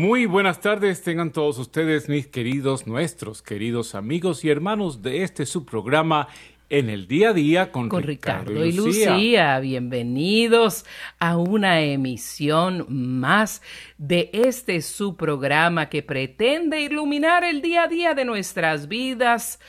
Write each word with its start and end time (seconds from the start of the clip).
Muy 0.00 0.24
buenas 0.24 0.62
tardes, 0.62 1.02
tengan 1.02 1.30
todos 1.30 1.58
ustedes, 1.58 2.08
mis 2.08 2.26
queridos, 2.26 2.86
nuestros 2.86 3.42
queridos 3.42 3.94
amigos 3.94 4.46
y 4.46 4.48
hermanos 4.48 5.02
de 5.02 5.24
este 5.24 5.44
subprograma 5.44 6.26
en 6.70 6.88
el 6.88 7.06
día 7.06 7.28
a 7.28 7.32
día 7.34 7.70
con, 7.70 7.90
con 7.90 8.02
Ricardo, 8.02 8.52
Ricardo, 8.52 8.64
y 8.64 8.72
Lucía. 8.72 9.60
Bienvenidos 9.60 10.86
a 11.18 11.36
una 11.36 11.82
emisión 11.82 12.86
más 12.88 13.60
de 13.98 14.30
este 14.32 14.80
su 14.80 15.16
programa 15.16 15.90
que 15.90 16.02
pretende 16.02 16.80
iluminar 16.80 17.44
el 17.44 17.60
día 17.60 17.82
a 17.82 17.88
día 17.88 18.14
de 18.14 18.24
nuestras 18.24 18.88
vidas 18.88 19.60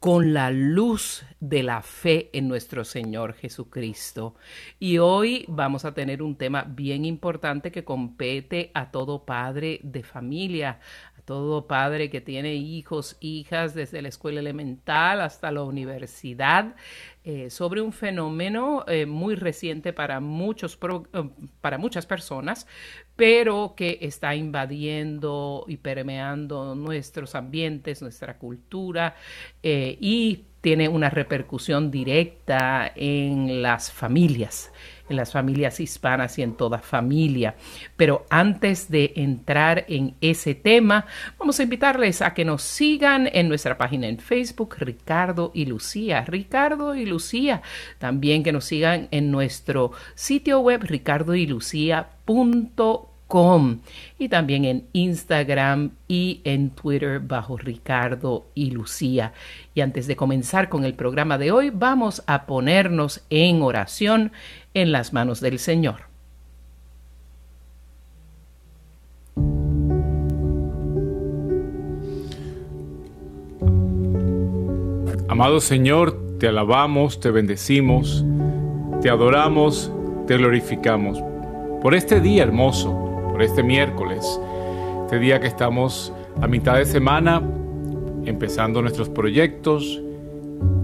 con 0.00 0.32
la 0.32 0.50
luz 0.50 1.24
de 1.40 1.62
la 1.62 1.82
fe 1.82 2.30
en 2.32 2.48
nuestro 2.48 2.84
Señor 2.86 3.34
Jesucristo. 3.34 4.34
Y 4.78 4.96
hoy 4.96 5.44
vamos 5.46 5.84
a 5.84 5.92
tener 5.92 6.22
un 6.22 6.36
tema 6.36 6.64
bien 6.66 7.04
importante 7.04 7.70
que 7.70 7.84
compete 7.84 8.70
a 8.72 8.90
todo 8.90 9.26
padre 9.26 9.78
de 9.82 10.02
familia, 10.02 10.80
todo 11.30 11.68
padre 11.68 12.10
que 12.10 12.20
tiene 12.20 12.54
hijos, 12.54 13.16
hijas, 13.20 13.74
desde 13.74 14.02
la 14.02 14.08
escuela 14.08 14.40
elemental 14.40 15.20
hasta 15.20 15.52
la 15.52 15.62
universidad, 15.62 16.74
eh, 17.22 17.50
sobre 17.50 17.82
un 17.82 17.92
fenómeno 17.92 18.84
eh, 18.88 19.06
muy 19.06 19.36
reciente 19.36 19.92
para, 19.92 20.18
muchos 20.18 20.76
eh, 21.12 21.30
para 21.60 21.78
muchas 21.78 22.06
personas, 22.06 22.66
pero 23.20 23.74
que 23.76 23.98
está 24.00 24.34
invadiendo 24.34 25.66
y 25.68 25.76
permeando 25.76 26.74
nuestros 26.74 27.34
ambientes, 27.34 28.00
nuestra 28.00 28.38
cultura 28.38 29.14
y 29.62 30.44
tiene 30.62 30.88
una 30.88 31.10
repercusión 31.10 31.90
directa 31.90 32.90
en 32.96 33.60
las 33.60 33.92
familias 33.92 34.72
en 35.10 35.16
las 35.16 35.32
familias 35.32 35.80
hispanas 35.80 36.38
y 36.38 36.42
en 36.42 36.54
toda 36.54 36.78
familia. 36.78 37.56
Pero 37.96 38.24
antes 38.30 38.88
de 38.90 39.12
entrar 39.16 39.84
en 39.88 40.14
ese 40.20 40.54
tema, 40.54 41.04
vamos 41.38 41.58
a 41.58 41.64
invitarles 41.64 42.22
a 42.22 42.32
que 42.32 42.44
nos 42.44 42.62
sigan 42.62 43.28
en 43.32 43.48
nuestra 43.48 43.76
página 43.76 44.06
en 44.06 44.18
Facebook, 44.18 44.76
Ricardo 44.78 45.50
y 45.52 45.66
Lucía. 45.66 46.24
Ricardo 46.24 46.94
y 46.94 47.04
Lucía. 47.04 47.60
También 47.98 48.42
que 48.44 48.52
nos 48.52 48.64
sigan 48.64 49.08
en 49.10 49.30
nuestro 49.30 49.90
sitio 50.14 50.60
web, 50.60 50.82
y 54.18 54.28
también 54.28 54.64
en 54.64 54.84
Instagram 54.92 55.92
y 56.08 56.40
en 56.44 56.70
Twitter 56.70 57.20
bajo 57.20 57.56
Ricardo 57.56 58.46
y 58.54 58.70
Lucía. 58.72 59.32
Y 59.74 59.80
antes 59.80 60.06
de 60.06 60.16
comenzar 60.16 60.68
con 60.68 60.84
el 60.84 60.94
programa 60.94 61.38
de 61.38 61.52
hoy, 61.52 61.70
vamos 61.70 62.22
a 62.26 62.46
ponernos 62.46 63.22
en 63.30 63.62
oración 63.62 64.32
en 64.74 64.92
las 64.92 65.12
manos 65.12 65.40
del 65.40 65.58
Señor. 65.58 66.10
Amado 75.28 75.60
Señor, 75.60 76.38
te 76.40 76.48
alabamos, 76.48 77.20
te 77.20 77.30
bendecimos, 77.30 78.24
te 79.00 79.08
adoramos, 79.08 79.92
te 80.26 80.36
glorificamos 80.36 81.22
por 81.80 81.94
este 81.94 82.20
día 82.20 82.42
hermoso 82.42 83.09
este 83.42 83.62
miércoles, 83.62 84.40
este 85.04 85.18
día 85.18 85.40
que 85.40 85.46
estamos 85.46 86.12
a 86.40 86.46
mitad 86.46 86.76
de 86.76 86.86
semana, 86.86 87.42
empezando 88.24 88.82
nuestros 88.82 89.08
proyectos 89.08 90.00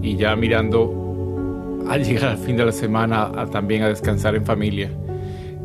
y 0.01 0.15
ya 0.15 0.35
mirando 0.35 1.85
al 1.89 2.03
llegar 2.03 2.31
al 2.31 2.37
fin 2.37 2.57
de 2.57 2.65
la 2.65 2.71
semana 2.71 3.31
también 3.51 3.83
a 3.83 3.89
descansar 3.89 4.35
en 4.35 4.45
familia. 4.45 4.91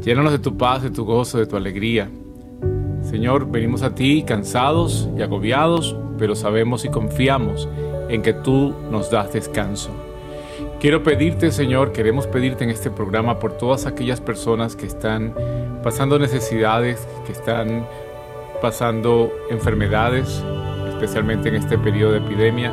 Llénanos 0.02 0.32
de 0.32 0.38
tu 0.38 0.56
paz, 0.56 0.82
de 0.82 0.90
tu 0.90 1.04
gozo, 1.04 1.38
de 1.38 1.46
tu 1.46 1.56
alegría. 1.56 2.10
Señor, 3.02 3.50
venimos 3.50 3.82
a 3.82 3.94
ti 3.94 4.24
cansados 4.26 5.08
y 5.16 5.22
agobiados, 5.22 5.96
pero 6.18 6.34
sabemos 6.34 6.84
y 6.84 6.88
confiamos 6.88 7.68
en 8.08 8.22
que 8.22 8.32
tú 8.32 8.74
nos 8.90 9.10
das 9.10 9.32
descanso. 9.32 9.90
Quiero 10.82 11.04
pedirte, 11.04 11.52
Señor, 11.52 11.92
queremos 11.92 12.26
pedirte 12.26 12.64
en 12.64 12.70
este 12.70 12.90
programa 12.90 13.38
por 13.38 13.52
todas 13.56 13.86
aquellas 13.86 14.20
personas 14.20 14.74
que 14.74 14.84
están 14.84 15.32
pasando 15.80 16.18
necesidades, 16.18 17.06
que 17.24 17.30
están 17.30 17.86
pasando 18.60 19.32
enfermedades, 19.48 20.42
especialmente 20.88 21.50
en 21.50 21.54
este 21.54 21.78
periodo 21.78 22.14
de 22.14 22.18
epidemia, 22.18 22.72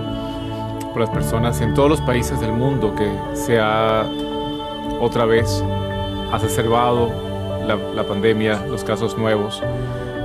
por 0.92 1.02
las 1.02 1.12
personas 1.12 1.62
en 1.62 1.76
todos 1.76 1.88
los 1.88 2.02
países 2.02 2.42
del 2.42 2.52
mundo 2.52 2.96
que 2.96 3.08
se 3.36 3.60
ha 3.60 4.10
otra 5.00 5.26
vez 5.26 5.64
exacerbado 6.34 7.12
la, 7.68 7.76
la 7.76 8.08
pandemia, 8.08 8.66
los 8.66 8.84
casos 8.84 9.20
nuevos. 9.20 9.62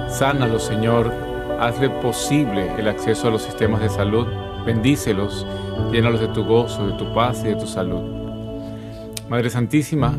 Sánalos, 0.08 0.62
Señor, 0.62 1.12
hazle 1.60 1.90
posible 1.90 2.66
el 2.78 2.88
acceso 2.88 3.28
a 3.28 3.30
los 3.30 3.42
sistemas 3.42 3.82
de 3.82 3.90
salud, 3.90 4.26
bendícelos, 4.64 5.46
llénalos 5.92 6.20
de 6.20 6.28
tu 6.28 6.44
gozo, 6.44 6.86
de 6.86 6.98
tu 6.98 7.12
paz 7.14 7.42
y 7.44 7.48
de 7.48 7.56
tu 7.56 7.66
salud. 7.66 8.02
Madre 9.28 9.50
Santísima, 9.50 10.14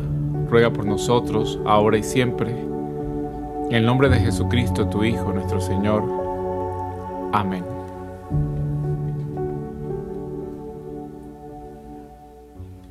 ruega 0.48 0.72
por 0.72 0.84
nosotros, 0.84 1.58
ahora 1.64 1.98
y 1.98 2.02
siempre. 2.02 2.50
En 2.50 3.74
el 3.74 3.86
nombre 3.86 4.08
de 4.08 4.18
Jesucristo, 4.18 4.88
tu 4.88 5.04
Hijo, 5.04 5.32
nuestro 5.32 5.60
Señor. 5.60 6.04
Amén. 7.32 7.64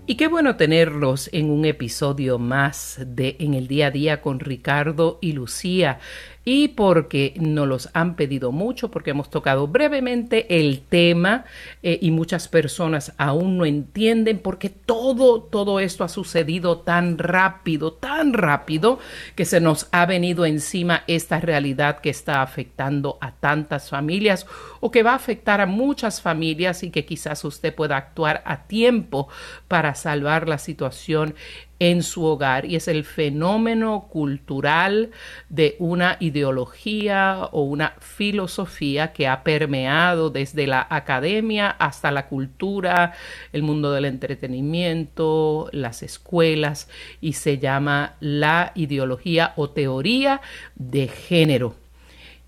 Y 0.07 0.17
qué 0.17 0.27
bueno 0.27 0.55
tenerlos 0.55 1.29
en 1.33 1.49
un 1.49 1.65
episodio 1.65 2.37
más 2.37 3.01
de 3.07 3.37
En 3.39 3.55
el 3.55 3.67
día 3.67 3.87
a 3.87 3.91
día 3.91 4.21
con 4.21 4.39
Ricardo 4.39 5.17
y 5.19 5.31
Lucía 5.31 5.99
y 6.45 6.69
porque 6.69 7.33
nos 7.37 7.67
los 7.67 7.89
han 7.93 8.15
pedido 8.15 8.51
mucho, 8.51 8.91
porque 8.91 9.09
hemos 9.09 9.31
tocado 9.31 9.67
brevemente 9.67 10.59
el 10.59 10.81
tema 10.81 11.45
eh, 11.81 11.97
y 11.99 12.11
muchas 12.11 12.47
personas 12.47 13.13
aún 13.17 13.57
no 13.57 13.65
entienden 13.65 14.37
porque 14.37 14.69
todo, 14.69 15.41
todo 15.41 15.79
esto 15.79 16.03
ha 16.03 16.09
sucedido 16.09 16.79
tan 16.81 17.17
rápido, 17.17 17.93
tan 17.93 18.33
rápido 18.33 18.99
que 19.35 19.43
se 19.45 19.59
nos 19.59 19.87
ha 19.91 20.05
venido 20.05 20.45
encima 20.45 21.03
esta 21.07 21.39
realidad 21.39 21.99
que 21.99 22.11
está 22.11 22.43
afectando 22.43 23.17
a 23.21 23.31
tantas 23.31 23.89
familias 23.89 24.45
o 24.81 24.91
que 24.91 25.01
va 25.01 25.13
a 25.13 25.15
afectar 25.15 25.61
a 25.61 25.65
muchas 25.65 26.21
familias 26.21 26.83
y 26.83 26.91
que 26.91 27.05
quizás 27.05 27.43
usted 27.43 27.73
pueda 27.73 27.97
actuar 27.97 28.43
a 28.45 28.67
tiempo 28.67 29.29
para 29.67 29.95
salvar 29.95 30.47
la 30.47 30.59
situación 30.59 31.33
en 31.79 32.03
su 32.03 32.23
hogar 32.23 32.65
y 32.65 32.75
es 32.75 32.87
el 32.87 33.03
fenómeno 33.03 34.07
cultural 34.09 35.11
de 35.49 35.75
una 35.79 36.17
ideología 36.19 37.49
o 37.51 37.63
una 37.63 37.95
filosofía 37.99 39.11
que 39.11 39.27
ha 39.27 39.43
permeado 39.43 40.29
desde 40.29 40.67
la 40.67 40.87
academia 40.89 41.69
hasta 41.69 42.11
la 42.11 42.27
cultura, 42.27 43.13
el 43.51 43.63
mundo 43.63 43.91
del 43.91 44.05
entretenimiento, 44.05 45.69
las 45.71 46.03
escuelas 46.03 46.89
y 47.21 47.33
se 47.33 47.57
llama 47.57 48.15
la 48.19 48.71
ideología 48.75 49.53
o 49.55 49.69
teoría 49.69 50.41
de 50.75 51.07
género. 51.07 51.84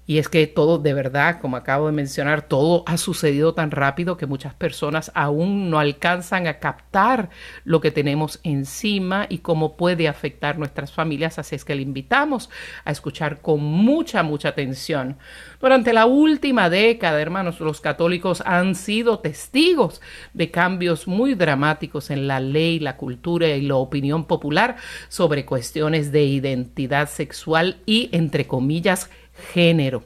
Y 0.10 0.20
es 0.20 0.30
que 0.30 0.48
todo, 0.48 0.78
de 0.78 0.94
verdad, 0.94 1.42
como 1.42 1.58
acabo 1.58 1.88
de 1.88 1.92
mencionar, 1.92 2.42
todo 2.42 2.84
ha 2.88 2.96
sucedido 2.96 3.54
tan 3.54 3.72
rápido 3.72 4.16
que 4.16 4.26
muchas 4.26 4.54
personas 4.54 5.12
aún 5.14 5.70
no 5.70 5.80
alcanzan 5.80 6.48
a 6.48 6.60
captar 6.60 7.30
lo 7.66 7.82
que 7.82 7.92
tenemos 7.92 8.40
encima 8.44 9.26
y 9.28 9.40
cómo 9.40 9.76
puede 9.76 10.08
afectar 10.08 10.58
nuestras 10.58 10.94
familias. 10.94 11.40
Así 11.40 11.56
es 11.56 11.66
que 11.66 11.76
le 11.76 11.82
invitamos 11.82 12.50
a 12.86 12.92
escuchar 12.92 13.42
con 13.42 13.62
mucha, 13.62 14.24
mucha 14.24 14.48
atención. 14.48 15.18
Durante 15.60 15.92
la 15.92 16.06
última 16.06 16.70
década, 16.70 17.22
hermanos, 17.22 17.60
los 17.60 17.82
católicos 17.82 18.42
han 18.46 18.76
sido 18.76 19.20
testigos 19.20 20.00
de 20.34 20.52
cambios 20.52 21.06
muy 21.06 21.34
dramáticos 21.34 22.12
en 22.12 22.28
la 22.28 22.40
ley, 22.40 22.80
la 22.80 22.96
cultura 22.96 23.50
y 23.50 23.62
la 23.62 23.76
opinión 23.76 24.24
popular 24.24 24.78
sobre 25.10 25.46
cuestiones 25.46 26.14
de 26.14 26.24
identidad 26.24 27.10
sexual 27.10 27.82
y, 27.86 28.08
entre 28.14 28.48
comillas, 28.48 29.10
género 29.54 30.04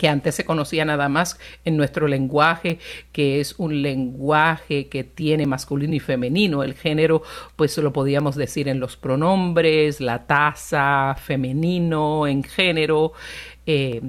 que 0.00 0.08
antes 0.08 0.34
se 0.34 0.46
conocía 0.46 0.86
nada 0.86 1.10
más 1.10 1.38
en 1.66 1.76
nuestro 1.76 2.08
lenguaje, 2.08 2.78
que 3.12 3.38
es 3.38 3.54
un 3.58 3.82
lenguaje 3.82 4.88
que 4.88 5.04
tiene 5.04 5.44
masculino 5.44 5.94
y 5.94 6.00
femenino. 6.00 6.62
El 6.62 6.72
género, 6.72 7.22
pues 7.54 7.76
lo 7.76 7.92
podíamos 7.92 8.34
decir 8.34 8.68
en 8.68 8.80
los 8.80 8.96
pronombres, 8.96 10.00
la 10.00 10.26
tasa, 10.26 11.14
femenino, 11.22 12.26
en 12.26 12.42
género. 12.42 13.12
Eh, 13.66 14.00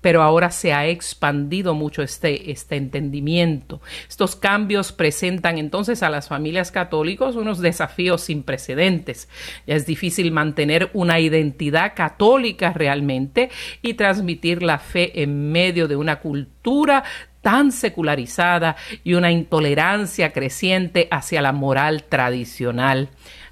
pero 0.00 0.22
ahora 0.22 0.50
se 0.50 0.72
ha 0.72 0.86
expandido 0.86 1.74
mucho 1.74 2.02
este, 2.02 2.50
este 2.50 2.76
entendimiento. 2.76 3.80
Estos 4.08 4.36
cambios 4.36 4.92
presentan 4.92 5.58
entonces 5.58 6.02
a 6.02 6.10
las 6.10 6.28
familias 6.28 6.70
católicas 6.70 7.36
unos 7.36 7.60
desafíos 7.60 8.22
sin 8.22 8.42
precedentes. 8.42 9.28
Ya 9.66 9.74
es 9.74 9.86
difícil 9.86 10.32
mantener 10.32 10.90
una 10.92 11.20
identidad 11.20 11.94
católica 11.94 12.72
realmente 12.72 13.50
y 13.82 13.94
transmitir 13.94 14.62
la 14.62 14.78
fe 14.78 15.22
en 15.22 15.52
medio 15.52 15.88
de 15.88 15.96
una 15.96 16.20
cultura 16.20 17.04
tan 17.42 17.72
secularizada 17.72 18.76
y 19.02 19.14
una 19.14 19.30
intolerancia 19.30 20.32
creciente 20.32 21.08
hacia 21.10 21.42
la 21.42 21.52
moral 21.52 22.04
tradicional. 22.04 23.08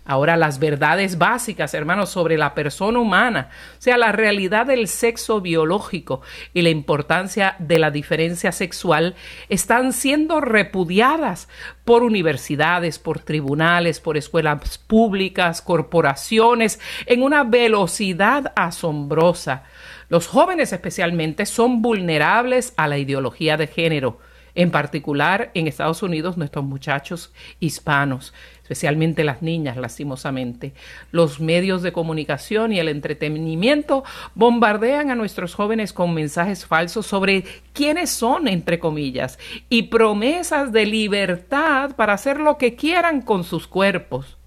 Ahora 0.09 0.39
las 0.39 0.59
verdades 0.59 1.19
básicas, 1.19 1.75
hermanos, 1.75 2.09
sobre 2.09 2.39
la 2.39 2.55
persona 2.55 2.99
humana, 2.99 3.51
o 3.79 3.83
sea, 3.83 3.99
la 3.99 4.11
realidad 4.11 4.65
del 4.65 4.89
sexo 4.89 5.43
biológico 5.43 6.23
y 6.55 6.63
la 6.63 6.71
importancia 6.71 7.57
de 7.59 7.79
la 7.79 7.91
diferencia 7.91 8.51
sexual, 8.51 9.17
están 9.51 9.93
siendo 9.93 10.41
repudiadas 10.41 11.47
por 11.85 12.03
universidades, 12.03 12.99
por 12.99 13.21
tribunales, 13.21 14.01
por 14.01 14.17
escuelas 14.17 14.79
públicas, 14.79 15.61
corporaciones, 15.61 16.81
en 17.05 17.23
una 17.23 17.45
velocidad 17.45 18.55
asombrosa. 18.57 19.65
Los 20.09 20.27
jóvenes 20.27 20.73
especialmente 20.73 21.45
son 21.45 21.83
vulnerables 21.83 22.73
a 22.79 22.89
la 22.89 22.97
ideología 22.97 23.59
de 23.59 23.67
género. 23.67 24.21
En 24.59 24.73
particular 24.73 25.53
en 25.55 25.69
Estados 25.69 26.03
Unidos 26.03 26.37
nuestros 26.37 26.65
muchachos 26.65 27.33
hispanos, 27.61 28.35
especialmente 28.69 29.25
las 29.25 29.41
niñas, 29.41 29.79
lastimosamente. 29.79 30.75
Los 31.11 31.41
medios 31.41 31.83
de 31.83 31.93
comunicación 31.93 32.71
y 32.71 32.79
el 32.79 32.91
entretenimiento 32.91 34.05
bombardean 34.35 35.11
a 35.11 35.15
nuestros 35.15 35.55
jóvenes 35.55 35.95
con 35.95 36.13
mensajes 36.13 36.67
falsos 36.67 37.07
sobre 37.07 37.45
quiénes 37.73 38.11
son, 38.11 38.47
entre 38.47 38.79
comillas, 38.79 39.39
y 39.71 39.85
promesas 39.85 40.71
de 40.71 40.85
libertad 40.85 41.97
para 41.97 42.13
hacer 42.13 42.41
lo 42.41 42.59
que 42.59 42.75
quieran 42.75 43.23
con 43.23 43.43
sus 43.43 43.67
cuerpos 43.67 44.38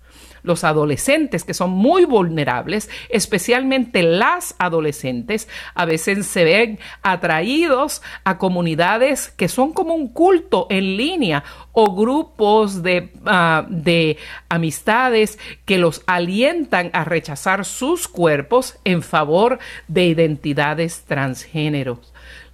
los 0.43 0.63
adolescentes 0.63 1.43
que 1.43 1.53
son 1.53 1.71
muy 1.71 2.05
vulnerables, 2.05 2.89
especialmente 3.09 4.03
las 4.03 4.55
adolescentes, 4.59 5.47
a 5.75 5.85
veces 5.85 6.25
se 6.27 6.43
ven 6.43 6.79
atraídos 7.01 8.01
a 8.23 8.38
comunidades 8.38 9.29
que 9.29 9.47
son 9.47 9.73
como 9.73 9.93
un 9.93 10.07
culto 10.07 10.67
en 10.69 10.97
línea 10.97 11.43
o 11.73 11.95
grupos 11.95 12.83
de, 12.83 13.11
ah, 13.25 13.65
de 13.69 14.17
amistades 14.49 15.39
que 15.65 15.77
los 15.77 16.03
alientan 16.07 16.89
a 16.93 17.03
rechazar 17.03 17.65
sus 17.65 18.07
cuerpos 18.07 18.77
en 18.83 19.01
favor 19.01 19.59
de 19.88 20.05
identidades 20.05 21.03
transgéneros 21.05 22.11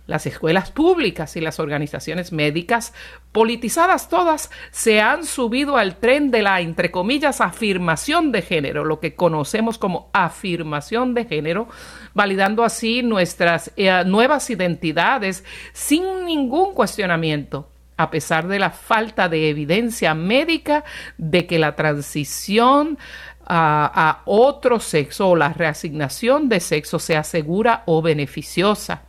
las 0.07 0.25
escuelas 0.25 0.71
públicas 0.71 1.35
y 1.35 1.41
las 1.41 1.59
organizaciones 1.59 2.31
médicas, 2.31 2.93
politizadas 3.33 4.09
todas, 4.09 4.49
se 4.71 5.01
han 5.01 5.25
subido 5.25 5.77
al 5.77 5.97
tren 5.97 6.31
de 6.31 6.41
la, 6.41 6.61
entre 6.61 6.89
comillas, 6.89 7.41
afirmación 7.41 8.31
de 8.31 8.41
género, 8.41 8.85
lo 8.85 8.99
que 9.01 9.15
conocemos 9.15 9.77
como 9.77 10.09
afirmación 10.13 11.13
de 11.13 11.25
género, 11.25 11.67
validando 12.13 12.63
así 12.63 13.03
nuestras 13.03 13.71
eh, 13.75 14.03
nuevas 14.05 14.49
identidades 14.49 15.43
sin 15.73 16.25
ningún 16.25 16.73
cuestionamiento 16.73 17.69
a 17.99 18.11
pesar 18.11 18.47
de 18.47 18.59
la 18.59 18.69
falta 18.69 19.27
de 19.27 19.49
evidencia 19.49 20.13
médica 20.13 20.83
de 21.17 21.47
que 21.47 21.57
la 21.57 21.75
transición 21.75 22.99
a, 23.43 23.91
a, 24.09 24.21
otro 24.25 24.79
sexo 24.79 25.29
o 25.29 25.35
la 25.35 25.49
reasignación 25.49 26.47
de 26.47 26.59
sexo 26.59 26.99
sea 26.99 27.23
segura 27.23 27.81
o 27.87 28.03
beneficiosa 28.03 29.06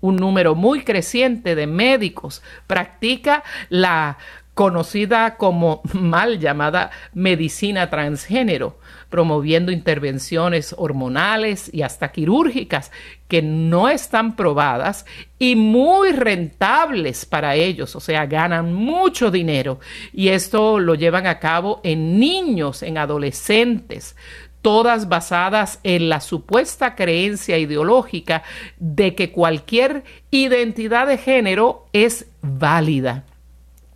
un 0.00 0.16
número 0.16 0.54
muy 0.54 0.82
creciente 0.84 1.54
de 1.54 1.66
médicos. 1.66 2.42
Practica 2.66 3.42
la 3.68 4.18
conocida 4.58 5.36
como 5.36 5.82
mal 5.92 6.40
llamada 6.40 6.90
medicina 7.14 7.90
transgénero, 7.90 8.80
promoviendo 9.08 9.70
intervenciones 9.70 10.74
hormonales 10.76 11.72
y 11.72 11.82
hasta 11.82 12.10
quirúrgicas 12.10 12.90
que 13.28 13.40
no 13.40 13.88
están 13.88 14.34
probadas 14.34 15.06
y 15.38 15.54
muy 15.54 16.10
rentables 16.10 17.24
para 17.24 17.54
ellos, 17.54 17.94
o 17.94 18.00
sea, 18.00 18.26
ganan 18.26 18.74
mucho 18.74 19.30
dinero. 19.30 19.78
Y 20.12 20.30
esto 20.30 20.80
lo 20.80 20.96
llevan 20.96 21.28
a 21.28 21.38
cabo 21.38 21.80
en 21.84 22.18
niños, 22.18 22.82
en 22.82 22.98
adolescentes, 22.98 24.16
todas 24.62 25.08
basadas 25.08 25.80
en 25.82 26.08
la 26.08 26.20
supuesta 26.20 26.94
creencia 26.94 27.58
ideológica 27.58 28.42
de 28.78 29.14
que 29.14 29.30
cualquier 29.32 30.04
identidad 30.30 31.06
de 31.06 31.18
género 31.18 31.86
es 31.92 32.26
válida. 32.42 33.24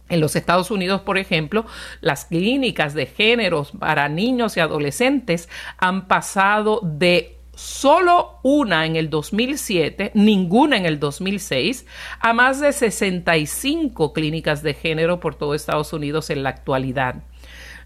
En 0.09 0.21
los 0.21 0.37
Estados 0.37 0.71
Unidos, 0.71 1.01
por 1.01 1.17
ejemplo, 1.17 1.65
las 2.01 2.27
clínicas 2.27 2.93
de 2.93 3.07
géneros 3.07 3.73
para 3.79 4.09
niños 4.09 4.57
y 4.57 4.61
adolescentes 4.61 5.49
han 5.79 6.07
pasado 6.07 6.81
de 6.83 7.39
solo 7.55 8.39
una 8.43 8.87
en 8.87 8.97
el 8.97 9.09
2007, 9.09 10.13
ninguna 10.15 10.77
en 10.77 10.87
el 10.87 10.99
2006, 10.99 11.87
a 12.21 12.33
más 12.33 12.61
de 12.61 12.73
65 12.73 14.13
clínicas 14.13 14.63
de 14.63 14.75
género 14.75 15.21
por 15.21 15.35
todo 15.35 15.55
Estados 15.55 15.93
Unidos 15.93 16.31
en 16.31 16.43
la 16.43 16.51
actualidad. 16.51 17.23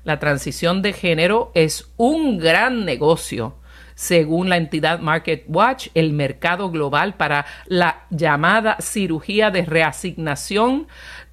La 0.07 0.21
transición 0.21 0.83
de 0.83 0.93
género 0.93 1.51
es 1.53 1.93
un 1.97 2.39
gran 2.39 2.85
negocio. 2.85 3.57
Según 3.97 4.49
la 4.49 4.57
entidad 4.57 5.01
Market 5.01 5.47
Watch, 5.49 5.89
el 5.95 6.13
mercado 6.13 6.71
global 6.71 7.17
para 7.17 7.45
la 7.67 8.07
llamada 8.11 8.77
cirugía 8.79 9.51
de 9.51 9.65
reasignación 9.65 10.87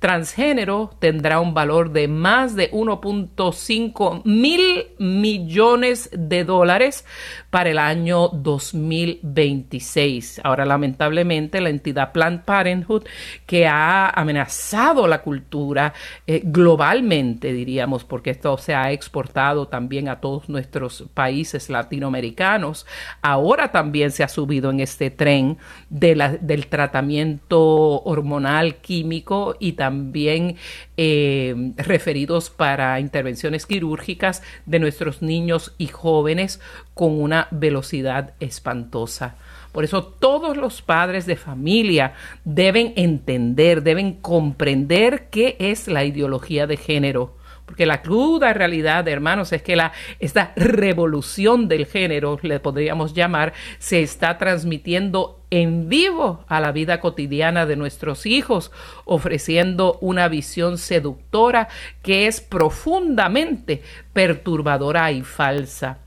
transgénero 0.03 0.91
tendrá 0.99 1.39
un 1.39 1.53
valor 1.53 1.93
de 1.93 2.09
más 2.09 2.57
de 2.57 2.69
1.5 2.71 4.23
mil 4.25 4.87
millones 4.99 6.09
de 6.11 6.43
dólares 6.43 7.05
para 7.49 7.69
el 7.69 7.77
año 7.77 8.27
2026. 8.27 10.41
Ahora, 10.43 10.65
lamentablemente, 10.65 11.61
la 11.61 11.69
entidad 11.69 12.11
Planned 12.11 12.41
Parenthood, 12.41 13.05
que 13.45 13.65
ha 13.65 14.09
amenazado 14.09 15.07
la 15.07 15.21
cultura 15.21 15.93
eh, 16.27 16.41
globalmente, 16.43 17.53
diríamos, 17.53 18.03
porque 18.03 18.31
esto 18.31 18.57
se 18.57 18.75
ha 18.75 18.91
exportado 18.91 19.69
también 19.69 20.09
a 20.09 20.19
todos 20.19 20.49
nuestros 20.49 21.05
países 21.13 21.69
latinoamericanos, 21.69 22.85
ahora 23.21 23.71
también 23.71 24.11
se 24.11 24.25
ha 24.25 24.27
subido 24.27 24.69
en 24.69 24.81
este 24.81 25.11
tren 25.11 25.59
de 25.89 26.17
la, 26.17 26.33
del 26.33 26.67
tratamiento 26.67 28.03
hormonal 28.03 28.81
químico 28.81 29.55
y 29.61 29.71
también 29.71 29.92
también 29.93 30.57
eh, 30.97 31.71
referidos 31.77 32.49
para 32.49 32.99
intervenciones 32.99 33.67
quirúrgicas 33.67 34.41
de 34.65 34.79
nuestros 34.79 35.21
niños 35.21 35.75
y 35.77 35.87
jóvenes 35.87 36.59
con 36.95 37.21
una 37.21 37.47
velocidad 37.51 38.33
espantosa. 38.39 39.35
Por 39.71 39.83
eso 39.83 40.03
todos 40.03 40.57
los 40.57 40.81
padres 40.81 41.27
de 41.27 41.35
familia 41.35 42.13
deben 42.43 42.93
entender, 42.95 43.83
deben 43.83 44.13
comprender 44.13 45.27
qué 45.29 45.57
es 45.59 45.87
la 45.87 46.05
ideología 46.05 46.65
de 46.65 46.77
género 46.77 47.35
porque 47.73 47.87
la 47.87 48.03
cruda 48.03 48.53
realidad, 48.53 49.07
hermanos, 49.07 49.51
es 49.51 49.63
que 49.63 49.75
la, 49.75 49.93
esta 50.19 50.53
revolución 50.55 51.67
del 51.67 51.87
género, 51.87 52.37
le 52.43 52.59
podríamos 52.59 53.15
llamar, 53.15 53.53
se 53.79 54.03
está 54.03 54.37
transmitiendo 54.37 55.41
en 55.49 55.89
vivo 55.89 56.45
a 56.47 56.59
la 56.59 56.71
vida 56.71 56.99
cotidiana 56.99 57.65
de 57.65 57.75
nuestros 57.75 58.27
hijos, 58.27 58.71
ofreciendo 59.05 59.97
una 60.01 60.27
visión 60.27 60.77
seductora 60.77 61.67
que 62.03 62.27
es 62.27 62.41
profundamente 62.41 63.81
perturbadora 64.13 65.11
y 65.11 65.23
falsa. 65.23 65.97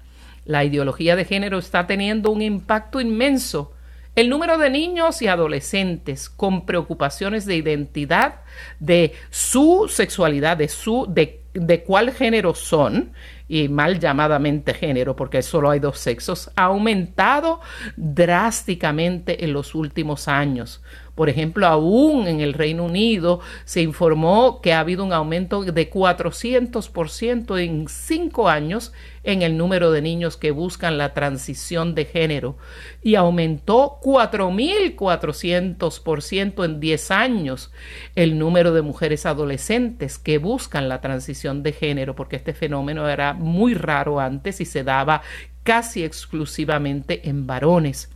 La 0.44 0.62
ideología 0.62 1.16
de 1.16 1.24
género 1.24 1.58
está 1.58 1.88
teniendo 1.88 2.30
un 2.30 2.42
impacto 2.42 3.00
inmenso 3.00 3.72
El 4.14 4.30
número 4.30 4.56
de 4.56 4.70
niños 4.70 5.20
y 5.20 5.26
adolescentes 5.26 6.30
con 6.30 6.64
preocupaciones 6.64 7.44
de 7.44 7.56
identidad, 7.56 8.36
de 8.80 9.12
su 9.30 9.88
sexualidad, 9.90 10.56
de 10.56 10.68
su 10.68 11.06
de, 11.06 11.42
de 11.56 11.82
cuál 11.82 12.12
género 12.12 12.54
son, 12.54 13.12
y 13.48 13.68
mal 13.68 13.98
llamadamente 14.00 14.74
género, 14.74 15.14
porque 15.14 15.42
solo 15.42 15.70
hay 15.70 15.78
dos 15.78 15.98
sexos, 15.98 16.50
ha 16.56 16.64
aumentado 16.64 17.60
drásticamente 17.96 19.44
en 19.44 19.52
los 19.52 19.74
últimos 19.74 20.28
años. 20.28 20.82
Por 21.16 21.28
ejemplo, 21.30 21.66
aún 21.66 22.28
en 22.28 22.40
el 22.40 22.52
Reino 22.52 22.84
Unido 22.84 23.40
se 23.64 23.80
informó 23.80 24.60
que 24.60 24.74
ha 24.74 24.80
habido 24.80 25.02
un 25.02 25.14
aumento 25.14 25.64
de 25.64 25.90
400% 25.90 27.58
en 27.58 27.88
cinco 27.88 28.50
años 28.50 28.92
en 29.24 29.40
el 29.40 29.56
número 29.56 29.92
de 29.92 30.02
niños 30.02 30.36
que 30.36 30.50
buscan 30.50 30.98
la 30.98 31.14
transición 31.14 31.94
de 31.94 32.04
género. 32.04 32.58
Y 33.02 33.14
aumentó 33.14 33.98
4.400% 34.02 36.64
en 36.66 36.80
10 36.80 37.10
años 37.10 37.72
el 38.14 38.38
número 38.38 38.74
de 38.74 38.82
mujeres 38.82 39.24
adolescentes 39.24 40.18
que 40.18 40.36
buscan 40.36 40.90
la 40.90 41.00
transición 41.00 41.62
de 41.62 41.72
género, 41.72 42.14
porque 42.14 42.36
este 42.36 42.52
fenómeno 42.52 43.08
era 43.08 43.32
muy 43.32 43.72
raro 43.72 44.20
antes 44.20 44.60
y 44.60 44.66
se 44.66 44.84
daba 44.84 45.22
casi 45.62 46.04
exclusivamente 46.04 47.26
en 47.28 47.46
varones 47.46 48.10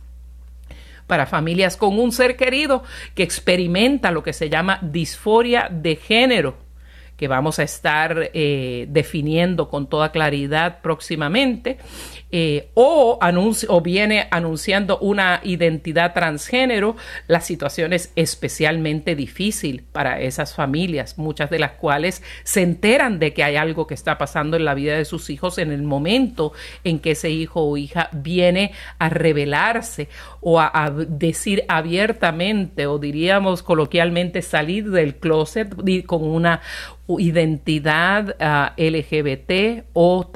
para 1.11 1.25
familias 1.25 1.75
con 1.75 1.99
un 1.99 2.13
ser 2.13 2.37
querido 2.37 2.85
que 3.15 3.23
experimenta 3.23 4.11
lo 4.11 4.23
que 4.23 4.31
se 4.31 4.49
llama 4.49 4.79
disforia 4.81 5.67
de 5.69 5.97
género 5.97 6.55
que 7.17 7.27
vamos 7.27 7.59
a 7.59 7.63
estar 7.63 8.29
eh, 8.33 8.85
definiendo 8.87 9.67
con 9.67 9.89
toda 9.89 10.13
claridad 10.13 10.79
próximamente, 10.81 11.79
eh, 12.31 12.69
o, 12.75 13.19
viene 13.83 14.27
anunciando 14.31 14.97
una 14.99 15.41
identidad 15.43 16.13
transgénero, 16.13 16.95
la 17.27 17.41
situación 17.41 17.93
es 17.93 18.11
especialmente 18.15 19.15
difícil 19.15 19.83
para 19.91 20.21
esas 20.21 20.53
familias, 20.53 21.17
muchas 21.17 21.49
de 21.49 21.59
las 21.59 21.71
cuales 21.71 22.23
se 22.43 22.61
enteran 22.61 23.19
de 23.19 23.33
que 23.33 23.43
hay 23.43 23.55
algo 23.55 23.87
que 23.87 23.93
está 23.93 24.17
pasando 24.17 24.57
en 24.57 24.65
la 24.65 24.73
vida 24.73 24.95
de 24.95 25.05
sus 25.05 25.29
hijos 25.29 25.57
en 25.57 25.71
el 25.71 25.83
momento 25.83 26.53
en 26.83 26.99
que 26.99 27.11
ese 27.11 27.29
hijo 27.29 27.61
o 27.61 27.77
hija 27.77 28.09
viene 28.11 28.71
a 28.99 29.09
revelarse 29.09 30.07
o 30.39 30.59
a, 30.59 30.91
decir 31.07 31.63
abiertamente 31.67 32.87
o 32.87 32.97
diríamos 32.97 33.63
coloquialmente 33.63 34.41
salir 34.41 34.89
del 34.89 35.15
closet 35.15 35.75
con 36.05 36.23
una 36.23 36.61
identidad 37.19 38.35
ah, 38.39 38.73
LGBT 38.77 39.85
o, 39.93 40.29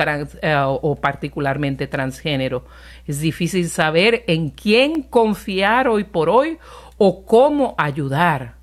ah, 0.44 0.68
o 0.68 0.96
particularmente 0.96 1.85
transgénero. 1.88 2.66
Es 3.06 3.20
difícil 3.20 3.70
saber 3.70 4.24
en 4.28 4.50
quién 4.50 5.04
confiar 5.04 5.88
hoy 5.88 6.04
por 6.04 6.30
hoy 6.30 6.58
o 6.98 7.26
cómo 7.26 7.76
ayudar. 7.78 8.56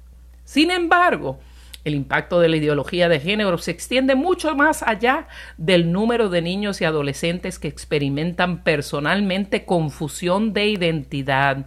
Sin 0.44 0.70
embargo, 0.70 1.38
el 1.84 1.94
impacto 1.94 2.38
de 2.38 2.48
la 2.48 2.56
ideología 2.56 3.08
de 3.08 3.18
género 3.18 3.58
se 3.58 3.72
extiende 3.72 4.14
mucho 4.14 4.54
más 4.54 4.82
allá 4.82 5.26
del 5.56 5.90
número 5.90 6.28
de 6.28 6.40
niños 6.40 6.80
y 6.80 6.84
adolescentes 6.84 7.58
que 7.58 7.68
experimentan 7.68 8.62
personalmente 8.62 9.64
confusión 9.64 10.52
de 10.52 10.66
identidad. 10.68 11.66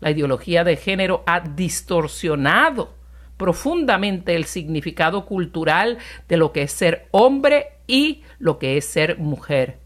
La 0.00 0.10
ideología 0.10 0.64
de 0.64 0.76
género 0.76 1.22
ha 1.26 1.40
distorsionado 1.40 2.94
profundamente 3.36 4.34
el 4.34 4.44
significado 4.44 5.24
cultural 5.24 5.98
de 6.28 6.36
lo 6.36 6.52
que 6.52 6.62
es 6.62 6.72
ser 6.72 7.06
hombre 7.10 7.66
y 7.86 8.22
lo 8.38 8.58
que 8.58 8.76
es 8.76 8.86
ser 8.86 9.18
mujer. 9.18 9.83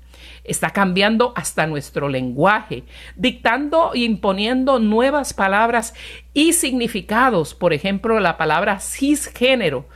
Está 0.49 0.71
cambiando 0.71 1.33
hasta 1.37 1.67
nuestro 1.67 2.09
lenguaje, 2.09 2.85
dictando 3.17 3.93
e 3.95 4.01
imponiendo 4.01 4.79
nuevas 4.79 5.35
palabras 5.35 5.95
y 6.35 6.55
significados. 6.55 7.55
Por 7.55 7.73
ejemplo, 7.73 8.19
la 8.19 8.37
palabra 8.37 8.81
cisgénero, 8.81 9.87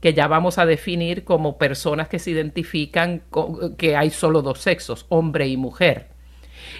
que 0.00 0.14
ya 0.14 0.28
vamos 0.28 0.58
a 0.58 0.66
definir 0.66 1.24
como 1.24 1.58
personas 1.58 2.08
que 2.08 2.18
se 2.18 2.30
identifican 2.30 3.22
con, 3.30 3.76
que 3.76 3.96
hay 3.96 4.10
solo 4.10 4.42
dos 4.42 4.60
sexos, 4.60 5.06
hombre 5.08 5.48
y 5.48 5.56
mujer. 5.56 6.08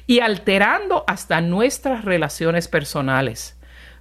Y 0.07 0.21
alterando 0.21 1.05
hasta 1.07 1.41
nuestras 1.41 2.05
relaciones 2.05 2.69
personales. 2.69 3.58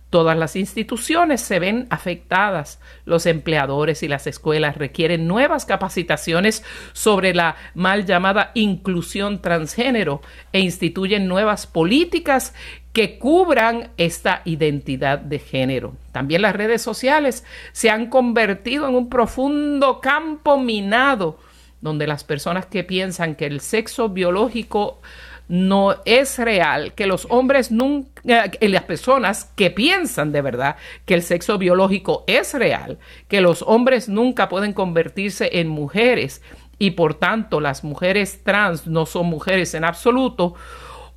Todas 0.10 0.38
las 0.38 0.56
instituciones 0.56 1.42
se 1.42 1.60
ven 1.60 1.86
afectadas. 1.90 2.80
Los 3.04 3.26
empleadores 3.26 4.04
y 4.04 4.08
las 4.08 4.26
escuelas 4.26 4.78
requieren 4.78 5.28
nuevas 5.28 5.66
capacitaciones 5.66 6.64
sobre 6.94 7.34
la 7.34 7.58
mal 7.76 8.06
llamada 8.06 8.52
inclusión 8.54 9.42
transgénero 9.42 10.22
e 10.54 10.62
instituyen 10.62 11.28
nuevas 11.28 11.68
políticas 11.68 12.54
que 12.94 13.20
cubran 13.20 13.92
esta 13.98 14.42
identidad 14.46 15.20
de 15.20 15.40
género. 15.40 15.94
También 16.14 16.42
las 16.42 16.56
redes 16.56 16.82
sociales 16.82 17.44
se 17.74 17.90
han 17.90 18.08
convertido 18.08 18.88
en 18.88 18.96
un 18.96 19.10
profundo 19.10 20.00
campo 20.00 20.58
minado 20.58 21.38
donde 21.82 22.08
las 22.08 22.24
personas 22.24 22.66
que 22.66 22.84
piensan 22.84 23.36
que 23.36 23.46
el 23.46 23.62
sexo 23.62 24.10
biológico 24.10 25.00
no 25.48 25.96
es 26.06 26.38
real, 26.40 26.94
que 26.94 27.08
los 27.08 27.26
hombres 27.30 27.72
nunca, 27.72 28.50
que 28.52 28.68
las 28.68 28.84
personas 28.84 29.46
que 29.56 29.72
piensan 29.72 30.32
de 30.32 30.42
verdad 30.42 30.76
que 31.06 31.14
el 31.14 31.24
sexo 31.24 31.58
biológico 31.58 32.26
es 32.28 32.54
real, 32.54 32.98
que 33.28 33.40
los 33.40 33.62
hombres 33.62 34.10
nunca 34.10 34.50
pueden 34.50 34.74
convertirse 34.74 35.60
en 35.60 35.70
mujeres 35.70 36.42
y 36.80 36.92
por 36.92 37.14
tanto 37.16 37.62
las 37.62 37.84
mujeres 37.84 38.44
trans 38.44 38.88
no 38.88 39.06
son 39.06 39.28
mujeres 39.28 39.74
en 39.74 39.86
absoluto, 39.86 40.56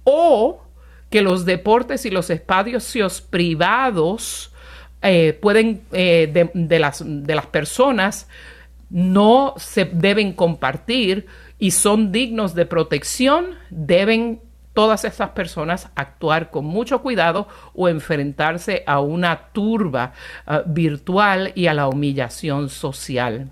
o 0.04 0.62
que 1.10 1.22
los 1.22 1.44
deportes 1.44 2.06
y 2.06 2.10
los 2.10 2.30
espacios 2.30 3.20
privados 3.20 4.52
eh, 5.02 5.36
pueden 5.40 5.82
eh, 5.92 6.30
de, 6.54 6.78
las, 6.78 7.02
de 7.04 7.34
las 7.34 7.46
personas 7.46 8.28
no 8.90 9.54
se 9.56 9.84
deben 9.84 10.32
compartir 10.32 11.26
y 11.60 11.70
son 11.70 12.10
dignos 12.10 12.54
de 12.54 12.66
protección, 12.66 13.54
deben 13.68 14.40
todas 14.72 15.04
estas 15.04 15.30
personas 15.30 15.90
actuar 15.94 16.50
con 16.50 16.64
mucho 16.64 17.02
cuidado 17.02 17.46
o 17.74 17.88
enfrentarse 17.88 18.82
a 18.86 19.00
una 19.00 19.48
turba 19.52 20.14
uh, 20.46 20.60
virtual 20.66 21.52
y 21.54 21.66
a 21.66 21.74
la 21.74 21.86
humillación 21.86 22.70
social. 22.70 23.50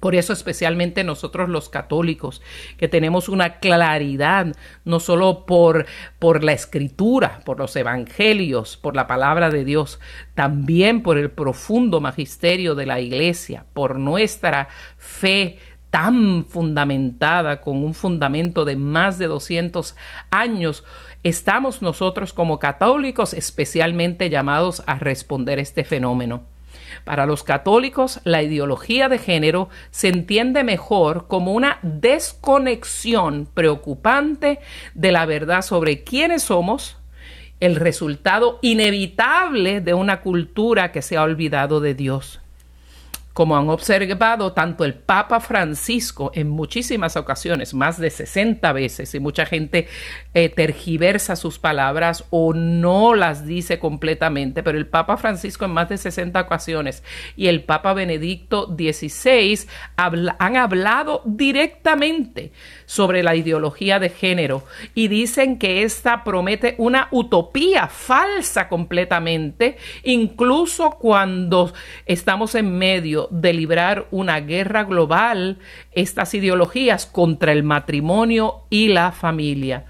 Por 0.00 0.14
eso 0.14 0.32
especialmente 0.32 1.02
nosotros 1.04 1.48
los 1.48 1.68
católicos, 1.68 2.40
que 2.76 2.88
tenemos 2.88 3.28
una 3.28 3.58
claridad, 3.58 4.54
no 4.84 5.00
solo 5.00 5.44
por, 5.44 5.86
por 6.18 6.44
la 6.44 6.52
escritura, 6.52 7.40
por 7.44 7.58
los 7.58 7.74
evangelios, 7.74 8.76
por 8.76 8.94
la 8.94 9.06
palabra 9.06 9.50
de 9.50 9.64
Dios, 9.64 9.98
también 10.34 11.02
por 11.02 11.18
el 11.18 11.30
profundo 11.30 12.00
magisterio 12.00 12.74
de 12.74 12.86
la 12.86 13.00
iglesia, 13.00 13.64
por 13.72 13.98
nuestra 13.98 14.68
fe 14.98 15.58
tan 15.90 16.44
fundamentada, 16.44 17.60
con 17.60 17.82
un 17.82 17.94
fundamento 17.94 18.64
de 18.64 18.76
más 18.76 19.18
de 19.18 19.26
200 19.26 19.96
años, 20.30 20.84
estamos 21.22 21.82
nosotros 21.82 22.32
como 22.32 22.58
católicos 22.58 23.34
especialmente 23.34 24.30
llamados 24.30 24.82
a 24.86 24.96
responder 24.98 25.58
este 25.58 25.84
fenómeno. 25.84 26.42
Para 27.04 27.26
los 27.26 27.42
católicos, 27.42 28.20
la 28.24 28.42
ideología 28.42 29.08
de 29.08 29.18
género 29.18 29.68
se 29.90 30.08
entiende 30.08 30.64
mejor 30.64 31.26
como 31.26 31.52
una 31.52 31.78
desconexión 31.82 33.48
preocupante 33.52 34.58
de 34.94 35.12
la 35.12 35.26
verdad 35.26 35.62
sobre 35.62 36.04
quiénes 36.04 36.42
somos, 36.42 36.96
el 37.60 37.76
resultado 37.76 38.58
inevitable 38.62 39.80
de 39.80 39.94
una 39.94 40.20
cultura 40.20 40.92
que 40.92 41.02
se 41.02 41.16
ha 41.16 41.22
olvidado 41.22 41.80
de 41.80 41.94
Dios 41.94 42.40
como 43.38 43.56
han 43.56 43.68
observado 43.68 44.52
tanto 44.52 44.84
el 44.84 44.94
Papa 44.94 45.38
Francisco 45.38 46.32
en 46.34 46.50
muchísimas 46.50 47.16
ocasiones, 47.16 47.72
más 47.72 47.96
de 47.96 48.10
60 48.10 48.72
veces, 48.72 49.14
y 49.14 49.20
mucha 49.20 49.46
gente 49.46 49.86
eh, 50.34 50.48
tergiversa 50.48 51.36
sus 51.36 51.60
palabras 51.60 52.24
o 52.30 52.52
no 52.52 53.14
las 53.14 53.46
dice 53.46 53.78
completamente, 53.78 54.64
pero 54.64 54.76
el 54.76 54.88
Papa 54.88 55.16
Francisco 55.18 55.66
en 55.66 55.70
más 55.70 55.88
de 55.88 55.98
60 55.98 56.40
ocasiones 56.40 57.04
y 57.36 57.46
el 57.46 57.62
Papa 57.62 57.94
Benedicto 57.94 58.74
XVI 58.76 59.68
han 59.94 60.56
hablado 60.56 61.22
directamente 61.24 62.50
sobre 62.86 63.22
la 63.22 63.36
ideología 63.36 64.00
de 64.00 64.08
género 64.08 64.64
y 64.96 65.06
dicen 65.06 65.60
que 65.60 65.84
esta 65.84 66.24
promete 66.24 66.74
una 66.78 67.06
utopía 67.12 67.86
falsa 67.86 68.68
completamente, 68.68 69.76
incluso 70.02 70.90
cuando 70.90 71.72
estamos 72.04 72.56
en 72.56 72.76
medio 72.76 73.27
de 73.30 73.52
librar 73.52 74.06
una 74.10 74.40
guerra 74.40 74.84
global, 74.84 75.58
estas 75.92 76.34
ideologías 76.34 77.06
contra 77.06 77.52
el 77.52 77.62
matrimonio 77.62 78.64
y 78.70 78.88
la 78.88 79.12
familia. 79.12 79.84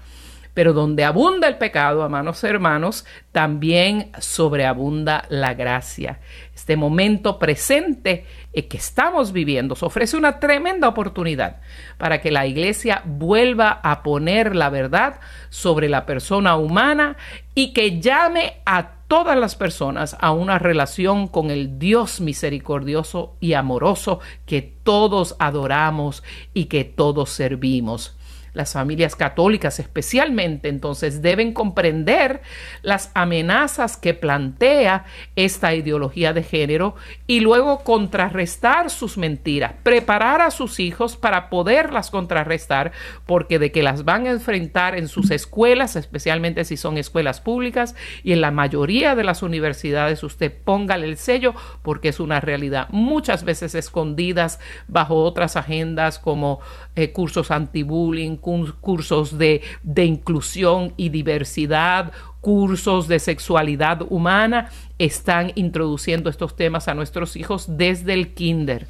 Pero 0.53 0.73
donde 0.73 1.05
abunda 1.05 1.47
el 1.47 1.57
pecado, 1.57 2.03
amados 2.03 2.43
hermanos, 2.43 3.05
también 3.31 4.11
sobreabunda 4.19 5.23
la 5.29 5.53
gracia. 5.53 6.19
Este 6.53 6.75
momento 6.75 7.39
presente 7.39 8.25
eh, 8.51 8.67
que 8.67 8.77
estamos 8.77 9.31
viviendo 9.31 9.77
ofrece 9.79 10.17
una 10.17 10.39
tremenda 10.39 10.89
oportunidad 10.89 11.61
para 11.97 12.19
que 12.19 12.31
la 12.31 12.45
iglesia 12.45 13.01
vuelva 13.05 13.79
a 13.81 14.03
poner 14.03 14.55
la 14.55 14.69
verdad 14.69 15.19
sobre 15.49 15.87
la 15.87 16.05
persona 16.05 16.57
humana 16.57 17.15
y 17.55 17.71
que 17.71 18.01
llame 18.01 18.57
a 18.65 18.98
todas 19.09 19.35
las 19.37 19.55
personas 19.55 20.15
a 20.19 20.31
una 20.31 20.59
relación 20.59 21.27
con 21.27 21.49
el 21.49 21.79
Dios 21.79 22.21
misericordioso 22.21 23.35
y 23.39 23.53
amoroso 23.53 24.19
que 24.45 24.61
todos 24.61 25.35
adoramos 25.39 26.23
y 26.53 26.65
que 26.65 26.85
todos 26.85 27.31
servimos. 27.31 28.15
Las 28.53 28.73
familias 28.73 29.15
católicas 29.15 29.79
especialmente 29.79 30.69
entonces 30.69 31.21
deben 31.21 31.53
comprender 31.53 32.41
las 32.81 33.11
amenazas 33.13 33.97
que 33.97 34.13
plantea 34.13 35.05
esta 35.35 35.73
ideología 35.75 36.33
de 36.33 36.43
género 36.43 36.95
y 37.27 37.39
luego 37.39 37.83
contrarrestar 37.83 38.89
sus 38.89 39.17
mentiras, 39.17 39.73
preparar 39.83 40.41
a 40.41 40.51
sus 40.51 40.79
hijos 40.79 41.17
para 41.17 41.49
poderlas 41.49 42.11
contrarrestar, 42.11 42.91
porque 43.25 43.59
de 43.59 43.71
que 43.71 43.83
las 43.83 44.05
van 44.05 44.27
a 44.27 44.31
enfrentar 44.31 44.97
en 44.97 45.07
sus 45.07 45.31
escuelas, 45.31 45.95
especialmente 45.95 46.65
si 46.65 46.77
son 46.77 46.97
escuelas 46.97 47.41
públicas 47.41 47.95
y 48.23 48.33
en 48.33 48.41
la 48.41 48.51
mayoría 48.51 49.15
de 49.15 49.23
las 49.23 49.43
universidades, 49.43 50.23
usted 50.23 50.53
póngale 50.63 51.07
el 51.07 51.17
sello 51.17 51.53
porque 51.81 52.09
es 52.09 52.19
una 52.19 52.39
realidad 52.39 52.87
muchas 52.89 53.43
veces 53.43 53.75
escondidas 53.75 54.59
bajo 54.87 55.15
otras 55.23 55.55
agendas 55.55 56.19
como 56.19 56.59
eh, 56.95 57.11
cursos 57.11 57.51
anti-bullying, 57.51 58.37
cursos 58.39 59.37
de, 59.37 59.61
de 59.83 60.05
inclusión 60.05 60.93
y 60.97 61.09
diversidad, 61.09 62.11
cursos 62.41 63.07
de 63.07 63.19
sexualidad 63.19 64.01
humana, 64.09 64.69
están 64.97 65.51
introduciendo 65.55 66.29
estos 66.29 66.55
temas 66.55 66.87
a 66.87 66.93
nuestros 66.93 67.35
hijos 67.35 67.77
desde 67.77 68.13
el 68.13 68.33
kinder. 68.33 68.87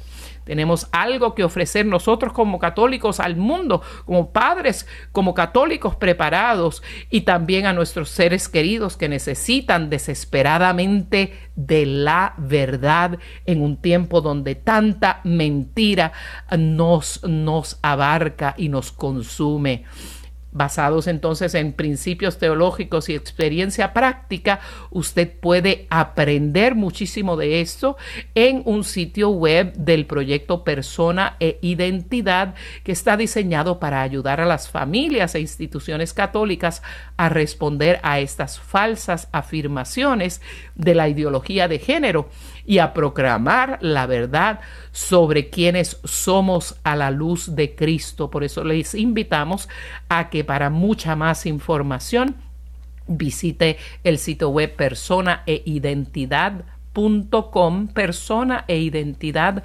Tenemos 0.50 0.88
algo 0.90 1.36
que 1.36 1.44
ofrecer 1.44 1.86
nosotros 1.86 2.32
como 2.32 2.58
católicos 2.58 3.20
al 3.20 3.36
mundo, 3.36 3.82
como 4.04 4.32
padres, 4.32 4.84
como 5.12 5.32
católicos 5.32 5.94
preparados 5.94 6.82
y 7.08 7.20
también 7.20 7.66
a 7.66 7.72
nuestros 7.72 8.08
seres 8.08 8.48
queridos 8.48 8.96
que 8.96 9.08
necesitan 9.08 9.90
desesperadamente 9.90 11.34
de 11.54 11.86
la 11.86 12.34
verdad 12.36 13.20
en 13.46 13.62
un 13.62 13.76
tiempo 13.76 14.22
donde 14.22 14.56
tanta 14.56 15.20
mentira 15.22 16.10
nos, 16.58 17.22
nos 17.22 17.78
abarca 17.80 18.56
y 18.58 18.70
nos 18.70 18.90
consume 18.90 19.84
basados 20.52 21.06
entonces 21.06 21.54
en 21.54 21.72
principios 21.72 22.38
teológicos 22.38 23.08
y 23.08 23.14
experiencia 23.14 23.92
práctica, 23.92 24.60
usted 24.90 25.30
puede 25.30 25.86
aprender 25.90 26.74
muchísimo 26.74 27.36
de 27.36 27.60
esto 27.60 27.96
en 28.34 28.62
un 28.64 28.84
sitio 28.84 29.30
web 29.30 29.72
del 29.74 30.06
proyecto 30.06 30.64
Persona 30.64 31.36
e 31.40 31.58
Identidad 31.62 32.54
que 32.84 32.92
está 32.92 33.16
diseñado 33.16 33.78
para 33.78 34.02
ayudar 34.02 34.40
a 34.40 34.46
las 34.46 34.68
familias 34.68 35.34
e 35.34 35.40
instituciones 35.40 36.12
católicas 36.12 36.82
a 37.16 37.28
responder 37.28 38.00
a 38.02 38.20
estas 38.20 38.58
falsas 38.58 39.28
afirmaciones 39.32 40.40
de 40.74 40.94
la 40.94 41.08
ideología 41.08 41.68
de 41.68 41.78
género 41.78 42.28
y 42.64 42.78
a 42.78 42.92
proclamar 42.92 43.78
la 43.80 44.06
verdad 44.06 44.60
sobre 44.92 45.50
quienes 45.50 45.98
somos 46.04 46.76
a 46.82 46.96
la 46.96 47.10
luz 47.10 47.54
de 47.54 47.74
Cristo. 47.74 48.30
Por 48.30 48.44
eso 48.44 48.64
les 48.64 48.94
invitamos 48.94 49.68
a 50.08 50.30
que 50.30 50.44
para 50.44 50.70
mucha 50.70 51.16
más 51.16 51.44
información 51.46 52.36
visite 53.06 53.78
el 54.04 54.18
sitio 54.18 54.50
web 54.50 54.76
persona 54.76 55.42
e 55.46 55.62
identidad.com, 55.64 57.88
persona 57.88 58.64
e 58.68 58.78
identidad 58.78 59.64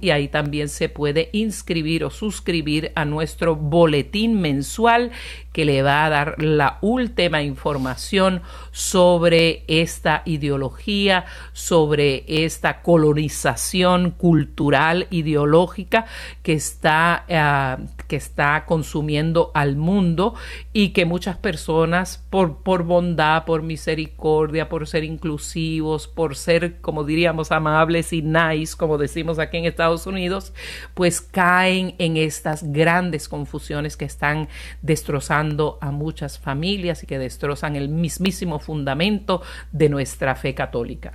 y 0.00 0.10
ahí 0.10 0.28
también 0.28 0.68
se 0.68 0.88
puede 0.88 1.30
inscribir 1.32 2.04
o 2.04 2.10
suscribir 2.10 2.92
a 2.94 3.04
nuestro 3.04 3.56
boletín 3.56 4.40
mensual 4.40 5.10
que 5.52 5.64
le 5.64 5.82
va 5.82 6.04
a 6.04 6.10
dar 6.10 6.42
la 6.42 6.78
última 6.82 7.42
información 7.42 8.42
sobre 8.72 9.62
esta 9.68 10.22
ideología, 10.24 11.26
sobre 11.52 12.24
esta 12.26 12.82
colonización 12.82 14.10
cultural 14.10 15.06
ideológica 15.10 16.06
que 16.42 16.54
está, 16.54 17.24
uh, 17.28 18.04
que 18.08 18.16
está 18.16 18.64
consumiendo 18.66 19.52
al 19.54 19.76
mundo 19.76 20.34
y 20.72 20.88
que 20.88 21.04
muchas 21.04 21.36
personas 21.36 22.24
por, 22.30 22.58
por 22.58 22.82
bondad, 22.82 23.44
por 23.44 23.62
misericordia, 23.62 24.68
por 24.68 24.88
ser 24.88 25.04
inclusivos, 25.04 26.08
por 26.08 26.34
ser, 26.34 26.80
como 26.80 27.04
diríamos, 27.04 27.52
amables 27.52 28.12
y 28.12 28.22
nice, 28.22 28.76
como 28.76 28.98
decía 28.98 29.13
decimos 29.14 29.38
aquí 29.38 29.58
en 29.58 29.64
Estados 29.64 30.08
Unidos, 30.08 30.52
pues 30.94 31.20
caen 31.20 31.94
en 31.98 32.16
estas 32.16 32.72
grandes 32.72 33.28
confusiones 33.28 33.96
que 33.96 34.04
están 34.04 34.48
destrozando 34.82 35.78
a 35.80 35.92
muchas 35.92 36.40
familias 36.40 37.04
y 37.04 37.06
que 37.06 37.18
destrozan 37.18 37.76
el 37.76 37.88
mismísimo 37.88 38.58
fundamento 38.58 39.40
de 39.70 39.88
nuestra 39.88 40.34
fe 40.34 40.54
católica. 40.54 41.12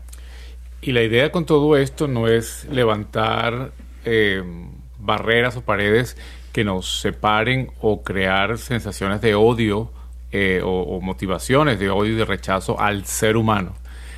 Y 0.81 0.93
la 0.93 1.03
idea 1.03 1.29
con 1.29 1.45
todo 1.45 1.75
esto 1.75 2.07
no 2.07 2.29
es 2.29 2.65
levantar 2.71 3.73
eh, 4.05 4.41
barreras 4.97 5.57
o 5.57 5.62
paredes 5.62 6.15
que 6.53 6.63
nos 6.63 7.01
separen 7.01 7.69
o 7.81 8.01
crear 8.01 8.57
sensaciones 8.57 9.19
de 9.19 9.35
odio 9.35 9.91
eh, 10.31 10.62
o, 10.63 10.69
o, 10.69 11.01
motivaciones 11.01 11.79
de 11.79 11.89
odio 11.89 12.13
y 12.13 12.15
de 12.15 12.23
rechazo 12.23 12.79
al 12.79 13.05
ser 13.05 13.35
humano. 13.35 13.75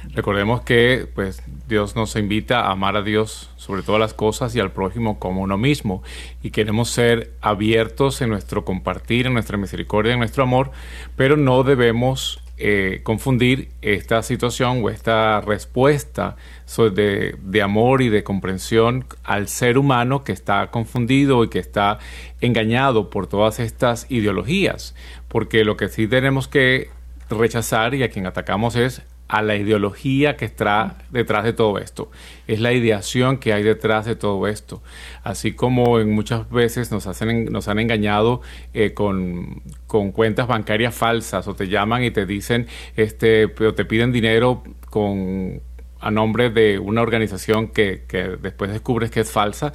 Recordemos 0.09 0.61
que 0.61 1.07
pues, 1.13 1.43
Dios 1.67 1.95
nos 1.95 2.15
invita 2.15 2.61
a 2.61 2.71
amar 2.71 2.95
a 2.95 3.01
Dios 3.01 3.49
sobre 3.55 3.83
todas 3.83 4.01
las 4.01 4.13
cosas 4.13 4.55
y 4.55 4.59
al 4.59 4.71
prójimo 4.71 5.19
como 5.19 5.41
uno 5.41 5.57
mismo. 5.57 6.03
Y 6.41 6.51
queremos 6.51 6.89
ser 6.89 7.33
abiertos 7.41 8.21
en 8.21 8.29
nuestro 8.29 8.65
compartir, 8.65 9.27
en 9.27 9.33
nuestra 9.33 9.57
misericordia, 9.57 10.13
en 10.13 10.19
nuestro 10.19 10.43
amor, 10.43 10.71
pero 11.15 11.37
no 11.37 11.63
debemos 11.63 12.41
eh, 12.57 13.01
confundir 13.03 13.69
esta 13.81 14.21
situación 14.21 14.83
o 14.83 14.89
esta 14.89 15.41
respuesta 15.41 16.35
de, 16.77 17.35
de, 17.41 17.61
amor 17.61 18.03
y 18.03 18.09
de 18.09 18.23
comprensión 18.23 19.05
al 19.23 19.47
ser 19.47 19.79
humano 19.79 20.23
que 20.23 20.31
está 20.31 20.69
confundido 20.69 21.43
y 21.43 21.49
que 21.49 21.57
está 21.57 21.97
engañado 22.39 23.09
por 23.09 23.27
todas 23.27 23.59
estas 23.59 24.05
ideologías. 24.09 24.95
Porque 25.27 25.63
lo 25.63 25.77
que 25.77 25.89
sí 25.89 26.07
tenemos 26.07 26.47
que 26.47 26.89
rechazar 27.29 27.95
y 27.95 28.03
a 28.03 28.09
quien 28.09 28.27
atacamos 28.27 28.75
es 28.75 29.01
a 29.31 29.41
la 29.41 29.55
ideología 29.55 30.35
que 30.35 30.43
está 30.43 30.97
detrás 31.09 31.45
de 31.45 31.53
todo 31.53 31.77
esto. 31.77 32.11
Es 32.47 32.59
la 32.59 32.73
ideación 32.73 33.37
que 33.37 33.53
hay 33.53 33.63
detrás 33.63 34.05
de 34.05 34.17
todo 34.17 34.45
esto. 34.45 34.83
Así 35.23 35.53
como 35.53 36.01
en 36.01 36.11
muchas 36.11 36.49
veces 36.49 36.91
nos, 36.91 37.07
hacen, 37.07 37.45
nos 37.45 37.69
han 37.69 37.79
engañado 37.79 38.41
eh, 38.73 38.93
con, 38.93 39.61
cuentas 39.87 40.47
bancarias 40.47 40.93
falsas 40.93 41.47
o 41.47 41.55
te 41.55 41.69
llaman 41.69 42.03
y 42.03 42.11
te 42.11 42.25
dicen, 42.25 42.67
este, 42.97 43.47
pero 43.47 43.73
te 43.73 43.85
piden 43.85 44.11
dinero 44.11 44.63
con 44.89 45.61
a 46.01 46.09
nombre 46.09 46.49
de 46.49 46.79
una 46.79 47.01
organización 47.03 47.67
que, 47.67 48.05
que 48.07 48.35
después 48.41 48.71
descubres 48.71 49.11
que 49.11 49.19
es 49.19 49.31
falsa 49.31 49.71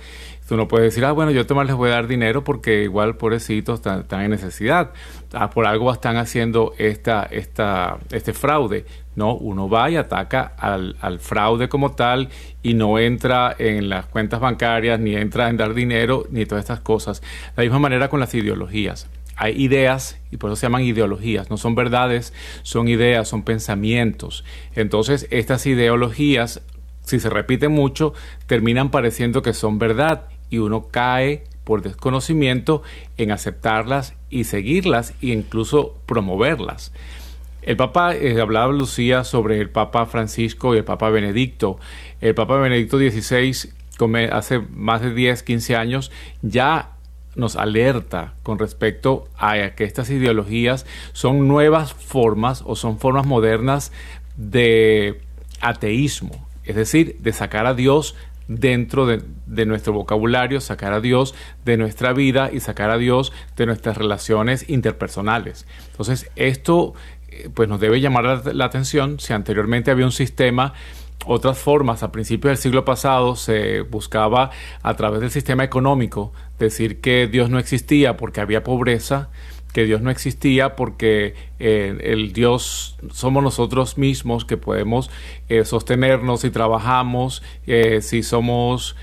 Tú 0.49 0.57
no 0.57 0.69
puedes 0.69 0.93
decir, 0.93 1.05
ah, 1.05 1.11
bueno, 1.11 1.33
yo 1.33 1.43
más 1.57 1.67
les 1.67 1.75
voy 1.75 1.91
a 1.91 1.95
dar 1.95 2.07
dinero 2.07 2.45
porque 2.45 2.85
igual 2.85 3.17
pobrecitos 3.17 3.81
están, 3.81 4.03
están 4.03 4.21
en 4.21 4.31
necesidad. 4.31 4.93
Ah, 5.33 5.51
por 5.51 5.67
algo 5.67 5.93
están 5.93 6.17
haciendo 6.19 6.73
esta, 6.79 7.25
esta, 7.25 7.99
este 8.13 8.33
fraude. 8.33 8.85
No, 9.17 9.35
uno 9.35 9.69
va 9.69 9.91
y 9.91 9.97
ataca 9.97 10.53
al, 10.59 10.97
al, 11.01 11.19
fraude 11.19 11.69
como 11.69 11.93
tal 11.93 12.29
y 12.63 12.75
no 12.75 12.99
entra 12.99 13.57
en 13.59 13.89
las 13.89 14.07
cuentas 14.07 14.41
bancarias, 14.41 15.01
ni 15.01 15.17
entra 15.17 15.49
en 15.49 15.57
dar 15.57 15.75
dinero, 15.75 16.27
ni 16.31 16.47
todas 16.47 16.63
estas 16.63 16.81
cosas. 16.81 17.21
De 17.21 17.29
la 17.57 17.63
misma 17.63 17.79
manera 17.79 18.09
con 18.09 18.21
las 18.21 18.35
ideologías. 18.35 19.09
Hay 19.37 19.63
ideas, 19.63 20.19
y 20.31 20.39
por 20.39 20.51
eso 20.51 20.57
se 20.57 20.67
llaman 20.67 20.83
ideologías, 20.83 21.51
no 21.51 21.59
son 21.59 21.75
verdades, 21.75 22.33
son 22.63 22.89
ideas, 22.89 23.29
son 23.29 23.43
pensamientos. 23.43 24.45
Entonces, 24.75 25.29
estas 25.31 25.67
ideologías, 25.67 26.63
si 27.03 27.21
se 27.21 27.29
repiten 27.29 27.73
mucho, 27.73 28.15
terminan 28.47 28.91
pareciendo 28.91 29.43
que 29.43 29.53
son 29.53 29.79
verdad 29.79 30.29
y 30.49 30.59
uno 30.59 30.89
cae 30.89 31.45
por 31.65 31.83
desconocimiento 31.83 32.83
en 33.19 33.31
aceptarlas 33.31 34.15
y 34.31 34.45
seguirlas 34.45 35.13
e 35.21 35.29
incluso 35.29 35.99
promoverlas. 36.07 36.93
El 37.67 37.77
Papa, 37.77 38.15
eh, 38.15 38.41
hablaba 38.41 38.73
Lucía 38.73 39.25
sobre 39.25 39.61
el 39.61 39.71
Papa 39.71 40.07
Francisco 40.07 40.75
y 40.75 40.79
el 40.79 40.85
Papa 40.85 41.11
Benedicto. 41.11 41.79
El 42.21 42.35
Papa 42.35 42.57
Benedicto 42.59 42.97
XVI, 42.97 43.73
hace 44.31 44.61
más 44.61 45.03
de 45.03 45.13
10, 45.13 45.43
15 45.43 45.75
años, 45.75 46.13
ya 46.43 46.93
nos 47.35 47.57
alerta 47.57 48.35
con 48.45 48.61
respecto 48.61 49.25
a 49.37 49.71
que 49.71 49.85
estas 49.85 50.09
ideologías 50.11 50.87
son 51.13 51.49
nuevas 51.49 51.93
formas 51.93 52.63
o 52.65 52.77
son 52.77 52.99
formas 52.99 53.27
modernas 53.27 53.93
de 54.37 55.21
ateísmo, 55.61 56.47
es 56.65 56.77
decir, 56.77 57.17
de 57.19 57.33
sacar 57.33 57.67
a 57.67 57.75
Dios 57.75 58.15
dentro 58.49 59.07
de, 59.07 59.23
de, 59.47 59.67
nuestro 59.67 59.93
vocabulario, 59.93 60.61
sacar 60.61 60.93
a 60.93 61.01
Dios 61.01 61.35
de 61.65 61.77
nuestra 61.77 62.13
vida 62.13 62.51
y 62.53 62.61
sacar 62.61 62.91
a 62.91 62.97
Dios 62.97 63.33
de 63.57 63.67
nuestras 63.67 63.97
relaciones 63.97 64.71
interpersonales. 64.71 65.67
Entonces, 65.91 66.31
esto 66.37 66.95
pues 67.55 67.69
nos 67.69 67.81
debe 67.81 68.01
llamar 68.01 68.55
la, 68.55 68.65
atención 68.65 69.21
si 69.21 69.33
anteriormente 69.33 69.91
había 69.91 70.05
un 70.05 70.13
sistema 70.13 70.75
otras 71.25 71.59
formas. 71.59 72.03
A 72.03 72.13
principios 72.13 72.51
del 72.51 72.59
siglo 72.59 72.85
pasado 72.85 73.37
se 73.37 73.81
buscaba 73.83 74.51
a 74.83 74.95
través 74.95 75.21
del 75.21 75.31
sistema 75.31 75.65
económico 75.65 76.33
decir 76.59 77.01
que 77.01 77.27
Dios 77.27 77.51
no 77.51 77.59
existía 77.59 78.17
porque 78.17 78.41
había 78.41 78.63
pobreza, 78.63 79.31
que 79.73 79.85
Dios 79.85 80.01
no 80.01 80.11
existía 80.11 80.75
porque 80.75 81.35
eh, 81.59 81.99
el 82.01 82.33
Dios 82.33 82.97
somos 83.13 83.43
nosotros 83.43 83.99
mismos 83.99 84.45
que 84.45 84.57
podemos 84.57 85.11
eh, 85.49 85.65
sostenernos 85.65 86.45
y 86.45 86.51
trabajamos, 86.51 87.43
eh, 87.67 88.01
si 88.01 88.23
somos 88.23 88.97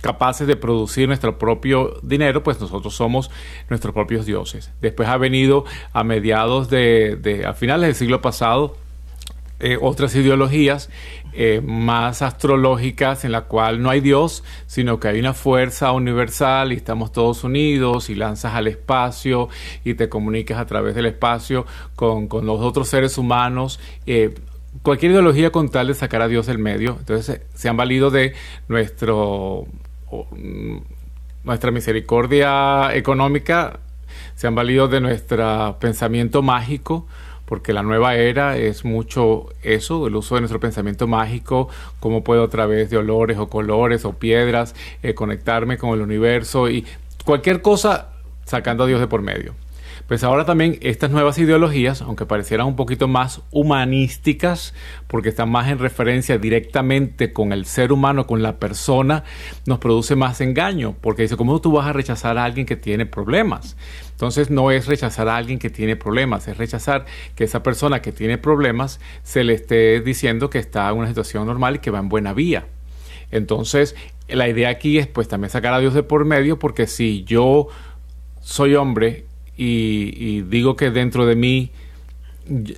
capaces 0.00 0.46
de 0.46 0.56
producir 0.56 1.06
nuestro 1.08 1.38
propio 1.38 1.98
dinero, 2.02 2.42
pues 2.42 2.60
nosotros 2.60 2.94
somos 2.94 3.30
nuestros 3.68 3.94
propios 3.94 4.26
dioses. 4.26 4.72
Después 4.80 5.08
ha 5.08 5.16
venido 5.16 5.64
a 5.92 6.04
mediados 6.04 6.70
de, 6.70 7.44
a 7.46 7.52
finales 7.52 7.88
del 7.88 7.94
siglo 7.94 8.20
pasado, 8.20 8.76
eh, 9.62 9.76
otras 9.78 10.14
ideologías 10.14 10.88
eh, 11.34 11.60
más 11.62 12.22
astrológicas 12.22 13.26
en 13.26 13.32
la 13.32 13.42
cual 13.42 13.82
no 13.82 13.90
hay 13.90 14.00
Dios, 14.00 14.42
sino 14.66 14.98
que 14.98 15.08
hay 15.08 15.20
una 15.20 15.34
fuerza 15.34 15.92
universal 15.92 16.72
y 16.72 16.76
estamos 16.76 17.12
todos 17.12 17.44
unidos 17.44 18.08
y 18.08 18.14
lanzas 18.14 18.54
al 18.54 18.68
espacio 18.68 19.50
y 19.84 19.94
te 19.94 20.08
comunicas 20.08 20.58
a 20.58 20.64
través 20.64 20.94
del 20.94 21.06
espacio 21.06 21.66
con, 21.94 22.28
los 22.30 22.60
otros 22.60 22.88
seres 22.88 23.18
humanos. 23.18 23.78
Eh, 24.06 24.34
cualquier 24.82 25.12
ideología 25.12 25.50
con 25.50 25.68
tal 25.68 25.88
de 25.88 25.94
sacar 25.94 26.22
a 26.22 26.28
Dios 26.28 26.46
del 26.46 26.58
medio. 26.58 26.96
Entonces 26.98 27.40
se 27.54 27.68
han 27.68 27.76
valido 27.76 28.10
de 28.10 28.34
nuestro 28.68 29.66
mm, 30.32 30.78
nuestra 31.44 31.70
misericordia 31.70 32.94
económica, 32.94 33.80
se 34.34 34.46
han 34.46 34.54
valido 34.54 34.88
de 34.88 35.00
nuestro 35.00 35.76
pensamiento 35.80 36.42
mágico 36.42 37.06
porque 37.50 37.72
la 37.72 37.82
nueva 37.82 38.14
era 38.14 38.56
es 38.56 38.84
mucho 38.84 39.48
eso, 39.64 40.06
el 40.06 40.14
uso 40.14 40.36
de 40.36 40.42
nuestro 40.42 40.60
pensamiento 40.60 41.08
mágico, 41.08 41.68
cómo 41.98 42.22
puedo 42.22 42.44
a 42.44 42.48
través 42.48 42.90
de 42.90 42.96
olores 42.96 43.38
o 43.38 43.48
colores 43.48 44.04
o 44.04 44.12
piedras 44.12 44.76
eh, 45.02 45.14
conectarme 45.14 45.76
con 45.76 45.90
el 45.90 46.00
universo 46.00 46.70
y 46.70 46.86
cualquier 47.24 47.60
cosa 47.60 48.10
sacando 48.44 48.84
a 48.84 48.86
Dios 48.86 49.00
de 49.00 49.08
por 49.08 49.22
medio. 49.22 49.56
Pues 50.06 50.24
ahora 50.24 50.44
también 50.44 50.78
estas 50.80 51.10
nuevas 51.10 51.38
ideologías, 51.38 52.02
aunque 52.02 52.26
parecieran 52.26 52.66
un 52.66 52.76
poquito 52.76 53.08
más 53.08 53.42
humanísticas, 53.50 54.74
porque 55.06 55.28
están 55.28 55.50
más 55.50 55.68
en 55.68 55.78
referencia 55.78 56.38
directamente 56.38 57.32
con 57.32 57.52
el 57.52 57.66
ser 57.66 57.92
humano, 57.92 58.26
con 58.26 58.42
la 58.42 58.58
persona, 58.58 59.24
nos 59.66 59.78
produce 59.78 60.16
más 60.16 60.40
engaño, 60.40 60.96
porque 61.00 61.22
dice, 61.22 61.36
¿cómo 61.36 61.60
tú 61.60 61.72
vas 61.72 61.86
a 61.86 61.92
rechazar 61.92 62.38
a 62.38 62.44
alguien 62.44 62.66
que 62.66 62.76
tiene 62.76 63.06
problemas? 63.06 63.76
Entonces 64.10 64.50
no 64.50 64.70
es 64.70 64.86
rechazar 64.86 65.28
a 65.28 65.36
alguien 65.36 65.58
que 65.58 65.70
tiene 65.70 65.96
problemas, 65.96 66.46
es 66.48 66.58
rechazar 66.58 67.06
que 67.34 67.44
esa 67.44 67.62
persona 67.62 68.02
que 68.02 68.12
tiene 68.12 68.36
problemas 68.36 69.00
se 69.22 69.44
le 69.44 69.54
esté 69.54 70.00
diciendo 70.00 70.50
que 70.50 70.58
está 70.58 70.90
en 70.90 70.98
una 70.98 71.08
situación 71.08 71.46
normal 71.46 71.76
y 71.76 71.78
que 71.78 71.90
va 71.90 72.00
en 72.00 72.08
buena 72.08 72.34
vía. 72.34 72.66
Entonces, 73.30 73.94
la 74.28 74.48
idea 74.48 74.68
aquí 74.68 74.98
es 74.98 75.06
pues 75.06 75.28
también 75.28 75.50
sacar 75.50 75.72
a 75.72 75.78
Dios 75.78 75.94
de 75.94 76.02
por 76.02 76.24
medio, 76.24 76.58
porque 76.58 76.86
si 76.86 77.24
yo 77.24 77.68
soy 78.40 78.74
hombre 78.74 79.24
y, 79.62 80.40
digo 80.42 80.74
que 80.74 80.90
dentro 80.90 81.26
de 81.26 81.36
mí 81.36 81.70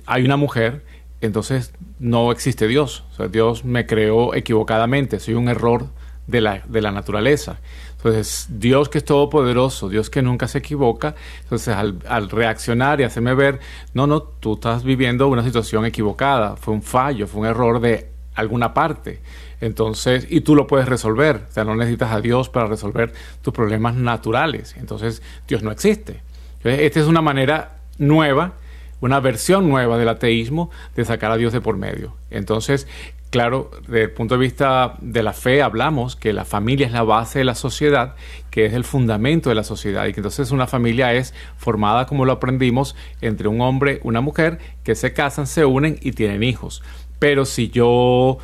hay 0.05 0.25
una 0.25 0.35
mujer, 0.35 0.83
entonces 1.21 1.73
no 1.99 2.31
existe 2.31 2.67
Dios. 2.67 3.05
Dios 3.31 3.63
me 3.63 3.85
creó 3.85 4.35
equivocadamente, 4.35 5.21
soy 5.21 5.35
un 5.35 5.47
error 5.47 5.87
de 6.27 6.41
la, 6.41 6.61
de 6.67 6.81
la 6.81 6.91
naturaleza. 6.91 7.59
Entonces, 7.95 8.47
Dios 8.49 8.89
que 8.89 8.97
es 8.97 9.05
todopoderoso, 9.05 9.87
Dios 9.87 10.09
que 10.09 10.21
nunca 10.21 10.49
se 10.49 10.57
equivoca, 10.57 11.15
entonces 11.43 11.73
al, 11.73 11.99
al, 12.05 12.29
reaccionar 12.29 12.99
y 12.99 13.05
hacerme 13.05 13.33
ver, 13.33 13.61
no, 13.93 14.05
no, 14.05 14.21
tú 14.21 14.55
estás 14.55 14.83
viviendo 14.83 15.29
una 15.29 15.43
situación 15.45 15.85
equivocada, 15.85 16.57
fue 16.57 16.73
un 16.73 16.81
fallo, 16.81 17.27
fue 17.27 17.41
un 17.41 17.47
error 17.47 17.79
de 17.79 18.09
alguna 18.35 18.73
parte. 18.73 19.21
Entonces, 19.61 20.27
y 20.29 20.41
tú 20.41 20.53
lo 20.53 20.67
puedes 20.67 20.89
resolver, 20.89 21.45
o 21.49 21.53
sea, 21.53 21.63
no 21.63 21.75
necesitas 21.75 22.11
a 22.11 22.19
Dios 22.19 22.49
para 22.49 22.67
resolver 22.67 23.13
tus 23.41 23.53
problemas 23.53 23.95
naturales. 23.95 24.75
Entonces, 24.77 25.21
Dios 25.47 25.63
no 25.63 25.71
existe. 25.71 26.21
Esta 26.63 26.99
es 26.99 27.07
una 27.07 27.21
manera 27.21 27.77
nueva, 27.97 28.53
una 29.01 29.19
versión 29.19 29.69
nueva 29.69 29.97
del 29.97 30.09
ateísmo 30.09 30.71
de 30.95 31.05
sacar 31.05 31.31
a 31.31 31.37
Dios 31.37 31.51
de 31.51 31.61
por 31.61 31.77
medio. 31.77 32.15
Entonces, 32.29 32.87
claro, 33.29 33.71
desde 33.87 34.03
el 34.03 34.11
punto 34.11 34.35
de 34.35 34.41
vista 34.41 34.95
de 35.01 35.23
la 35.23 35.33
fe 35.33 35.61
hablamos 35.61 36.15
que 36.15 36.33
la 36.33 36.45
familia 36.45 36.85
es 36.85 36.93
la 36.93 37.03
base 37.03 37.39
de 37.39 37.45
la 37.45 37.55
sociedad, 37.55 38.15
que 38.49 38.65
es 38.65 38.73
el 38.73 38.83
fundamento 38.83 39.49
de 39.49 39.55
la 39.55 39.63
sociedad 39.63 40.05
y 40.05 40.13
que 40.13 40.19
entonces 40.19 40.51
una 40.51 40.67
familia 40.67 41.13
es 41.13 41.33
formada, 41.57 42.05
como 42.05 42.25
lo 42.25 42.31
aprendimos, 42.31 42.95
entre 43.21 43.47
un 43.47 43.59
hombre 43.61 43.99
y 44.03 44.07
una 44.07 44.21
mujer 44.21 44.59
que 44.83 44.95
se 44.95 45.13
casan, 45.13 45.47
se 45.47 45.65
unen 45.65 45.97
y 46.01 46.11
tienen 46.11 46.43
hijos. 46.43 46.81
Pero 47.19 47.45
si 47.45 47.69
yo 47.69 48.37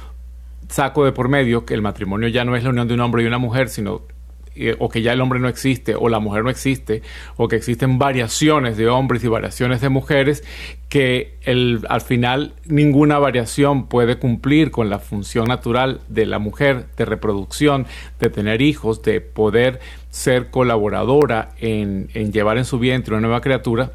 saco 0.69 1.05
de 1.05 1.12
por 1.12 1.29
medio 1.29 1.65
que 1.65 1.73
el 1.73 1.82
matrimonio 1.82 2.27
ya 2.27 2.43
no 2.43 2.55
es 2.55 2.63
la 2.63 2.71
unión 2.71 2.88
de 2.88 2.95
un 2.95 3.01
hombre 3.01 3.23
y 3.23 3.27
una 3.27 3.38
mujer, 3.38 3.69
sino 3.69 4.01
o 4.79 4.89
que 4.89 5.01
ya 5.01 5.13
el 5.13 5.21
hombre 5.21 5.39
no 5.39 5.47
existe 5.47 5.95
o 5.95 6.09
la 6.09 6.19
mujer 6.19 6.43
no 6.43 6.49
existe 6.49 7.01
o 7.37 7.47
que 7.47 7.55
existen 7.55 7.97
variaciones 7.97 8.77
de 8.77 8.87
hombres 8.87 9.23
y 9.23 9.27
variaciones 9.27 9.81
de 9.81 9.89
mujeres 9.89 10.43
que 10.89 11.37
al 11.87 12.01
final 12.01 12.53
ninguna 12.65 13.19
variación 13.19 13.87
puede 13.87 14.17
cumplir 14.17 14.71
con 14.71 14.89
la 14.89 14.99
función 14.99 15.47
natural 15.47 16.01
de 16.07 16.25
la 16.25 16.39
mujer 16.39 16.87
de 16.97 17.05
reproducción, 17.05 17.85
de 18.19 18.29
tener 18.29 18.61
hijos, 18.61 19.03
de 19.03 19.21
poder 19.21 19.79
ser 20.09 20.49
colaboradora 20.49 21.49
en, 21.59 22.07
llevar 22.31 22.57
en 22.57 22.65
su 22.65 22.79
vientre 22.79 23.13
una 23.13 23.21
nueva 23.21 23.41
criatura 23.41 23.91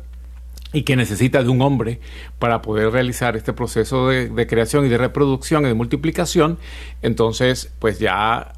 y 0.73 0.83
que 0.83 0.97
necesita 0.97 1.43
de 1.43 1.49
un 1.49 1.63
hombre 1.63 2.01
para 2.39 2.63
poder 2.63 2.91
realizar 2.91 3.37
este 3.37 3.53
proceso 3.53 4.09
de, 4.09 4.47
creación 4.47 4.87
y 4.87 4.89
de 4.89 4.99
reproducción 4.99 5.65
y 5.65 5.69
de 5.69 5.75
multiplicación, 5.75 6.59
entonces 7.03 7.73
pues 7.79 7.99
ya 7.99 8.53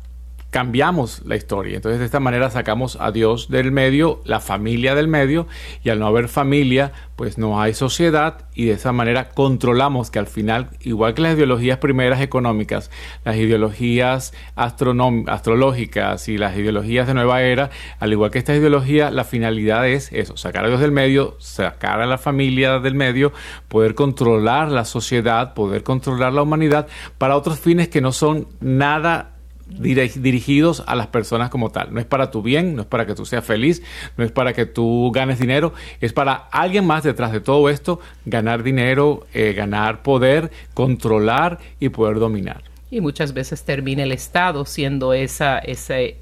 cambiamos 0.50 1.22
la 1.26 1.37
historia. 1.37 1.76
Entonces 1.76 1.98
de 1.98 2.06
esta 2.06 2.20
manera 2.20 2.50
sacamos 2.50 2.96
a 3.00 3.11
Dios 3.11 3.48
del 3.50 3.72
medio, 3.72 4.20
la 4.24 4.40
familia 4.40 4.94
del 4.94 5.09
medio, 5.09 5.46
y 5.82 5.90
al 5.90 5.98
no 5.98 6.06
haber 6.06 6.28
familia, 6.28 6.92
pues 7.16 7.38
no 7.38 7.61
hay 7.61 7.74
sociedad 7.74 8.46
y 8.54 8.66
de 8.66 8.72
esa 8.72 8.92
manera 8.92 9.30
controlamos 9.30 10.11
que 10.11 10.18
al 10.18 10.26
final, 10.26 10.70
igual 10.80 11.14
que 11.14 11.22
las 11.22 11.35
ideologías 11.35 11.78
primeras 11.78 12.20
económicas, 12.20 12.90
las 13.24 13.37
ideologías 13.37 14.35
astrológicas 14.54 16.28
y 16.28 16.38
las 16.38 16.56
ideologías 16.56 17.06
de 17.06 17.14
nueva 17.14 17.42
era, 17.42 17.70
al 17.98 18.12
igual 18.12 18.30
que 18.30 18.38
esta 18.38 18.54
ideología, 18.54 19.11
la 19.11 19.24
finalidad 19.24 19.88
es 19.88 20.12
eso, 20.12 20.37
sacar 20.37 20.64
a 20.64 20.68
Dios 20.68 20.80
del 20.80 20.92
medio, 20.92 21.37
sacar 21.38 22.00
a 22.00 22.06
la 22.06 22.18
familia 22.18 22.78
del 22.78 22.94
medio, 22.94 23.32
poder 23.68 23.94
controlar 23.94 24.70
la 24.70 24.85
sociedad, 24.85 25.54
poder 25.54 25.82
controlar 25.82 26.32
la 26.32 26.42
humanidad 26.42 26.87
para 27.18 27.37
otros 27.37 27.61
fines 27.61 27.88
que 27.88 28.00
no 28.00 28.12
son 28.12 28.48
nada 28.61 29.36
dirigidos 29.66 30.83
a 30.87 30.94
las 30.94 31.09
personas 31.09 31.50
como 31.50 31.70
tal. 31.70 31.92
No 31.92 32.00
es 32.00 32.07
para 32.07 32.31
tu 32.31 32.42
bien, 32.42 32.76
no 32.76 32.83
es 32.83 32.88
para 32.88 33.07
que 33.07 33.14
tú 33.14 33.26
seas 33.26 33.44
feliz, 33.44 33.83
no 34.16 34.24
es 34.24 34.33
para 34.33 34.52
que 34.52 34.66
tú 34.66 35.11
ganes 35.12 35.38
dinero, 35.38 35.72
es 36.00 36.12
para 36.12 36.35
alguien 36.35 36.87
más 36.87 37.02
detrás 37.02 37.33
de 37.33 37.40
todo 37.40 37.68
esto 37.68 38.00
ganar 38.24 38.62
dinero, 38.62 39.26
eh, 39.35 39.52
ganar 39.52 40.02
poder, 40.02 40.50
controlar 40.74 41.59
y 41.81 41.88
poder 41.88 42.18
dominar. 42.18 42.62
Y 42.90 43.00
muchas 43.00 43.33
veces 43.33 43.64
termina 43.64 44.05
el 44.05 44.12
Estado 44.12 44.64
siendo 44.64 45.12
esa, 45.12 45.59
ese, 45.59 46.18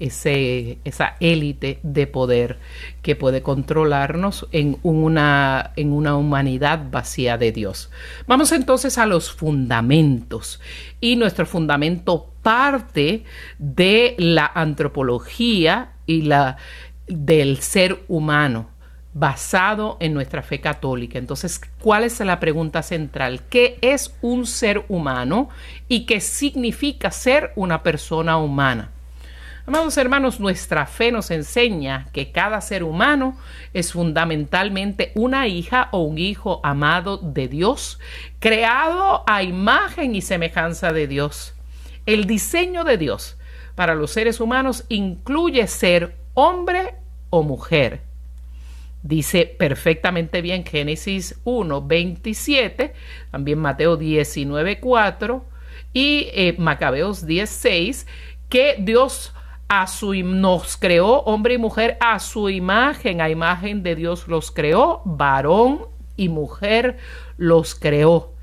ese, 0.00 0.78
esa 0.84 1.14
élite 1.20 1.78
de 1.82 2.06
poder 2.06 2.58
que 3.02 3.14
puede 3.14 3.42
controlarnos 3.42 4.48
en 4.50 4.78
una, 4.82 5.72
en 5.76 5.92
una 5.92 6.16
humanidad 6.16 6.90
vacía 6.90 7.38
de 7.38 7.52
Dios. 7.52 7.90
Vamos 8.26 8.50
entonces 8.52 8.98
a 8.98 9.06
los 9.06 9.30
fundamentos. 9.30 10.60
Y 11.00 11.16
nuestro 11.16 11.46
fundamento 11.46 12.32
parte 12.42 13.24
de 13.58 14.16
la 14.18 14.50
antropología 14.54 15.92
y 16.06 16.22
la 16.22 16.56
del 17.06 17.58
ser 17.58 18.02
humano 18.08 18.70
basado 19.12 19.96
en 20.00 20.14
nuestra 20.14 20.42
fe 20.42 20.60
católica. 20.60 21.18
Entonces, 21.18 21.60
¿cuál 21.80 22.04
es 22.04 22.20
la 22.20 22.38
pregunta 22.38 22.82
central? 22.82 23.42
¿Qué 23.48 23.78
es 23.80 24.14
un 24.22 24.46
ser 24.46 24.84
humano 24.88 25.48
y 25.88 26.06
qué 26.06 26.20
significa 26.20 27.10
ser 27.10 27.52
una 27.56 27.82
persona 27.82 28.38
humana? 28.38 28.90
Amados 29.70 29.96
hermanos, 29.98 30.40
nuestra 30.40 30.84
fe 30.84 31.12
nos 31.12 31.30
enseña 31.30 32.08
que 32.12 32.32
cada 32.32 32.60
ser 32.60 32.82
humano 32.82 33.38
es 33.72 33.92
fundamentalmente 33.92 35.12
una 35.14 35.46
hija 35.46 35.90
o 35.92 36.00
un 36.00 36.18
hijo 36.18 36.60
amado 36.64 37.18
de 37.18 37.46
Dios, 37.46 38.00
creado 38.40 39.22
a 39.28 39.44
imagen 39.44 40.16
y 40.16 40.22
semejanza 40.22 40.92
de 40.92 41.06
Dios. 41.06 41.54
El 42.04 42.26
diseño 42.26 42.82
de 42.82 42.98
Dios 42.98 43.38
para 43.76 43.94
los 43.94 44.10
seres 44.10 44.40
humanos 44.40 44.86
incluye 44.88 45.64
ser 45.68 46.16
hombre 46.34 46.96
o 47.30 47.44
mujer. 47.44 48.00
Dice 49.04 49.46
perfectamente 49.56 50.42
bien 50.42 50.64
Génesis 50.64 51.38
1, 51.44 51.86
27, 51.86 52.92
también 53.30 53.60
Mateo 53.60 53.96
19, 53.96 54.80
4, 54.80 55.44
y 55.92 56.26
eh, 56.32 56.56
Macabeos 56.58 57.24
10:6 57.24 58.08
que 58.48 58.74
Dios 58.80 59.32
a 59.72 59.86
su, 59.86 60.12
nos 60.14 60.76
creó 60.76 61.20
hombre 61.20 61.54
y 61.54 61.58
mujer 61.58 61.96
a 62.00 62.18
su 62.18 62.50
imagen, 62.50 63.20
a 63.20 63.30
imagen 63.30 63.84
de 63.84 63.94
Dios 63.94 64.26
los 64.26 64.50
creó, 64.50 65.00
varón 65.04 65.86
y 66.16 66.28
mujer 66.28 66.98
los 67.36 67.76
creó. 67.76 68.34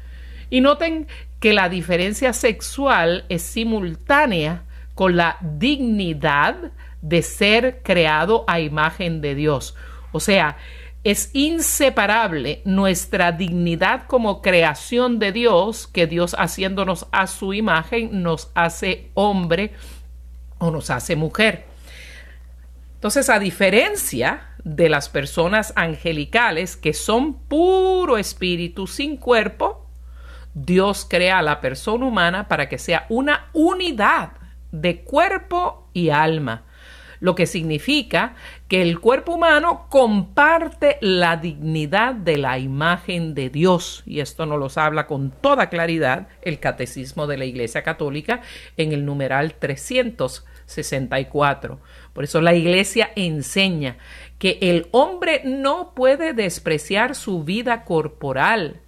Y 0.50 0.62
noten 0.62 1.06
que 1.42 1.52
la 1.52 1.68
diferencia 1.68 2.32
sexual 2.32 3.26
es 3.28 3.42
simultánea 3.42 4.63
con 4.96 5.18
la 5.18 5.36
dignidad 5.42 6.72
de 7.02 7.22
ser 7.22 7.82
creado 7.84 8.46
a 8.48 8.62
imagen 8.62 9.20
de 9.20 9.36
Dios. 9.36 9.76
O 10.13 10.22
sea, 10.22 10.56
es 11.04 11.30
inseparable 11.34 12.62
nuestra 12.63 13.34
dignidad 13.34 14.08
como 14.08 14.42
creación 14.42 15.20
de 15.20 15.34
Dios, 15.34 15.88
que 15.88 16.08
Dios 16.08 16.38
haciéndonos 16.40 17.06
a 17.12 17.28
su 17.28 17.54
imagen 17.54 18.24
nos 18.24 18.50
hace 18.56 19.12
hombre 19.13 19.74
o 20.60 20.72
nos 20.72 20.89
hace 20.89 21.15
mujer. 21.15 21.65
Entonces, 22.96 23.30
a 23.30 23.39
diferencia 23.39 24.50
de 24.63 24.89
las 24.89 25.08
personas 25.08 25.72
angelicales 25.76 26.76
que 26.76 26.93
son 26.93 27.36
puro 27.36 28.17
espíritu 28.17 28.88
sin 28.88 29.17
cuerpo, 29.17 29.88
Dios 30.54 31.06
crea 31.08 31.39
a 31.39 31.43
la 31.43 31.62
persona 31.62 32.06
humana 32.06 32.48
para 32.48 32.67
que 32.67 32.80
sea 32.80 33.06
una 33.10 33.50
unidad 33.54 34.32
de 34.72 35.04
cuerpo 35.04 35.89
y 35.93 36.10
alma, 36.10 36.63
lo 37.20 37.36
que 37.36 37.46
significa 37.46 38.36
que 38.68 38.82
el 38.82 39.00
cuerpo 39.00 39.36
humano 39.36 39.86
comparte 39.90 40.98
la 41.02 41.38
dignidad 41.38 42.16
de 42.16 42.38
la 42.38 42.58
imagen 42.60 43.34
de 43.34 43.50
Dios, 43.50 44.04
y 44.06 44.20
esto 44.20 44.46
nos 44.46 44.60
lo 44.60 44.68
habla 44.82 45.08
con 45.08 45.32
toda 45.32 45.70
claridad 45.70 46.28
el 46.42 46.60
Catecismo 46.60 47.28
de 47.28 47.38
la 47.38 47.46
Iglesia 47.46 47.84
Católica 47.84 48.42
en 48.78 48.92
el 48.92 49.06
numeral 49.06 49.54
364. 49.56 51.80
Por 52.14 52.24
eso 52.24 52.42
la 52.42 52.56
Iglesia 52.56 53.12
enseña 53.16 53.98
que 54.40 54.58
el 54.62 54.88
hombre 54.92 55.42
no 55.46 55.94
puede 55.96 56.34
despreciar 56.34 57.16
su 57.16 57.44
vida 57.44 57.86
corporal, 57.86 58.82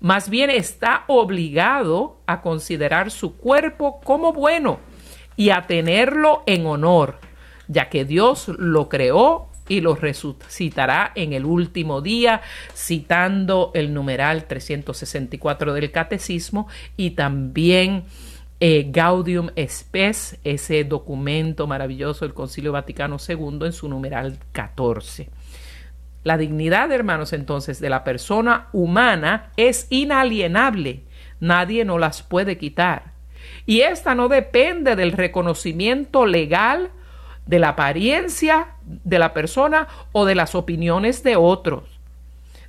más 0.00 0.30
bien 0.30 0.50
está 0.50 1.04
obligado 1.08 2.18
a 2.26 2.40
considerar 2.40 3.10
su 3.10 3.36
cuerpo 3.36 4.00
como 4.02 4.32
bueno 4.32 4.78
y 5.36 5.50
a 5.50 5.66
tenerlo 5.66 6.44
en 6.46 6.66
honor, 6.66 7.18
ya 7.68 7.88
que 7.88 8.04
Dios 8.04 8.48
lo 8.48 8.88
creó 8.88 9.48
y 9.68 9.80
lo 9.80 9.94
resucitará 9.94 11.12
en 11.14 11.32
el 11.32 11.44
último 11.44 12.00
día, 12.00 12.40
citando 12.74 13.70
el 13.74 13.92
numeral 13.92 14.44
364 14.46 15.74
del 15.74 15.90
Catecismo 15.92 16.68
y 16.96 17.10
también 17.10 18.04
eh, 18.60 18.86
Gaudium 18.90 19.50
Spes, 19.68 20.38
ese 20.42 20.84
documento 20.84 21.66
maravilloso 21.66 22.24
del 22.24 22.34
Concilio 22.34 22.72
Vaticano 22.72 23.18
II 23.26 23.66
en 23.66 23.72
su 23.72 23.88
numeral 23.88 24.38
14. 24.52 25.28
La 26.24 26.36
dignidad, 26.36 26.90
hermanos, 26.90 27.32
entonces, 27.32 27.80
de 27.80 27.88
la 27.88 28.02
persona 28.02 28.68
humana 28.72 29.52
es 29.56 29.86
inalienable. 29.90 31.04
Nadie 31.40 31.84
nos 31.84 32.00
las 32.00 32.22
puede 32.22 32.58
quitar. 32.58 33.12
Y 33.64 33.82
esta 33.82 34.14
no 34.14 34.28
depende 34.28 34.96
del 34.96 35.12
reconocimiento 35.12 36.26
legal, 36.26 36.90
de 37.48 37.58
la 37.58 37.70
apariencia 37.70 38.74
de 38.84 39.18
la 39.18 39.32
persona 39.32 39.88
o 40.12 40.26
de 40.26 40.34
las 40.34 40.54
opiniones 40.54 41.22
de 41.22 41.36
otros. 41.36 41.98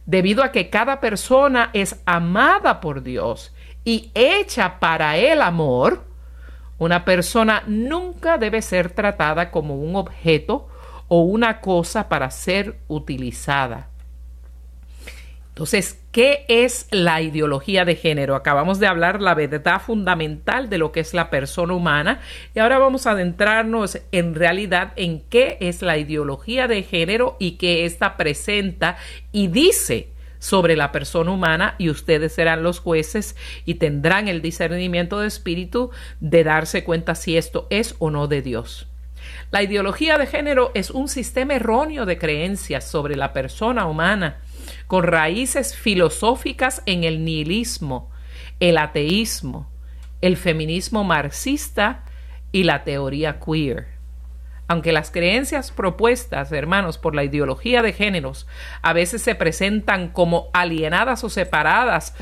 Debido 0.06 0.42
a 0.42 0.54
que 0.54 0.70
cada 0.70 1.02
persona 1.02 1.70
es 1.74 2.00
amada 2.06 2.80
por 2.80 3.04
Dios 3.04 3.54
y 3.84 4.10
hecha 4.16 4.80
para 4.80 5.18
el 5.18 5.42
amor, 5.42 6.06
una 6.78 7.04
persona 7.04 7.62
nunca 7.68 8.38
debe 8.38 8.62
ser 8.62 8.92
tratada 8.92 9.52
como 9.52 9.76
un 9.76 9.98
objeto 9.98 10.70
o 11.10 11.24
una 11.24 11.60
cosa 11.60 12.08
para 12.08 12.32
ser 12.32 12.80
utilizada. 12.88 13.90
Entonces, 15.50 15.99
¿qué 16.12 16.46
es 16.48 16.88
la 16.92 17.22
ideología 17.22 17.86
de 17.86 17.96
género? 17.96 18.36
Acabamos 18.36 18.80
de 18.80 18.88
hablar 18.88 19.22
la 19.22 19.36
verdad 19.36 19.82
fundamental 19.82 20.70
de 20.70 20.78
lo 20.78 20.92
que 20.92 21.00
es 21.02 21.14
la 21.14 21.30
persona 21.30 21.74
humana 21.74 22.20
y 22.56 22.60
ahora 22.60 22.80
vamos 22.80 23.08
a 23.08 23.12
adentrarnos 23.12 24.00
en 24.12 24.36
realidad 24.36 24.94
en 24.96 25.22
qué 25.22 25.58
es 25.60 25.82
la 25.82 25.98
ideología 25.98 26.68
de 26.68 26.84
género 26.84 27.36
y 27.40 27.52
qué 27.52 27.86
ésta 27.86 28.18
presenta 28.18 28.98
y 29.32 29.48
dice 29.48 30.10
sobre 30.40 30.76
la 30.76 30.92
persona 30.92 31.32
humana 31.32 31.76
y 31.78 31.90
ustedes 31.90 32.34
serán 32.34 32.64
los 32.64 32.80
jueces 32.80 33.36
y 33.66 33.76
tendrán 33.76 34.28
el 34.28 34.42
discernimiento 34.42 35.20
de 35.20 35.28
espíritu 35.28 35.92
de 36.22 36.44
darse 36.44 36.84
cuenta 36.84 37.14
si 37.14 37.38
esto 37.38 37.68
es 37.70 37.96
o 38.00 38.10
no 38.10 38.28
de 38.28 38.42
Dios. 38.42 38.88
La 39.52 39.64
ideología 39.64 40.18
de 40.18 40.28
género 40.28 40.72
es 40.74 40.90
un 40.92 41.08
sistema 41.08 41.56
erróneo 41.56 42.06
de 42.06 42.18
creencias 42.18 42.90
sobre 42.90 43.16
la 43.16 43.34
persona 43.34 43.86
humana, 43.86 44.38
con 44.88 45.04
raíces 45.04 45.76
filosóficas 45.76 46.82
en 46.86 47.04
el 47.04 47.24
nihilismo, 47.24 48.10
el 48.60 48.78
ateísmo, 48.78 49.70
el 50.22 50.38
feminismo 50.38 51.04
marxista 51.04 52.04
y 52.52 52.64
la 52.64 52.84
teoría 52.84 53.40
queer. 53.40 54.00
Aunque 54.68 54.92
las 54.92 55.10
creencias 55.10 55.72
propuestas, 55.72 56.52
hermanos, 56.52 57.00
por 57.00 57.16
la 57.16 57.24
ideología 57.24 57.82
de 57.82 57.92
géneros 57.92 58.48
a 58.84 58.94
veces 58.94 59.22
se 59.22 59.34
presentan 59.34 60.10
como 60.10 60.50
alienadas 60.54 61.24
o 61.24 61.30
separadas 61.30 62.14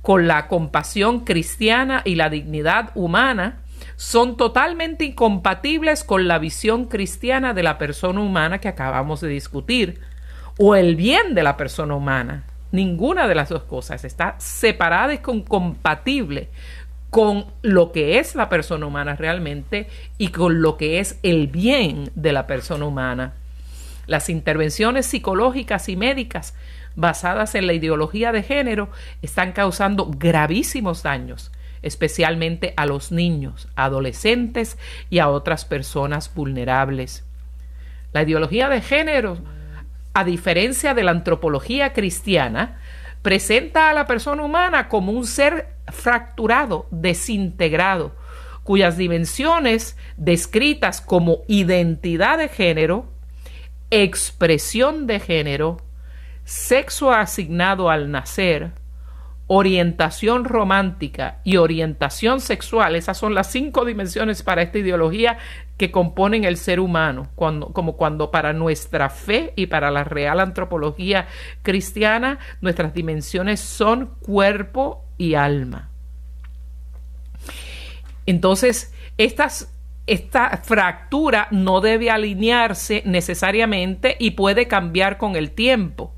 con 0.00 0.28
la 0.28 0.46
compasión 0.46 1.20
cristiana 1.20 2.02
y 2.04 2.14
la 2.14 2.30
dignidad 2.30 2.90
humana, 2.94 3.62
son 3.96 4.36
totalmente 4.36 5.04
incompatibles 5.04 6.04
con 6.04 6.28
la 6.28 6.38
visión 6.38 6.84
cristiana 6.86 7.54
de 7.54 7.62
la 7.62 7.78
persona 7.78 8.20
humana 8.20 8.58
que 8.58 8.68
acabamos 8.68 9.20
de 9.20 9.28
discutir, 9.28 10.00
o 10.58 10.74
el 10.74 10.96
bien 10.96 11.34
de 11.34 11.42
la 11.42 11.56
persona 11.56 11.94
humana. 11.94 12.44
Ninguna 12.72 13.28
de 13.28 13.34
las 13.34 13.48
dos 13.48 13.64
cosas 13.64 14.04
está 14.04 14.34
separada 14.38 15.14
y 15.14 15.20
incompatible 15.26 16.48
con 17.10 17.46
lo 17.62 17.92
que 17.92 18.18
es 18.18 18.34
la 18.34 18.48
persona 18.48 18.86
humana 18.86 19.14
realmente 19.14 19.88
y 20.18 20.28
con 20.28 20.60
lo 20.60 20.76
que 20.76 20.98
es 20.98 21.18
el 21.22 21.46
bien 21.46 22.10
de 22.16 22.32
la 22.32 22.46
persona 22.46 22.84
humana. 22.84 23.34
Las 24.06 24.28
intervenciones 24.28 25.06
psicológicas 25.06 25.88
y 25.88 25.96
médicas 25.96 26.54
basadas 26.96 27.54
en 27.54 27.66
la 27.66 27.72
ideología 27.72 28.32
de 28.32 28.42
género 28.42 28.90
están 29.22 29.52
causando 29.52 30.10
gravísimos 30.10 31.02
daños 31.02 31.52
especialmente 31.84 32.72
a 32.78 32.86
los 32.86 33.12
niños, 33.12 33.68
adolescentes 33.76 34.78
y 35.10 35.18
a 35.18 35.28
otras 35.28 35.66
personas 35.66 36.34
vulnerables. 36.34 37.24
La 38.14 38.22
ideología 38.22 38.70
de 38.70 38.80
género, 38.80 39.36
a 40.14 40.24
diferencia 40.24 40.94
de 40.94 41.02
la 41.02 41.10
antropología 41.10 41.92
cristiana, 41.92 42.80
presenta 43.22 43.90
a 43.90 43.94
la 43.94 44.06
persona 44.06 44.42
humana 44.42 44.88
como 44.88 45.12
un 45.12 45.26
ser 45.26 45.68
fracturado, 45.88 46.86
desintegrado, 46.90 48.14
cuyas 48.62 48.96
dimensiones 48.96 49.96
descritas 50.16 51.00
como 51.00 51.42
identidad 51.48 52.38
de 52.38 52.48
género, 52.48 53.06
expresión 53.90 55.06
de 55.06 55.20
género, 55.20 55.78
sexo 56.44 57.12
asignado 57.12 57.90
al 57.90 58.10
nacer, 58.10 58.72
orientación 59.46 60.44
romántica 60.44 61.38
y 61.44 61.58
orientación 61.58 62.40
sexual, 62.40 62.96
esas 62.96 63.18
son 63.18 63.34
las 63.34 63.50
cinco 63.50 63.84
dimensiones 63.84 64.42
para 64.42 64.62
esta 64.62 64.78
ideología 64.78 65.38
que 65.76 65.90
componen 65.90 66.44
el 66.44 66.56
ser 66.56 66.80
humano, 66.80 67.28
cuando, 67.34 67.68
como 67.68 67.96
cuando 67.96 68.30
para 68.30 68.52
nuestra 68.52 69.10
fe 69.10 69.52
y 69.56 69.66
para 69.66 69.90
la 69.90 70.04
real 70.04 70.40
antropología 70.40 71.26
cristiana, 71.62 72.38
nuestras 72.60 72.94
dimensiones 72.94 73.60
son 73.60 74.14
cuerpo 74.20 75.04
y 75.18 75.34
alma. 75.34 75.90
Entonces, 78.26 78.94
estas 79.18 79.70
esta 80.06 80.58
fractura 80.62 81.48
no 81.50 81.80
debe 81.80 82.10
alinearse 82.10 83.02
necesariamente 83.06 84.16
y 84.18 84.32
puede 84.32 84.68
cambiar 84.68 85.16
con 85.16 85.34
el 85.34 85.52
tiempo. 85.52 86.14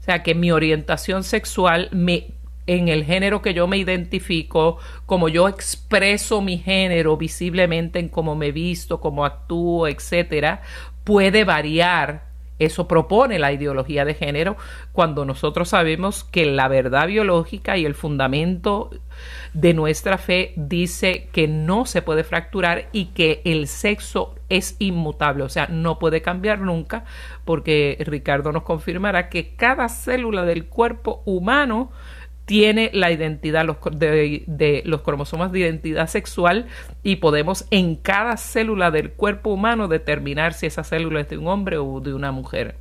O 0.00 0.02
sea 0.02 0.22
que 0.22 0.34
mi 0.34 0.50
orientación 0.50 1.22
sexual 1.22 1.88
me 1.92 2.37
en 2.68 2.88
el 2.88 3.04
género 3.04 3.40
que 3.40 3.54
yo 3.54 3.66
me 3.66 3.78
identifico, 3.78 4.76
como 5.06 5.30
yo 5.30 5.48
expreso 5.48 6.42
mi 6.42 6.58
género 6.58 7.16
visiblemente 7.16 7.98
en 7.98 8.10
cómo 8.10 8.36
me 8.36 8.52
visto, 8.52 9.00
cómo 9.00 9.24
actúo, 9.24 9.88
etcétera, 9.88 10.60
puede 11.02 11.44
variar. 11.44 12.28
Eso 12.58 12.86
propone 12.86 13.38
la 13.38 13.52
ideología 13.52 14.04
de 14.04 14.14
género 14.14 14.56
cuando 14.92 15.24
nosotros 15.24 15.70
sabemos 15.70 16.24
que 16.24 16.44
la 16.44 16.68
verdad 16.68 17.06
biológica 17.06 17.78
y 17.78 17.86
el 17.86 17.94
fundamento 17.94 18.90
de 19.54 19.72
nuestra 19.74 20.18
fe 20.18 20.52
dice 20.56 21.28
que 21.32 21.48
no 21.48 21.86
se 21.86 22.02
puede 22.02 22.24
fracturar 22.24 22.88
y 22.92 23.06
que 23.06 23.40
el 23.44 23.68
sexo 23.68 24.34
es 24.48 24.76
inmutable, 24.78 25.44
o 25.44 25.48
sea, 25.48 25.68
no 25.68 25.98
puede 25.98 26.20
cambiar 26.20 26.58
nunca, 26.60 27.04
porque 27.44 27.96
Ricardo 28.00 28.50
nos 28.50 28.64
confirmará 28.64 29.28
que 29.28 29.54
cada 29.54 29.88
célula 29.88 30.44
del 30.44 30.66
cuerpo 30.66 31.22
humano 31.26 31.92
tiene 32.48 32.90
la 32.94 33.12
identidad 33.12 33.66
de, 33.92 34.82
los 34.86 35.02
cromosomas 35.02 35.52
de 35.52 35.58
identidad 35.58 36.06
sexual 36.08 36.66
y 37.02 37.16
podemos 37.16 37.66
en 37.70 37.94
cada 37.94 38.38
célula 38.38 38.90
del 38.90 39.10
cuerpo 39.10 39.50
humano 39.50 39.86
determinar 39.86 40.54
si 40.54 40.64
esa 40.64 40.82
célula 40.82 41.20
es 41.20 41.28
de 41.28 41.36
un 41.36 41.46
hombre 41.46 41.76
o 41.76 42.00
de 42.00 42.14
una 42.14 42.32
mujer. 42.32 42.76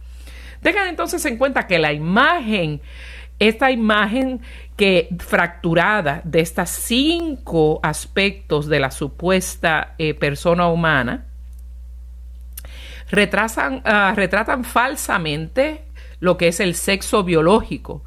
Tengan 0.61 0.87
entonces 0.87 1.25
en 1.25 1.35
cuenta 1.35 1.67
que 1.67 1.79
la 1.79 1.91
imagen, 1.91 2.79
esta 3.39 3.69
imagen 3.69 4.39
que 4.77 5.09
fracturada 5.19 6.21
de 6.23 6.39
estos 6.39 6.69
cinco 6.69 7.81
aspectos 7.83 8.67
de 8.67 8.79
la 8.79 8.89
supuesta 8.89 9.95
eh, 9.97 10.13
persona 10.13 10.69
humana, 10.69 11.25
retrasan, 13.11 13.81
ah, 13.83 14.13
retratan 14.15 14.63
falsamente 14.63 15.83
lo 16.21 16.37
que 16.37 16.47
es 16.47 16.61
el 16.61 16.73
sexo 16.73 17.25
biológico 17.25 18.05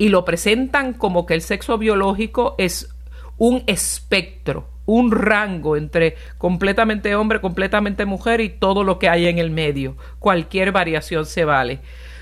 y 0.00 0.08
lo 0.08 0.24
presentan 0.24 0.94
como 0.94 1.26
que 1.26 1.34
el 1.34 1.42
sexo 1.42 1.76
biológico 1.76 2.54
es 2.56 2.88
un 3.36 3.62
espectro, 3.66 4.66
un 4.86 5.12
rango 5.12 5.76
entre 5.76 6.16
completamente 6.38 7.14
hombre, 7.14 7.42
completamente 7.42 8.06
mujer 8.06 8.40
y 8.40 8.48
todo 8.48 8.82
lo 8.82 8.98
que 8.98 9.10
hay 9.10 9.26
en 9.26 9.36
el 9.36 9.50
medio. 9.50 9.98
Cualquier 10.18 10.72
variación 10.72 11.26
se 11.26 11.44
vale. 11.44 11.80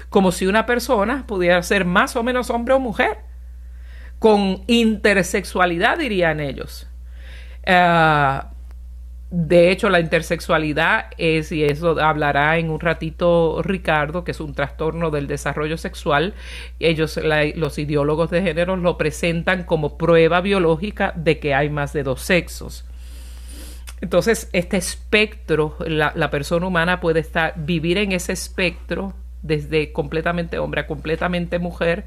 Como 0.09 0.33
si 0.33 0.49
una 0.49 0.67
persona 0.67 1.25
pudiera 1.29 1.63
ser 1.63 1.85
más 1.85 2.17
o 2.17 2.25
menos 2.25 2.51
hombre 2.51 2.75
o 2.75 2.81
mujer. 2.81 3.19
Con 4.19 4.65
intersexualidad 4.67 5.99
dirían 5.99 6.41
ellos. 6.41 6.89
Ah, 7.65 8.55
de 9.31 9.71
hecho, 9.71 9.91
la 9.91 10.01
intersexualidad 10.01 11.07
es, 11.19 11.53
y 11.53 11.63
eso 11.63 12.01
hablará 12.01 12.57
en 12.57 12.71
un 12.71 12.81
ratito 12.81 13.61
Ricardo, 13.63 14.25
que 14.25 14.31
es 14.31 14.41
un 14.41 14.55
trastorno 14.55 15.11
del 15.11 15.27
desarrollo 15.27 15.77
sexual. 15.77 16.33
Ellos, 16.81 17.21
los 17.55 17.79
ideólogos 17.79 18.31
de 18.31 18.41
género, 18.41 18.77
lo 18.77 18.97
presentan 18.97 19.65
como 19.65 19.99
prueba 19.99 20.41
biológica 20.41 21.13
de 21.15 21.39
que 21.39 21.55
hay 21.55 21.69
más 21.69 21.93
de 21.93 22.05
dos 22.05 22.23
sexos. 22.23 22.87
Entonces, 24.01 24.49
este 24.55 24.79
espectro, 24.79 25.77
la, 25.81 26.13
la 26.15 26.31
persona 26.31 26.67
humana 26.67 27.01
puede 27.01 27.21
estar, 27.21 27.53
vivir 27.57 27.99
en 27.99 28.13
ese 28.13 28.33
espectro 28.33 29.13
desde 29.43 29.93
completamente 29.93 30.59
hombre 30.59 30.81
a 30.81 30.87
completamente 30.87 31.59
mujer 31.59 32.07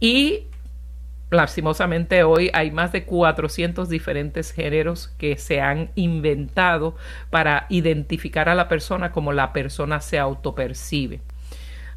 y 0.00 0.48
lastimosamente 1.30 2.22
hoy 2.22 2.50
hay 2.54 2.70
más 2.70 2.92
de 2.92 3.04
400 3.04 3.88
diferentes 3.88 4.52
géneros 4.52 5.08
que 5.18 5.36
se 5.36 5.60
han 5.60 5.90
inventado 5.94 6.96
para 7.30 7.66
identificar 7.68 8.48
a 8.48 8.54
la 8.54 8.68
persona 8.68 9.12
como 9.12 9.32
la 9.32 9.52
persona 9.52 10.00
se 10.00 10.18
autopercibe. 10.18 11.20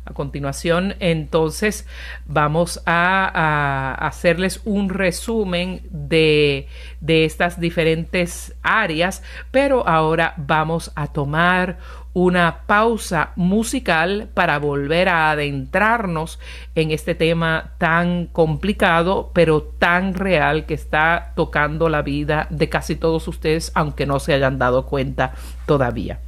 A 0.04 0.14
continuación, 0.14 0.96
entonces, 1.00 1.88
vamos 2.26 2.82
a, 2.88 3.94
hacerles 4.00 4.60
un 4.66 4.90
resumen 4.90 5.82
de, 5.92 6.68
de 7.02 7.24
estas 7.26 7.60
diferentes 7.60 8.56
áreas, 8.64 9.22
pero 9.52 9.88
ahora 9.88 10.34
vamos 10.38 10.92
a 10.96 11.06
tomar 11.06 11.78
una 12.14 12.64
pausa 12.68 13.32
musical 13.36 14.30
para 14.34 14.60
volver 14.60 15.10
a 15.10 15.32
adentrarnos 15.32 16.40
en 16.76 16.92
este 16.92 17.16
tema 17.16 17.72
tan 17.78 18.28
complicado 18.28 19.32
pero 19.34 19.62
tan 19.62 20.14
real 20.14 20.66
que 20.66 20.74
está 20.74 21.32
tocando 21.36 21.90
la 21.90 22.02
vida 22.02 22.48
de 22.50 22.70
casi 22.70 22.96
todos 22.96 23.28
ustedes 23.28 23.72
aunque 23.76 24.06
no 24.06 24.20
se 24.20 24.34
hayan 24.34 24.60
dado 24.60 24.86
cuenta 24.86 25.34
todavía. 25.66 26.20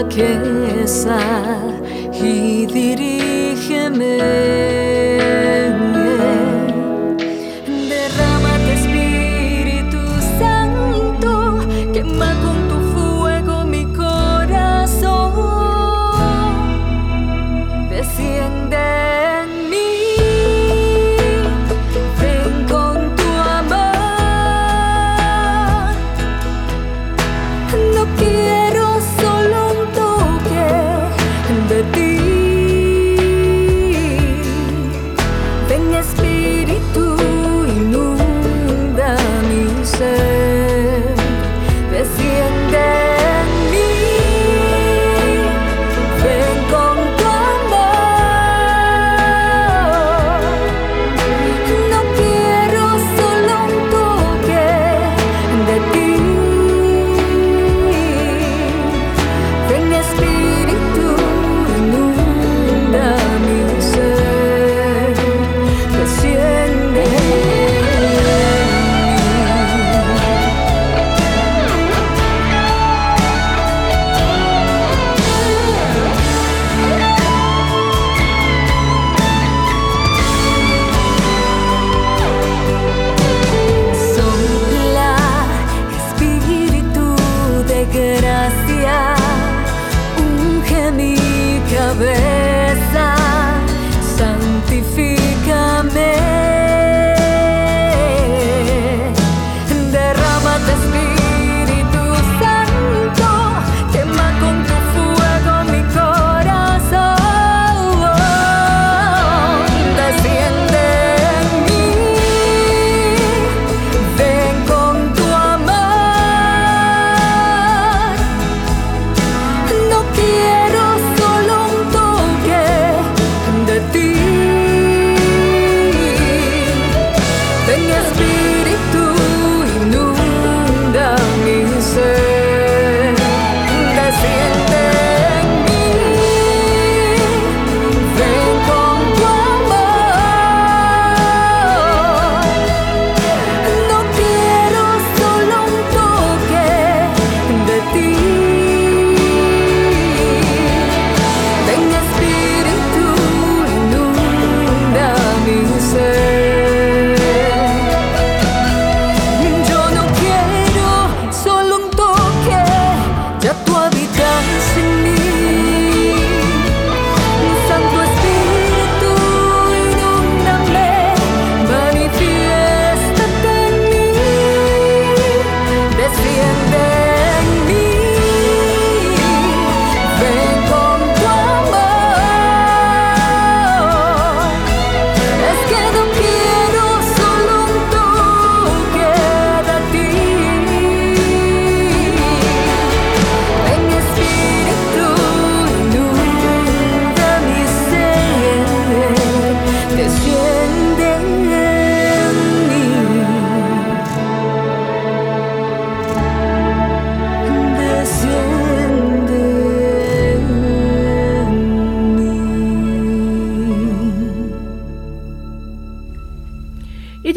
Flaqueza 0.00 1.18
y 2.12 2.66
dirígeme. 2.66 4.69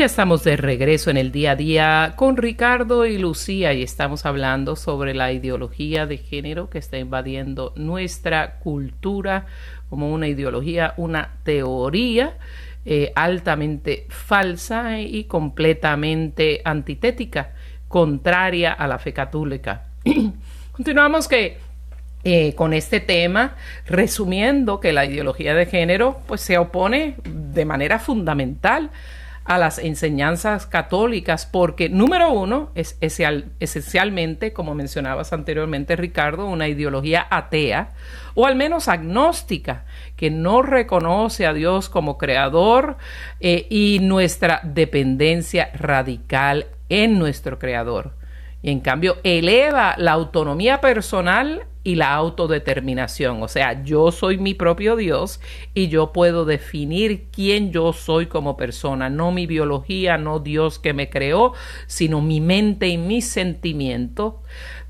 Estamos 0.06 0.44
de 0.44 0.58
regreso 0.58 1.10
en 1.12 1.18
el 1.18 1.32
día 1.32 1.52
a 1.52 1.56
día 1.56 2.14
con 2.18 2.36
Ricardo 2.36 3.06
y 3.06 3.18
Lucía 3.18 3.72
y 3.74 3.84
estamos 3.84 4.26
hablando 4.26 4.76
sobre 4.76 5.14
la 5.14 5.32
ideología 5.32 6.06
de 6.06 6.18
género 6.18 6.70
que 6.70 6.78
está 6.78 6.98
invadiendo 6.98 7.72
nuestra 7.78 8.60
cultura 8.60 9.46
como 9.90 10.12
una 10.12 10.28
ideología, 10.28 10.94
una 10.98 11.36
teoría 11.44 12.38
eh, 12.86 13.14
altamente 13.16 14.06
falsa 14.10 15.00
y 15.00 15.24
completamente 15.24 16.62
antitética, 16.66 17.52
contraria 17.88 18.74
a 18.74 18.88
la 18.88 19.00
fe 19.00 19.14
católica. 19.14 19.86
Continuamos 20.74 21.30
que 21.30 21.60
eh, 22.26 22.56
con 22.56 22.74
este 22.74 23.00
tema, 23.00 23.56
resumiendo 23.86 24.82
que 24.82 24.92
la 24.92 25.06
ideología 25.06 25.54
de 25.54 25.66
género 25.66 26.20
pues 26.28 26.42
se 26.42 26.58
opone 26.58 27.16
de 27.24 27.64
manera 27.64 28.00
fundamental 28.00 28.92
a 29.46 29.58
las 29.58 29.78
enseñanzas 29.78 30.66
católicas 30.66 31.46
porque, 31.46 31.90
número 31.90 32.32
uno, 32.32 32.72
es 32.76 32.98
esencialmente, 33.02 34.54
como 34.54 34.74
mencionabas 34.76 35.34
anteriormente, 35.34 35.96
Ricardo, 35.96 36.48
una 36.48 36.68
ideología 36.68 37.28
atea 37.30 37.92
o 38.36 38.46
al 38.48 38.56
menos 38.56 38.88
agnóstica, 38.88 39.86
que 40.16 40.32
no 40.32 40.62
reconoce 40.62 41.46
a 41.46 41.54
Dios 41.54 41.90
como 41.90 42.18
creador 42.18 42.98
eh, 43.40 43.68
y 43.70 44.00
nuestra 44.02 44.62
dependencia 44.64 45.70
radical 45.74 46.68
en 46.90 47.20
nuestro 47.20 47.60
creador. 47.60 48.23
Y 48.64 48.72
en 48.72 48.80
cambio 48.80 49.18
eleva 49.24 49.94
la 49.98 50.14
autonomía 50.14 50.82
personal 50.82 51.68
y 51.84 51.96
la 51.96 52.14
autodeterminación. 52.14 53.44
O 53.44 53.48
sea, 53.48 53.84
yo 53.84 54.12
soy 54.12 54.38
mi 54.38 54.54
propio 54.54 54.96
Dios 54.96 55.42
y 55.74 55.90
yo 55.90 56.14
puedo 56.14 56.46
definir 56.46 57.28
quién 57.32 57.72
yo 57.72 57.92
soy 57.92 58.28
como 58.28 58.56
persona, 58.56 59.10
no 59.10 59.32
mi 59.32 59.48
biología, 59.48 60.18
no 60.18 60.40
Dios 60.40 60.80
que 60.80 60.94
me 60.94 61.10
creó, 61.10 61.54
sino 61.88 62.22
mi 62.22 62.40
mente 62.40 62.88
y 62.88 62.98
mis 62.98 63.28
sentimientos. 63.28 64.36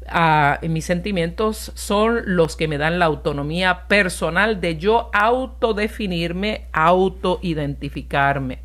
Ah, 0.08 0.60
mis 0.62 0.86
sentimientos 0.86 1.72
son 1.76 2.22
los 2.26 2.56
que 2.56 2.68
me 2.68 2.78
dan 2.78 3.00
la 3.00 3.06
autonomía 3.06 3.88
personal 3.88 4.62
de 4.62 4.78
yo 4.78 5.10
autodefinirme, 5.14 6.68
autoidentificarme. 6.74 8.63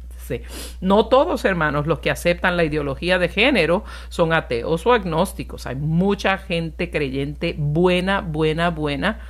No 0.80 1.06
todos, 1.06 1.44
hermanos, 1.44 1.86
los 1.86 2.00
que 2.00 2.10
aceptan 2.10 2.56
la 2.56 2.64
ideología 2.64 3.18
de 3.18 3.28
género 3.28 3.84
son 4.08 4.32
ateos 4.32 4.86
o 4.86 4.92
agnósticos. 4.92 5.66
Hay 5.66 5.76
mucha 5.76 6.38
gente 6.38 6.90
creyente 6.90 7.54
buena, 7.56 8.20
buena, 8.20 8.70
buena 8.70 9.20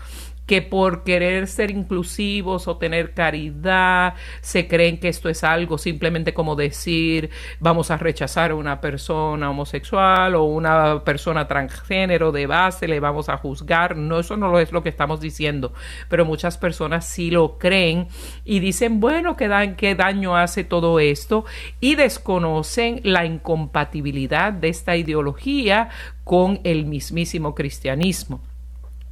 que 0.49 0.63
por 0.63 1.05
querer 1.05 1.47
ser 1.47 1.71
inclusivos 1.71 2.67
o 2.69 2.79
tener 2.79 3.13
caridad 3.13 4.15
se 4.41 4.67
creen 4.67 4.99
que 4.99 5.09
esto 5.09 5.29
es 5.29 5.45
algo 5.45 5.77
simplemente 5.77 6.33
como 6.33 6.57
decir 6.57 7.29
vamos 7.61 7.91
a 7.91 7.99
rechazar 7.99 8.51
a 8.51 8.55
una 8.55 8.81
persona 8.81 9.51
homosexual 9.51 10.35
o 10.35 10.45
una 10.45 11.05
persona 11.05 11.47
transgénero 11.47 12.33
de 12.33 12.47
base, 12.47 12.89
le 12.89 12.99
vamos 12.99 13.29
a 13.29 13.37
juzgar. 13.37 13.97
No, 13.97 14.21
eso 14.21 14.39
no 14.39 14.59
es 14.59 14.73
lo 14.73 14.83
que 14.83 14.89
estamos 14.89 15.21
diciendo, 15.21 15.75
pero 16.09 16.25
muchas 16.25 16.57
personas 16.57 17.05
sí 17.07 17.31
lo 17.31 17.59
creen 17.59 18.09
y 18.45 18.61
dicen, 18.61 19.01
bueno, 19.01 19.37
¿qué, 19.37 19.75
qué 19.77 19.95
daño 19.95 20.35
hace 20.35 20.65
todo 20.65 20.99
esto? 20.99 21.45
Y 21.79 21.95
desconocen 21.95 23.01
la 23.05 23.27
incompatibilidad 23.27 24.53
de 24.53 24.71
esta 24.71 24.97
ideología 24.97 25.91
con 26.25 26.61
el 26.65 26.87
mismísimo 26.87 27.55
cristianismo. 27.55 28.41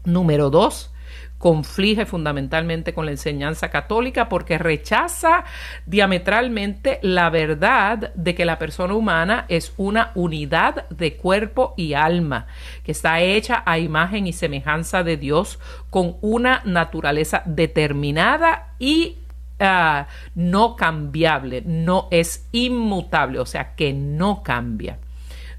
Número 0.04 0.50
dos, 0.50 0.92
conflige 1.38 2.06
fundamentalmente 2.06 2.94
con 2.94 3.04
la 3.04 3.12
enseñanza 3.12 3.70
católica 3.70 4.28
porque 4.28 4.58
rechaza 4.58 5.44
diametralmente 5.84 6.98
la 7.02 7.30
verdad 7.30 8.14
de 8.14 8.34
que 8.34 8.44
la 8.44 8.58
persona 8.58 8.94
humana 8.94 9.44
es 9.48 9.74
una 9.76 10.12
unidad 10.14 10.88
de 10.88 11.16
cuerpo 11.16 11.74
y 11.76 11.94
alma, 11.94 12.46
que 12.84 12.92
está 12.92 13.20
hecha 13.20 13.62
a 13.66 13.78
imagen 13.78 14.26
y 14.26 14.32
semejanza 14.32 15.02
de 15.02 15.16
Dios 15.16 15.58
con 15.90 16.16
una 16.20 16.62
naturaleza 16.64 17.42
determinada 17.44 18.74
y 18.78 19.18
ah, 19.60 20.06
no 20.34 20.76
cambiable, 20.76 21.62
no 21.66 22.08
es 22.10 22.48
inmutable, 22.52 23.38
o 23.40 23.46
sea 23.46 23.74
que 23.74 23.92
no 23.92 24.42
cambia. 24.42 24.98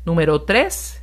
Número 0.05 0.43
tres, 0.43 0.97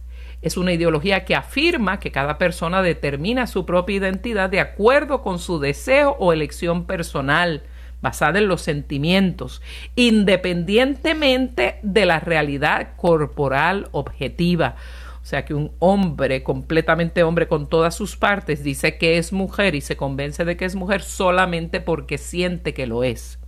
es 0.44 0.58
una 0.58 0.74
ideología 0.74 1.24
que 1.24 1.34
afirma 1.34 1.98
que 1.98 2.12
cada 2.12 2.36
persona 2.36 2.82
determina 2.82 3.46
su 3.46 3.64
propia 3.64 3.96
identidad 3.96 4.50
de 4.50 4.60
acuerdo 4.60 5.22
con 5.22 5.38
su 5.38 5.58
deseo 5.58 6.16
o 6.18 6.34
elección 6.34 6.84
personal, 6.84 7.62
basada 8.02 8.38
en 8.38 8.48
los 8.48 8.60
sentimientos, 8.60 9.62
independientemente 9.96 11.78
de 11.82 12.04
la 12.04 12.20
realidad 12.20 12.90
corporal 12.96 13.88
objetiva. 13.92 14.76
O 15.22 15.26
sea 15.26 15.46
que 15.46 15.54
un 15.54 15.72
hombre, 15.78 16.42
completamente 16.42 17.22
hombre 17.22 17.48
con 17.48 17.66
todas 17.66 17.94
sus 17.94 18.18
partes, 18.18 18.62
dice 18.62 18.98
que 18.98 19.16
es 19.16 19.32
mujer 19.32 19.74
y 19.74 19.80
se 19.80 19.96
convence 19.96 20.44
de 20.44 20.58
que 20.58 20.66
es 20.66 20.74
mujer 20.74 21.00
solamente 21.00 21.80
porque 21.80 22.18
siente 22.18 22.74
que 22.74 22.86
lo 22.86 23.02
es. 23.02 23.38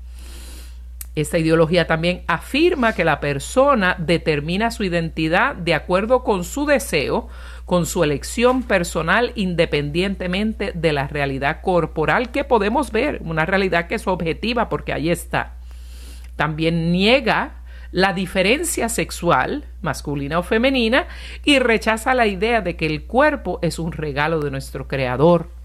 Esta 1.16 1.38
ideología 1.38 1.86
también 1.86 2.24
afirma 2.26 2.92
que 2.92 3.02
la 3.02 3.20
persona 3.20 3.96
determina 3.98 4.70
su 4.70 4.84
identidad 4.84 5.54
de 5.54 5.72
acuerdo 5.72 6.22
con 6.22 6.44
su 6.44 6.66
deseo, 6.66 7.28
con 7.64 7.86
su 7.86 8.04
elección 8.04 8.62
personal, 8.62 9.32
independientemente 9.34 10.72
de 10.74 10.92
la 10.92 11.08
realidad 11.08 11.62
corporal 11.62 12.30
que 12.30 12.44
podemos 12.44 12.92
ver, 12.92 13.22
una 13.24 13.46
realidad 13.46 13.86
que 13.86 13.94
es 13.94 14.06
objetiva 14.06 14.68
porque 14.68 14.92
ahí 14.92 15.08
está. 15.08 15.54
También 16.36 16.92
niega 16.92 17.62
la 17.92 18.12
diferencia 18.12 18.90
sexual, 18.90 19.64
masculina 19.80 20.38
o 20.38 20.42
femenina, 20.42 21.06
y 21.44 21.60
rechaza 21.60 22.12
la 22.12 22.26
idea 22.26 22.60
de 22.60 22.76
que 22.76 22.84
el 22.84 23.04
cuerpo 23.04 23.58
es 23.62 23.78
un 23.78 23.92
regalo 23.92 24.40
de 24.40 24.50
nuestro 24.50 24.86
Creador. 24.86 25.55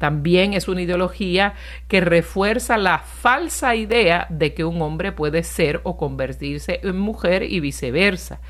También 0.00 0.54
es 0.54 0.66
una 0.66 0.80
ideología 0.80 1.52
que 1.86 2.00
refuerza 2.00 2.78
la 2.78 3.00
falsa 3.00 3.74
idea 3.74 4.26
de 4.30 4.54
que 4.54 4.64
un 4.64 4.80
hombre 4.80 5.12
puede 5.12 5.42
ser 5.42 5.82
o 5.82 5.98
convertirse 5.98 6.80
en 6.82 6.98
mujer 6.98 7.42
y 7.42 7.60
viceversa 7.60 8.40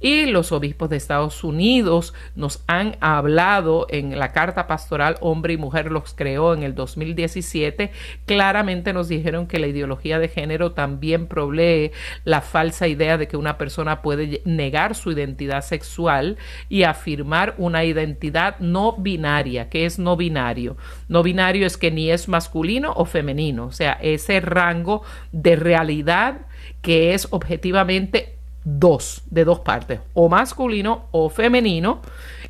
y 0.00 0.26
los 0.26 0.52
obispos 0.52 0.88
de 0.90 0.96
Estados 0.96 1.42
Unidos 1.42 2.14
nos 2.36 2.62
han 2.66 2.96
hablado 3.00 3.86
en 3.90 4.18
la 4.18 4.32
carta 4.32 4.66
pastoral 4.66 5.16
Hombre 5.20 5.54
y 5.54 5.56
Mujer 5.56 5.90
los 5.90 6.14
creó 6.14 6.54
en 6.54 6.62
el 6.62 6.74
2017, 6.74 7.90
claramente 8.26 8.92
nos 8.92 9.08
dijeron 9.08 9.46
que 9.46 9.58
la 9.58 9.66
ideología 9.66 10.18
de 10.18 10.28
género 10.28 10.72
también 10.72 11.26
provee 11.26 11.92
la 12.24 12.40
falsa 12.40 12.86
idea 12.86 13.18
de 13.18 13.28
que 13.28 13.36
una 13.36 13.58
persona 13.58 14.02
puede 14.02 14.42
negar 14.44 14.94
su 14.94 15.10
identidad 15.10 15.62
sexual 15.62 16.38
y 16.68 16.84
afirmar 16.84 17.54
una 17.58 17.84
identidad 17.84 18.58
no 18.60 18.92
binaria. 18.92 19.68
que 19.68 19.84
es 19.84 19.98
no 19.98 20.16
binario? 20.16 20.76
No 21.08 21.22
binario 21.22 21.66
es 21.66 21.76
que 21.76 21.90
ni 21.90 22.10
es 22.10 22.28
masculino 22.28 22.92
o 22.92 23.04
femenino, 23.04 23.66
o 23.66 23.72
sea, 23.72 23.98
ese 24.00 24.40
rango 24.40 25.02
de 25.32 25.56
realidad 25.56 26.46
que 26.82 27.14
es 27.14 27.28
objetivamente 27.30 28.37
dos, 28.76 29.22
de 29.30 29.44
dos 29.44 29.60
partes, 29.60 30.00
o 30.14 30.28
masculino 30.28 31.06
o 31.10 31.30
femenino, 31.30 32.02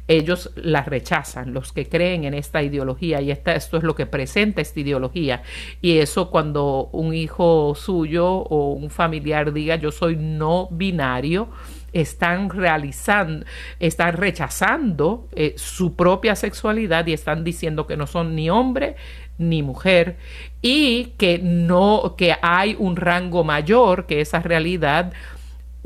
ellos 0.08 0.50
la 0.56 0.82
rechazan, 0.82 1.52
los 1.52 1.72
que 1.72 1.88
creen 1.88 2.24
en 2.24 2.34
esta 2.34 2.62
ideología, 2.62 3.20
y 3.20 3.30
esta, 3.30 3.54
esto 3.54 3.76
es 3.76 3.82
lo 3.82 3.94
que 3.94 4.06
presenta 4.06 4.62
esta 4.62 4.80
ideología. 4.80 5.42
Y 5.82 5.98
eso 5.98 6.30
cuando 6.30 6.88
un 6.92 7.14
hijo 7.14 7.74
suyo 7.74 8.26
o 8.26 8.72
un 8.72 8.90
familiar 8.90 9.52
diga 9.52 9.76
yo 9.76 9.92
soy 9.92 10.16
no 10.16 10.68
binario, 10.70 11.48
están 11.92 12.50
realizando, 12.50 13.46
están 13.80 14.14
rechazando 14.14 15.28
eh, 15.34 15.54
su 15.56 15.94
propia 15.94 16.36
sexualidad 16.36 17.06
y 17.06 17.12
están 17.12 17.44
diciendo 17.44 17.86
que 17.86 17.96
no 17.96 18.06
son 18.06 18.34
ni 18.34 18.50
hombre 18.50 18.96
ni 19.38 19.62
mujer 19.62 20.16
y 20.60 21.12
que 21.16 21.38
no, 21.38 22.14
que 22.16 22.34
hay 22.42 22.76
un 22.78 22.96
rango 22.96 23.44
mayor 23.44 24.06
que 24.06 24.20
esa 24.20 24.40
realidad 24.40 25.12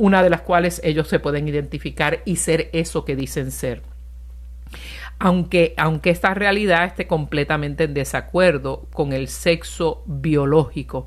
una 0.03 0.21
de 0.25 0.31
las 0.31 0.41
cuales 0.41 0.81
ellos 0.83 1.07
se 1.07 1.21
pueden 1.21 1.47
identificar 1.47 2.23
y 2.25 2.35
ser 2.35 2.71
eso 2.73 3.05
que 3.05 3.15
dicen 3.15 3.53
ser. 3.53 3.85
Aunque, 5.21 5.75
aunque 5.77 6.11
esta 6.11 6.35
realidad 6.35 6.87
esté 6.87 7.07
completamente 7.07 7.85
en 7.85 7.95
desacuerdo 7.95 8.89
con 8.93 9.13
el 9.13 9.29
sexo 9.29 10.03
biológico. 10.07 11.07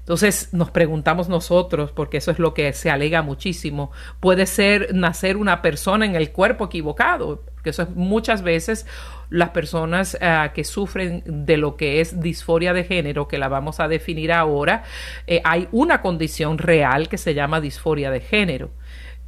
Entonces 0.00 0.48
nos 0.50 0.72
preguntamos 0.72 1.28
nosotros, 1.28 1.92
porque 1.92 2.16
eso 2.16 2.32
es 2.32 2.40
lo 2.40 2.52
que 2.52 2.72
se 2.72 2.90
alega 2.90 3.22
muchísimo, 3.22 3.92
puede 4.18 4.46
ser 4.46 4.92
nacer 4.92 5.36
una 5.36 5.62
persona 5.62 6.04
en 6.04 6.16
el 6.16 6.32
cuerpo 6.32 6.64
equivocado, 6.64 7.44
que 7.62 7.70
eso 7.70 7.82
es 7.82 7.90
muchas 7.90 8.42
veces 8.42 8.86
las 9.30 9.50
personas 9.50 10.18
ah, 10.20 10.52
que 10.54 10.64
sufren 10.64 11.22
de 11.26 11.56
lo 11.56 11.76
que 11.76 12.00
es 12.00 12.20
disforia 12.20 12.72
de 12.72 12.84
género, 12.84 13.28
que 13.28 13.38
la 13.38 13.48
vamos 13.48 13.80
a 13.80 13.88
definir 13.88 14.32
ahora, 14.32 14.84
eh, 15.26 15.40
hay 15.44 15.68
una 15.72 16.02
condición 16.02 16.58
real 16.58 17.08
que 17.08 17.18
se 17.18 17.34
llama 17.34 17.60
disforia 17.60 18.10
de 18.10 18.20
género 18.20 18.70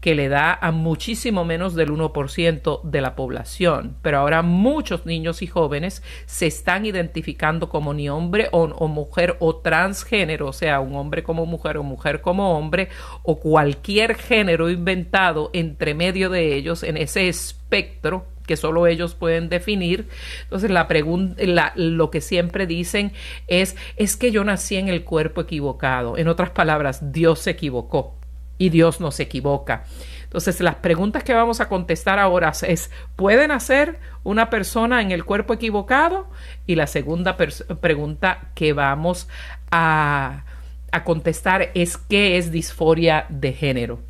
que 0.04 0.14
le 0.14 0.28
da 0.28 0.52
a 0.52 0.70
muchísimo 0.70 1.46
menos 1.46 1.74
del 1.74 1.88
1% 1.88 2.82
de 2.82 3.00
la 3.00 3.16
población, 3.16 3.96
pero 4.02 4.18
ahora 4.18 4.42
muchos 4.42 5.06
niños 5.06 5.40
y 5.40 5.46
jóvenes 5.46 6.02
se 6.26 6.46
están 6.46 6.84
identificando 6.84 7.70
como 7.70 7.94
ni 7.94 8.10
hombre 8.10 8.50
o, 8.52 8.64
o 8.64 8.86
mujer 8.86 9.38
o 9.40 9.56
transgénero, 9.56 10.48
o 10.48 10.52
sea, 10.52 10.80
un 10.80 10.94
hombre 10.94 11.22
como 11.22 11.46
mujer 11.46 11.78
o 11.78 11.82
mujer 11.82 12.20
como 12.20 12.54
hombre, 12.54 12.90
o 13.22 13.40
cualquier 13.40 14.16
género 14.16 14.68
inventado 14.68 15.48
entre 15.54 15.94
medio 15.94 16.28
de 16.28 16.54
ellos 16.54 16.82
en 16.82 16.98
ese 16.98 17.26
espectro 17.26 18.26
que 18.46 18.58
solo 18.58 18.86
ellos 18.86 19.14
pueden 19.14 19.48
definir. 19.48 20.06
Entonces, 20.42 20.70
la 20.70 21.72
lo 21.76 22.10
que 22.10 22.20
siempre 22.20 22.66
dicen 22.66 23.12
es, 23.46 23.74
es 23.96 24.18
que 24.18 24.32
yo 24.32 24.44
nací 24.44 24.76
en 24.76 24.90
el 24.90 25.02
cuerpo 25.02 25.40
equivocado. 25.40 26.18
En 26.18 26.28
otras 26.28 26.50
palabras, 26.50 27.10
Dios 27.10 27.38
se 27.38 27.52
equivocó 27.52 28.18
y 28.58 28.68
Dios 28.70 29.00
no 29.00 29.10
se 29.10 29.24
equivoca. 29.24 29.84
Entonces, 30.24 30.60
las 30.60 30.76
preguntas 30.76 31.22
que 31.22 31.32
vamos 31.32 31.60
a 31.60 31.68
contestar 31.68 32.18
ahora 32.18 32.52
es, 32.66 32.90
¿puede 33.14 33.46
nacer 33.46 33.98
una 34.24 34.50
persona 34.50 35.00
en 35.00 35.12
el 35.12 35.24
cuerpo 35.24 35.54
equivocado? 35.54 36.26
Y 36.66 36.74
la 36.74 36.86
segunda 36.88 37.36
pregunta 37.36 38.48
que 38.54 38.72
vamos 38.72 39.28
a, 39.70 40.44
a 40.90 41.04
contestar 41.04 41.70
es, 41.74 41.96
¿qué 41.96 42.36
es 42.36 42.50
disforia 42.50 43.26
de 43.28 43.52
género? 43.52 44.00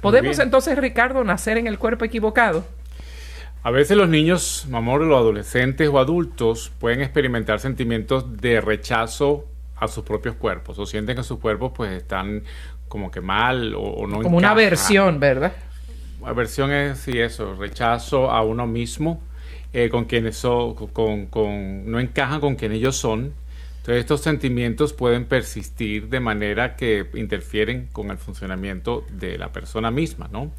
¿Podemos 0.00 0.38
entonces, 0.38 0.78
Ricardo, 0.78 1.24
nacer 1.24 1.56
en 1.56 1.66
el 1.66 1.78
cuerpo 1.78 2.04
equivocado? 2.04 2.64
A 3.62 3.70
veces 3.70 3.96
los 3.96 4.10
niños, 4.10 4.66
amor, 4.70 5.00
los 5.00 5.18
adolescentes 5.18 5.88
o 5.88 5.98
adultos 5.98 6.70
pueden 6.78 7.00
experimentar 7.00 7.60
sentimientos 7.60 8.38
de 8.38 8.60
rechazo 8.60 9.46
a 9.76 9.88
sus 9.88 10.04
propios 10.04 10.36
cuerpos 10.36 10.78
o 10.78 10.84
sienten 10.86 11.16
que 11.16 11.22
sus 11.22 11.38
cuerpos 11.38 11.72
pues 11.74 11.92
están 11.92 12.42
como 12.94 13.10
que 13.10 13.20
mal 13.20 13.74
o, 13.74 14.06
no 14.06 14.22
Como 14.22 14.36
una 14.36 14.52
aversión, 14.52 15.18
¿verdad? 15.18 15.52
Aversión 16.24 16.70
es, 16.70 17.00
sí, 17.00 17.18
eso, 17.18 17.56
rechazo 17.56 18.30
a 18.30 18.42
uno 18.42 18.68
mismo, 18.68 19.20
eh, 19.72 19.88
con 19.88 20.04
quienes 20.04 20.36
son, 20.36 20.74
con, 20.74 21.26
con, 21.26 21.90
no 21.90 21.98
encajan 21.98 22.40
con 22.40 22.54
quien 22.54 22.70
ellos 22.70 22.94
son 22.94 23.32
entonces 23.78 24.00
estos 24.00 24.20
sentimientos 24.20 24.92
pueden 24.92 25.24
persistir 25.24 26.08
de 26.08 26.20
manera 26.20 26.76
que 26.76 27.04
interfieren 27.14 27.88
con 27.90 28.12
el 28.12 28.16
funcionamiento 28.16 29.04
de 29.10 29.38
la 29.38 29.50
persona 29.50 29.90
misma, 29.90 30.28
¿no? 30.30 30.52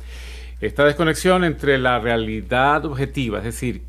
Esta 0.59 0.83
desconexión 0.83 1.45
entre 1.45 1.77
la 1.77 1.99
realidad 1.99 2.83
objetiva, 2.83 3.37
es 3.37 3.45
decir, 3.45 3.83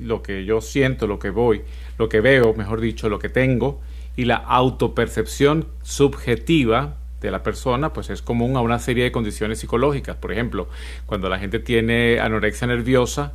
lo 0.00 0.22
que 0.22 0.44
yo 0.44 0.60
siento, 0.60 1.06
lo 1.06 1.20
que 1.20 1.30
voy, 1.30 1.62
lo 1.98 2.08
que 2.08 2.20
veo, 2.20 2.52
mejor 2.54 2.80
dicho, 2.80 3.08
lo 3.08 3.20
que 3.20 3.28
tengo, 3.28 3.80
y 4.16 4.24
la 4.24 4.36
autopercepción 4.36 5.68
subjetiva 5.82 6.96
de 7.20 7.30
la 7.30 7.42
persona, 7.42 7.92
pues 7.92 8.10
es 8.10 8.22
común 8.22 8.56
a 8.56 8.60
una 8.60 8.78
serie 8.78 9.04
de 9.04 9.12
condiciones 9.12 9.58
psicológicas. 9.58 10.16
Por 10.16 10.32
ejemplo, 10.32 10.68
cuando 11.06 11.28
la 11.28 11.38
gente 11.38 11.58
tiene 11.58 12.20
anorexia 12.20 12.66
nerviosa, 12.66 13.34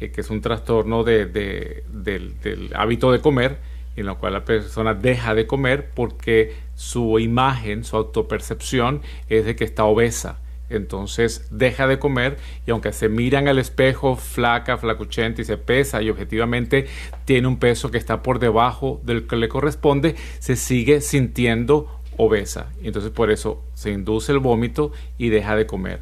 eh, 0.00 0.10
que 0.10 0.20
es 0.20 0.30
un 0.30 0.40
trastorno 0.40 1.04
del, 1.04 1.32
del 1.32 2.70
hábito 2.74 3.12
de 3.12 3.20
comer, 3.20 3.58
en 3.96 4.06
la 4.06 4.14
cual 4.14 4.32
la 4.32 4.44
persona 4.44 4.94
deja 4.94 5.34
de 5.34 5.46
comer 5.46 5.90
porque 5.94 6.54
su 6.74 7.18
imagen, 7.18 7.82
su 7.84 7.96
autopercepción 7.96 9.02
es 9.28 9.44
de 9.44 9.56
que 9.56 9.64
está 9.64 9.84
obesa. 9.84 10.38
Entonces 10.70 11.48
deja 11.50 11.86
de 11.86 11.98
comer 11.98 12.36
y 12.66 12.70
aunque 12.70 12.92
se 12.92 13.08
mira 13.08 13.38
en 13.38 13.48
el 13.48 13.58
espejo 13.58 14.16
flaca, 14.16 14.76
flacuchenta 14.76 15.40
y 15.40 15.44
se 15.44 15.56
pesa 15.56 16.02
y 16.02 16.10
objetivamente 16.10 16.86
tiene 17.24 17.48
un 17.48 17.58
peso 17.58 17.90
que 17.90 17.98
está 17.98 18.22
por 18.22 18.38
debajo 18.38 19.00
del 19.02 19.26
que 19.26 19.36
le 19.36 19.48
corresponde, 19.48 20.14
se 20.38 20.56
sigue 20.56 21.00
sintiendo 21.00 21.97
obesa. 22.18 22.66
Entonces 22.82 23.10
por 23.10 23.30
eso 23.30 23.62
se 23.72 23.90
induce 23.90 24.32
el 24.32 24.40
vómito 24.40 24.92
y 25.16 25.30
deja 25.30 25.56
de 25.56 25.66
comer. 25.66 26.00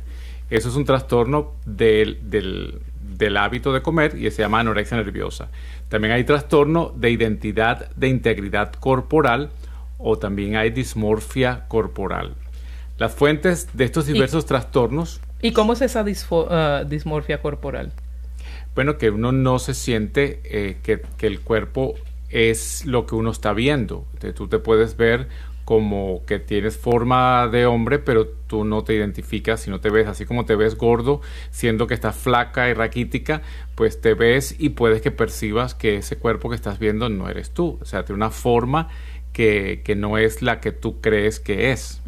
Eso 0.51 0.69
es 0.69 0.75
un 0.75 0.85
trastorno 0.85 1.53
del, 1.65 2.19
del, 2.29 2.81
del 3.01 3.37
hábito 3.37 3.73
de 3.73 3.83
comer 3.83 4.17
y 4.19 4.29
se 4.31 4.43
llama 4.43 4.61
anorexia 4.61 4.97
nerviosa. 4.97 5.49
También 5.89 6.13
hay 6.13 6.25
trastorno 6.25 6.93
de 6.97 7.11
identidad 7.11 7.91
de 7.95 8.09
integridad 8.09 8.73
corporal 8.73 9.51
o 9.99 10.19
también 10.19 10.57
hay 10.57 10.71
dismorfia 10.71 11.67
corporal. 11.69 12.35
Las 12.99 13.15
fuentes 13.15 13.69
de 13.75 13.85
estos 13.85 14.07
diversos 14.07 14.47
trastornos. 14.47 15.21
¿Y 15.43 15.53
cómo 15.53 15.75
es 15.75 15.83
esa 15.83 16.03
uh, 16.03 16.85
dismorfia 16.89 17.41
corporal? 17.41 17.93
Bueno, 18.75 18.99
que 18.99 19.11
uno 19.11 19.33
no 19.33 19.59
se 19.59 19.75
siente 19.75 20.41
eh, 20.45 20.79
que, 20.83 21.03
que, 21.19 21.27
el 21.27 21.41
cuerpo 21.41 21.95
es 22.31 22.85
lo 22.87 23.07
que 23.07 23.15
uno 23.15 23.31
está 23.31 23.53
viendo. 23.53 24.07
tú 24.35 24.49
te 24.49 24.59
puedes 24.59 24.97
ver 24.97 25.29
como 25.67 26.25
que 26.27 26.39
tienes 26.39 26.77
forma 26.77 27.49
de 27.49 27.67
hombre, 27.67 27.99
pero 27.99 28.29
tú 28.29 28.65
no 28.65 28.85
te 28.85 28.95
identificas 28.95 29.67
y 29.67 29.71
no 29.71 29.81
te 29.81 29.91
ves. 29.91 30.07
Así 30.07 30.25
como 30.25 30.45
te 30.45 30.55
ves 30.55 30.77
gordo, 30.77 31.21
siendo 31.51 31.89
que 31.89 31.95
estás 31.95 32.15
flaca 32.15 32.71
y 32.71 32.73
raquítica, 32.73 33.43
pues 33.75 34.01
te 34.01 34.15
ves 34.15 34.55
y 34.61 34.69
puedes 34.71 35.03
que 35.03 35.11
percibas 35.11 35.75
que 35.75 35.97
ese 35.97 36.19
cuerpo 36.19 36.51
que 36.51 36.55
estás 36.55 36.79
viendo 36.79 37.09
no 37.09 37.29
eres 37.29 37.51
tú, 37.51 37.81
o 37.83 37.85
sea, 37.85 38.05
tiene 38.05 38.15
una 38.19 38.31
forma 38.31 38.91
que, 39.33 39.83
que 39.85 39.97
no 39.97 40.19
es 40.19 40.41
la 40.41 40.61
que 40.61 40.71
tú 40.71 41.01
crees 41.01 41.41
que 41.41 41.73
es. 41.73 42.01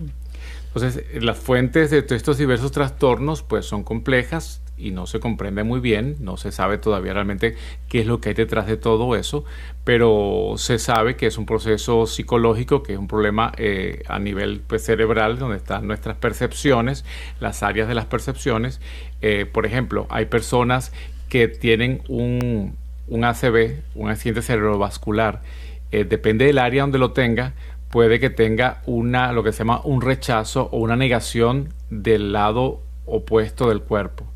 Entonces, 0.68 1.04
las 1.20 1.36
fuentes 1.36 1.90
de 1.90 2.04
estos 2.08 2.38
diversos 2.38 2.70
trastornos 2.70 3.42
pues 3.42 3.66
son 3.66 3.82
complejas, 3.82 4.62
y 4.78 4.92
no 4.92 5.06
se 5.06 5.20
comprende 5.20 5.64
muy 5.64 5.80
bien, 5.80 6.16
no 6.20 6.36
se 6.36 6.52
sabe 6.52 6.78
todavía 6.78 7.12
realmente 7.12 7.56
qué 7.88 8.00
es 8.00 8.06
lo 8.06 8.20
que 8.20 8.30
hay 8.30 8.34
detrás 8.34 8.66
de 8.66 8.76
todo 8.76 9.16
eso, 9.16 9.44
pero 9.84 10.54
se 10.56 10.78
sabe 10.78 11.16
que 11.16 11.26
es 11.26 11.36
un 11.36 11.46
proceso 11.46 12.06
psicológico, 12.06 12.82
que 12.82 12.92
es 12.92 12.98
un 12.98 13.08
problema 13.08 13.52
eh, 13.56 14.02
a 14.08 14.18
nivel 14.18 14.62
pues, 14.66 14.84
cerebral, 14.84 15.38
donde 15.38 15.56
están 15.56 15.86
nuestras 15.86 16.16
percepciones, 16.16 17.04
las 17.40 17.62
áreas 17.62 17.88
de 17.88 17.94
las 17.94 18.06
percepciones. 18.06 18.80
Eh, 19.20 19.46
por 19.50 19.66
ejemplo, 19.66 20.06
hay 20.10 20.26
personas 20.26 20.92
que 21.28 21.48
tienen 21.48 22.02
un, 22.08 22.76
un 23.08 23.24
ACV, 23.24 23.82
un 23.94 24.10
accidente 24.10 24.42
cerebrovascular, 24.42 25.42
eh, 25.90 26.04
depende 26.04 26.44
del 26.44 26.58
área 26.58 26.82
donde 26.82 26.98
lo 26.98 27.12
tenga, 27.12 27.54
puede 27.90 28.20
que 28.20 28.30
tenga 28.30 28.82
una, 28.86 29.32
lo 29.32 29.42
que 29.42 29.52
se 29.52 29.58
llama 29.58 29.80
un 29.82 30.02
rechazo 30.02 30.68
o 30.70 30.78
una 30.78 30.96
negación 30.96 31.70
del 31.90 32.32
lado 32.32 32.82
opuesto 33.06 33.70
del 33.70 33.80
cuerpo 33.80 34.26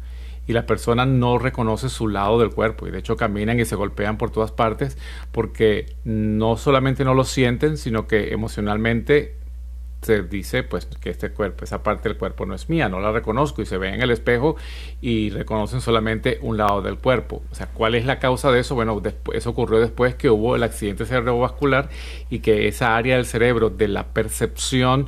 y 0.46 0.52
la 0.52 0.66
persona 0.66 1.06
no 1.06 1.38
reconoce 1.38 1.88
su 1.88 2.08
lado 2.08 2.38
del 2.38 2.50
cuerpo 2.50 2.86
y 2.86 2.90
de 2.90 2.98
hecho 2.98 3.16
caminan 3.16 3.60
y 3.60 3.64
se 3.64 3.76
golpean 3.76 4.18
por 4.18 4.30
todas 4.30 4.52
partes 4.52 4.98
porque 5.30 5.94
no 6.04 6.56
solamente 6.56 7.04
no 7.04 7.14
lo 7.14 7.24
sienten, 7.24 7.76
sino 7.76 8.06
que 8.06 8.32
emocionalmente 8.32 9.36
se 10.02 10.22
dice 10.22 10.64
pues 10.64 10.86
que 10.86 11.10
este 11.10 11.30
cuerpo, 11.30 11.64
esa 11.64 11.82
parte 11.82 12.08
del 12.08 12.18
cuerpo 12.18 12.44
no 12.44 12.54
es 12.54 12.68
mía, 12.68 12.88
no 12.88 13.00
la 13.00 13.12
reconozco 13.12 13.62
y 13.62 13.66
se 13.66 13.78
ven 13.78 13.94
en 13.94 14.02
el 14.02 14.10
espejo 14.10 14.56
y 15.00 15.30
reconocen 15.30 15.80
solamente 15.80 16.38
un 16.42 16.56
lado 16.56 16.82
del 16.82 16.98
cuerpo. 16.98 17.42
O 17.50 17.54
sea, 17.54 17.68
¿cuál 17.68 17.94
es 17.94 18.04
la 18.04 18.18
causa 18.18 18.50
de 18.50 18.60
eso? 18.60 18.74
Bueno, 18.74 19.00
eso 19.32 19.50
ocurrió 19.50 19.78
después 19.78 20.16
que 20.16 20.28
hubo 20.28 20.56
el 20.56 20.64
accidente 20.64 21.06
cerebrovascular 21.06 21.88
y 22.30 22.40
que 22.40 22.66
esa 22.66 22.96
área 22.96 23.16
del 23.16 23.26
cerebro 23.26 23.70
de 23.70 23.88
la 23.88 24.08
percepción 24.08 25.06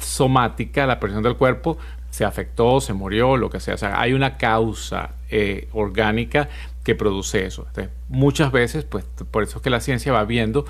somática, 0.00 0.86
la 0.86 1.00
percepción 1.00 1.22
del 1.22 1.36
cuerpo, 1.36 1.78
se 2.16 2.24
afectó, 2.24 2.80
se 2.80 2.94
murió, 2.94 3.36
lo 3.36 3.50
que 3.50 3.60
sea. 3.60 3.74
O 3.74 3.76
sea, 3.76 4.00
hay 4.00 4.14
una 4.14 4.38
causa 4.38 5.10
eh, 5.28 5.68
orgánica 5.74 6.48
que 6.82 6.94
produce 6.94 7.44
eso. 7.44 7.66
muchas 8.08 8.52
veces, 8.52 8.84
pues 8.84 9.04
por 9.30 9.42
eso 9.42 9.58
es 9.58 9.62
que 9.62 9.68
la 9.68 9.80
ciencia 9.80 10.14
va 10.14 10.24
viendo 10.24 10.64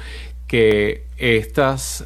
que 0.49 1.07
estos 1.19 2.05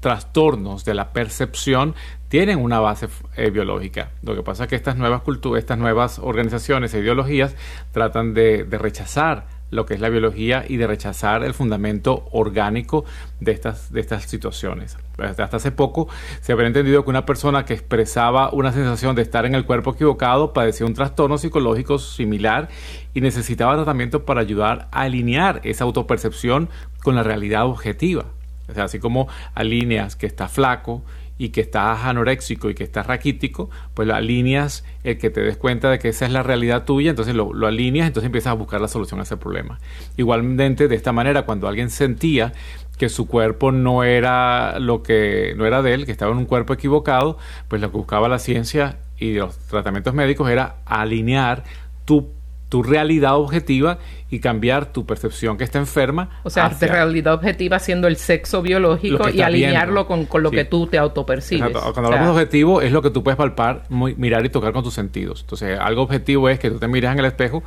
trastornos 0.00 0.86
de 0.86 0.94
la 0.94 1.12
percepción 1.12 1.94
tienen 2.28 2.58
una 2.58 2.80
base 2.80 3.08
eh, 3.36 3.50
biológica. 3.50 4.12
Lo 4.22 4.34
que 4.34 4.42
pasa 4.42 4.64
es 4.64 4.70
que 4.70 4.76
estas 4.76 4.96
nuevas 4.96 5.20
culturas, 5.20 5.58
estas 5.58 5.76
nuevas 5.76 6.18
organizaciones 6.18 6.94
e 6.94 7.00
ideologías 7.00 7.54
tratan 7.92 8.32
de 8.32 8.64
rechazar 8.70 9.57
lo 9.70 9.86
que 9.86 9.94
es 9.94 10.00
la 10.00 10.08
biología 10.08 10.64
y 10.66 10.76
de 10.76 10.86
rechazar 10.86 11.44
el 11.44 11.54
fundamento 11.54 12.28
orgánico 12.32 13.04
de 13.40 13.52
estas, 13.52 13.92
de 13.92 14.00
estas 14.00 14.24
situaciones. 14.24 14.96
Hasta 15.18 15.56
hace 15.56 15.72
poco 15.72 16.08
se 16.40 16.52
habría 16.52 16.68
entendido 16.68 17.04
que 17.04 17.10
una 17.10 17.26
persona 17.26 17.64
que 17.64 17.74
expresaba 17.74 18.50
una 18.52 18.72
sensación 18.72 19.16
de 19.16 19.22
estar 19.22 19.46
en 19.46 19.54
el 19.54 19.64
cuerpo 19.64 19.92
equivocado 19.92 20.52
padecía 20.52 20.86
un 20.86 20.94
trastorno 20.94 21.38
psicológico 21.38 21.98
similar 21.98 22.68
y 23.14 23.20
necesitaba 23.20 23.74
tratamiento 23.74 24.24
para 24.24 24.40
ayudar 24.40 24.88
a 24.92 25.02
alinear 25.02 25.60
esa 25.64 25.84
autopercepción 25.84 26.68
con 27.02 27.14
la 27.14 27.22
realidad 27.22 27.66
objetiva. 27.66 28.26
O 28.68 28.74
sea, 28.74 28.84
así 28.84 28.98
como 28.98 29.28
alineas 29.54 30.14
que 30.14 30.26
está 30.26 30.48
flaco 30.48 31.02
y 31.38 31.50
que 31.50 31.60
estás 31.60 32.04
anoréxico 32.04 32.68
y 32.68 32.74
que 32.74 32.84
estás 32.84 33.06
raquítico, 33.06 33.70
pues 33.94 34.06
lo 34.08 34.14
alineas 34.14 34.84
el 35.04 35.18
que 35.18 35.30
te 35.30 35.40
des 35.40 35.56
cuenta 35.56 35.90
de 35.90 35.98
que 35.98 36.08
esa 36.08 36.26
es 36.26 36.32
la 36.32 36.42
realidad 36.42 36.84
tuya, 36.84 37.10
entonces 37.10 37.34
lo, 37.34 37.54
lo 37.54 37.66
alineas, 37.66 38.08
entonces 38.08 38.26
empiezas 38.26 38.50
a 38.50 38.54
buscar 38.54 38.80
la 38.80 38.88
solución 38.88 39.20
a 39.20 39.22
ese 39.22 39.36
problema. 39.36 39.78
Igualmente, 40.16 40.88
de 40.88 40.96
esta 40.96 41.12
manera, 41.12 41.42
cuando 41.42 41.68
alguien 41.68 41.90
sentía 41.90 42.52
que 42.98 43.08
su 43.08 43.28
cuerpo 43.28 43.70
no 43.70 44.02
era 44.02 44.78
lo 44.80 45.02
que 45.02 45.54
no 45.56 45.64
era 45.64 45.80
de 45.82 45.94
él, 45.94 46.04
que 46.04 46.12
estaba 46.12 46.32
en 46.32 46.38
un 46.38 46.46
cuerpo 46.46 46.74
equivocado, 46.74 47.38
pues 47.68 47.80
lo 47.80 47.90
que 47.90 47.96
buscaba 47.96 48.28
la 48.28 48.40
ciencia 48.40 48.98
y 49.16 49.34
los 49.34 49.56
tratamientos 49.58 50.14
médicos 50.14 50.50
era 50.50 50.76
alinear 50.84 51.64
tu 52.04 52.32
tu 52.68 52.82
realidad 52.82 53.36
objetiva 53.36 53.98
y 54.30 54.40
cambiar 54.40 54.92
tu 54.92 55.06
percepción 55.06 55.56
que 55.56 55.64
está 55.64 55.78
enferma. 55.78 56.30
O 56.42 56.50
sea, 56.50 56.68
de 56.68 56.86
realidad 56.86 57.34
objetiva 57.34 57.78
siendo 57.78 58.08
el 58.08 58.16
sexo 58.16 58.60
biológico 58.62 59.28
y 59.30 59.40
alinearlo 59.40 60.06
con, 60.06 60.28
lo 60.42 60.50
que 60.50 60.64
tú 60.64 60.86
te 60.86 60.98
autopercibes. 60.98 61.72
Cuando 61.72 62.06
hablamos 62.06 62.26
de 62.26 62.32
objetivo 62.32 62.82
es 62.82 62.92
lo 62.92 63.02
que 63.02 63.10
tú 63.10 63.22
puedes 63.22 63.36
palpar, 63.38 63.84
mirar 63.88 64.44
y 64.44 64.50
tocar 64.50 64.72
con 64.72 64.82
tus 64.82 64.94
sentidos. 64.94 65.40
Entonces, 65.42 65.78
algo 65.78 66.02
objetivo 66.02 66.48
es 66.48 66.58
que 66.58 66.70
tú 66.70 66.78
te 66.78 66.88
mires 66.88 67.10
en 67.10 67.18
el 67.18 67.24
espejo 67.24 67.62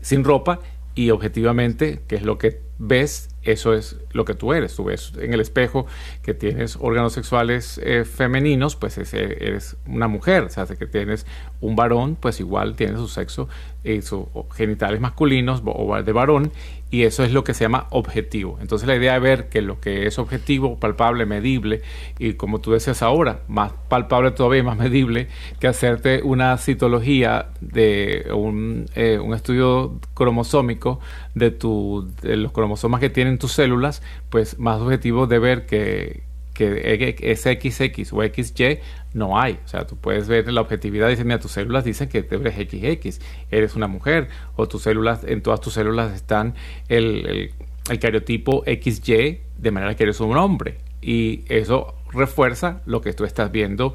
sin 0.00 0.24
ropa 0.24 0.60
y 0.94 1.10
objetivamente, 1.10 2.00
que 2.08 2.16
es 2.16 2.22
lo 2.22 2.38
que 2.38 2.60
ves, 2.78 3.28
eso 3.46 3.74
es 3.74 3.96
lo 4.12 4.24
que 4.24 4.34
tú 4.34 4.52
eres. 4.52 4.74
Tú 4.74 4.84
ves 4.84 5.12
en 5.18 5.32
el 5.32 5.40
espejo 5.40 5.86
que 6.22 6.34
tienes 6.34 6.76
órganos 6.80 7.12
sexuales 7.12 7.80
eh, 7.82 8.04
femeninos, 8.04 8.76
pues 8.76 8.98
eres 8.98 9.76
una 9.86 10.08
mujer. 10.08 10.44
O 10.44 10.50
sea, 10.50 10.66
que 10.66 10.86
tienes 10.86 11.26
un 11.60 11.76
varón, 11.76 12.16
pues 12.16 12.40
igual 12.40 12.76
tiene 12.76 12.96
su 12.96 13.08
sexo 13.08 13.48
y 13.84 14.02
sus 14.02 14.26
genitales 14.54 15.00
masculinos 15.00 15.62
o 15.64 16.02
de 16.02 16.12
varón 16.12 16.50
y 16.90 17.02
eso 17.02 17.24
es 17.24 17.32
lo 17.32 17.44
que 17.44 17.54
se 17.54 17.64
llama 17.64 17.86
objetivo. 17.90 18.58
Entonces 18.60 18.86
la 18.86 18.96
idea 18.96 19.14
de 19.14 19.18
ver 19.18 19.48
que 19.48 19.60
lo 19.60 19.80
que 19.80 20.06
es 20.06 20.18
objetivo, 20.18 20.78
palpable, 20.78 21.26
medible 21.26 21.82
y 22.18 22.34
como 22.34 22.60
tú 22.60 22.72
decías 22.72 23.02
ahora, 23.02 23.40
más 23.48 23.72
palpable 23.88 24.30
todavía, 24.30 24.62
más 24.62 24.78
medible 24.86 25.28
que 25.58 25.66
hacerte 25.66 26.22
una 26.22 26.56
citología 26.58 27.48
de 27.60 28.28
un, 28.34 28.86
eh, 28.94 29.18
un 29.18 29.34
estudio 29.34 29.98
cromosómico 30.14 31.00
de, 31.34 31.50
tu, 31.50 32.08
de 32.22 32.36
los 32.36 32.52
cromosomas 32.52 33.00
que 33.00 33.10
tienen 33.10 33.38
tus 33.38 33.52
células, 33.52 34.02
pues 34.30 34.58
más 34.58 34.80
objetivo 34.80 35.26
de 35.26 35.38
ver 35.38 35.66
que, 35.66 36.22
que 36.56 37.16
ese 37.20 37.52
XX 37.52 38.12
o 38.12 38.22
XY 38.22 38.78
no 39.12 39.38
hay. 39.38 39.58
O 39.64 39.68
sea, 39.68 39.86
tú 39.86 39.96
puedes 39.96 40.26
ver 40.26 40.50
la 40.52 40.60
objetividad 40.60 41.08
y 41.08 41.10
decir, 41.10 41.24
mira, 41.24 41.38
tus 41.38 41.52
células 41.52 41.84
dicen 41.84 42.08
que 42.08 42.26
eres 42.28 42.54
XX, 42.54 43.20
eres 43.50 43.74
una 43.74 43.86
mujer, 43.86 44.28
o 44.56 44.66
tus 44.66 44.82
células, 44.82 45.22
en 45.24 45.42
todas 45.42 45.60
tus 45.60 45.74
células 45.74 46.12
están 46.14 46.54
el, 46.88 47.52
el, 47.90 47.98
cariotipo 47.98 48.64
XY, 48.64 49.40
de 49.58 49.70
manera 49.70 49.94
que 49.94 50.04
eres 50.04 50.20
un 50.20 50.36
hombre. 50.36 50.78
Y 51.02 51.44
eso 51.48 51.94
refuerza 52.12 52.80
lo 52.86 53.00
que 53.00 53.12
tú 53.12 53.24
estás 53.24 53.52
viendo 53.52 53.94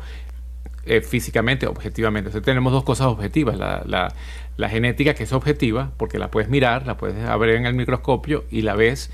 eh, 0.86 1.02
físicamente, 1.02 1.68
objetivamente. 1.68 2.30
Entonces 2.30 2.46
tenemos 2.46 2.72
dos 2.72 2.84
cosas 2.84 3.08
objetivas. 3.08 3.58
La, 3.58 3.84
la, 3.86 4.14
la, 4.58 4.70
genética 4.70 5.14
que 5.14 5.24
es 5.24 5.34
objetiva, 5.34 5.92
porque 5.98 6.20
la 6.20 6.32
puedes 6.32 6.50
mirar, 6.50 6.86
la 6.86 6.98
puedes 6.98 7.24
abrir 7.28 7.56
en 7.56 7.66
el 7.66 7.74
microscopio 7.74 8.46
y 8.50 8.62
la 8.62 8.76
ves 8.76 9.12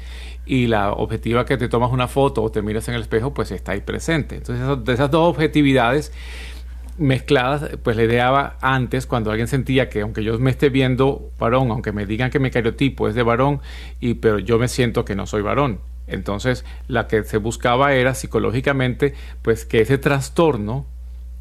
y 0.47 0.67
la 0.67 0.93
objetiva 0.93 1.45
que 1.45 1.57
te 1.57 1.67
tomas 1.67 1.91
una 1.91 2.07
foto 2.07 2.41
o 2.43 2.51
te 2.51 2.61
miras 2.61 2.87
en 2.87 2.95
el 2.95 3.01
espejo, 3.01 3.33
pues 3.33 3.51
está 3.51 3.73
ahí 3.73 3.81
presente. 3.81 4.35
Entonces, 4.35 4.85
de 4.85 4.93
esas 4.93 5.11
dos 5.11 5.27
objetividades 5.27 6.11
mezcladas, 6.97 7.69
pues 7.83 7.95
la 7.95 8.03
idea 8.03 8.57
antes, 8.61 9.05
cuando 9.05 9.29
alguien 9.29 9.47
sentía 9.47 9.89
que 9.89 10.01
aunque 10.01 10.23
yo 10.23 10.39
me 10.39 10.49
esté 10.49 10.69
viendo 10.69 11.29
varón, 11.37 11.69
aunque 11.71 11.91
me 11.91 12.05
digan 12.05 12.31
que 12.31 12.39
mi 12.39 12.49
cariotipo 12.49 13.07
es 13.07 13.15
de 13.15 13.23
varón, 13.23 13.61
y, 13.99 14.15
pero 14.15 14.39
yo 14.39 14.57
me 14.57 14.67
siento 14.67 15.05
que 15.05 15.15
no 15.15 15.27
soy 15.27 15.41
varón. 15.41 15.79
Entonces, 16.07 16.63
la 16.87 17.07
que 17.07 17.23
se 17.23 17.37
buscaba 17.37 17.93
era 17.93 18.13
psicológicamente, 18.15 19.13
pues 19.41 19.65
que 19.65 19.81
ese 19.81 19.97
trastorno 19.97 20.85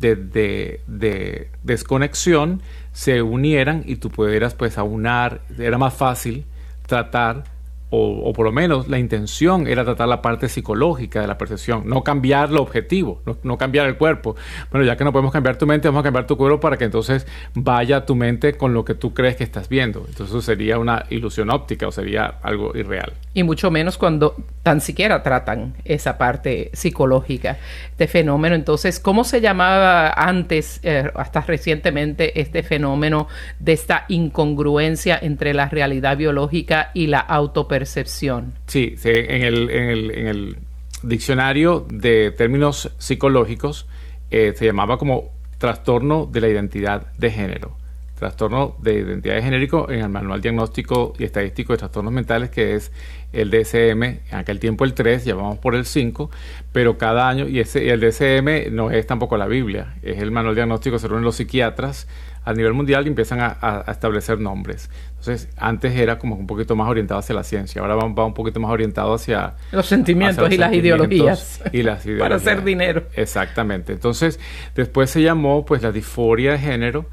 de, 0.00 0.16
de, 0.16 0.80
de 0.86 1.50
desconexión 1.62 2.60
se 2.92 3.22
unieran 3.22 3.82
y 3.86 3.96
tú 3.96 4.10
pudieras 4.10 4.54
pues 4.54 4.76
aunar, 4.76 5.42
era 5.58 5.78
más 5.78 5.94
fácil 5.94 6.44
tratar 6.86 7.44
o, 7.90 8.32
por 8.32 8.44
lo 8.44 8.52
menos 8.52 8.88
la 8.88 8.98
intención 8.98 9.66
era 9.66 9.84
tratar 9.84 10.08
la 10.08 10.20
parte 10.20 10.48
psicológica 10.48 11.20
de 11.20 11.26
la 11.26 11.38
percepción, 11.38 11.82
no 11.86 12.02
cambiar 12.02 12.50
lo 12.50 12.62
objetivo, 12.62 13.22
no, 13.42 13.58
cambiar 13.58 13.86
el 13.86 13.96
cuerpo. 13.96 14.34
Bueno, 14.70 14.84
ya 14.84 14.96
que 14.96 15.04
no 15.04 15.12
podemos 15.12 15.32
cambiar 15.32 15.56
tu 15.56 15.66
mente, 15.66 15.88
vamos 15.88 16.00
a 16.00 16.04
cambiar 16.04 16.26
tu 16.26 16.36
cuerpo 16.36 16.58
para 16.60 16.76
que 16.76 16.84
entonces 16.84 17.26
vaya 17.54 18.04
tu 18.04 18.16
mente 18.16 18.54
con 18.56 18.74
lo 18.74 18.84
que 18.84 18.94
tú 18.94 19.14
crees 19.14 19.36
que 19.36 19.44
estás 19.44 19.68
viendo. 19.68 20.04
Entonces 20.08 20.44
sería 20.44 20.78
una 20.78 21.04
ilusión 21.10 21.50
óptica 21.50 21.86
o 21.86 21.92
sería 21.92 22.26
algo 22.42 22.76
irreal. 22.76 23.12
Y 23.36 23.42
mucho 23.42 23.70
menos 23.70 23.98
cuando 23.98 24.34
tan 24.62 24.80
siquiera 24.80 25.22
tratan 25.22 25.74
esa 25.84 26.16
parte 26.16 26.70
psicológica 26.72 27.58
de 27.98 28.06
fenómeno. 28.06 28.54
Entonces, 28.54 28.98
¿cómo 28.98 29.24
se 29.24 29.42
llamaba 29.42 30.10
antes, 30.10 30.80
eh, 30.82 31.10
hasta 31.14 31.42
recientemente, 31.42 32.40
este 32.40 32.62
fenómeno 32.62 33.28
de 33.58 33.74
esta 33.74 34.06
incongruencia 34.08 35.18
entre 35.20 35.52
la 35.52 35.68
realidad 35.68 36.16
biológica 36.16 36.90
y 36.94 37.08
la 37.08 37.20
autopercepción? 37.20 37.66
percepción. 37.76 38.54
Sí, 38.66 38.94
en, 39.04 39.42
el, 39.42 39.70
en, 39.70 39.88
el, 39.90 40.10
en, 40.12 40.26
el, 40.26 40.56
diccionario 41.02 41.86
de 41.90 42.30
términos 42.30 42.90
psicológicos 42.98 43.86
eh, 44.30 44.54
se 44.56 44.64
llamaba 44.64 44.96
como 44.96 45.30
trastorno 45.58 46.26
de 46.26 46.40
la 46.40 46.48
identidad 46.48 47.12
de 47.18 47.30
género. 47.30 47.76
Trastorno 48.18 48.76
de 48.80 48.94
identidad 48.94 49.34
de 49.34 49.42
género 49.42 49.90
en 49.90 50.00
el 50.00 50.08
Manual 50.08 50.40
Diagnóstico 50.40 51.12
y 51.18 51.24
Estadístico 51.24 51.74
de 51.74 51.78
Trastornos 51.78 52.12
Mentales, 52.12 52.48
que 52.48 52.74
es 52.74 52.90
el 53.32 53.50
DSM, 53.50 54.02
en 54.02 54.20
aquel 54.30 54.58
tiempo 54.58 54.84
el 54.84 54.94
3, 54.94 55.24
ya 55.24 55.34
vamos 55.34 55.58
por 55.58 55.74
el 55.74 55.84
5, 55.84 56.30
pero 56.72 56.96
cada 56.96 57.28
año, 57.28 57.46
y 57.46 57.60
ese, 57.60 57.90
el 57.90 58.00
DSM 58.00 58.74
no 58.74 58.90
es 58.90 59.06
tampoco 59.06 59.36
la 59.36 59.46
Biblia, 59.46 59.96
es 60.02 60.18
el 60.22 60.30
Manual 60.30 60.54
Diagnóstico, 60.54 60.98
se 60.98 61.08
reúnen 61.08 61.24
los 61.24 61.36
psiquiatras 61.36 62.08
a 62.46 62.54
nivel 62.54 62.72
mundial 62.72 63.04
y 63.04 63.08
empiezan 63.08 63.40
a, 63.40 63.84
establecer 63.88 64.38
nombres. 64.38 64.88
Entonces, 65.18 65.48
antes 65.56 65.94
era 65.96 66.18
como 66.18 66.36
un 66.36 66.46
poquito 66.46 66.76
más 66.76 66.88
orientado 66.88 67.18
hacia 67.18 67.34
la 67.34 67.42
ciencia, 67.42 67.82
ahora 67.82 67.96
va, 67.96 68.24
un 68.24 68.34
poquito 68.34 68.60
más 68.60 68.70
orientado 68.70 69.12
hacia... 69.12 69.54
Los 69.72 69.86
sentimientos 69.86 70.50
y 70.50 70.56
las 70.56 70.72
ideologías. 70.72 71.60
Y 71.72 71.82
las 71.82 72.06
ideologías. 72.06 72.20
Para 72.20 72.36
hacer 72.36 72.64
dinero. 72.64 73.02
Exactamente. 73.14 73.92
Entonces, 73.92 74.38
después 74.74 75.10
se 75.10 75.22
llamó 75.22 75.66
pues 75.66 75.82
la 75.82 75.90
disforia 75.90 76.52
de 76.52 76.58
género, 76.58 77.06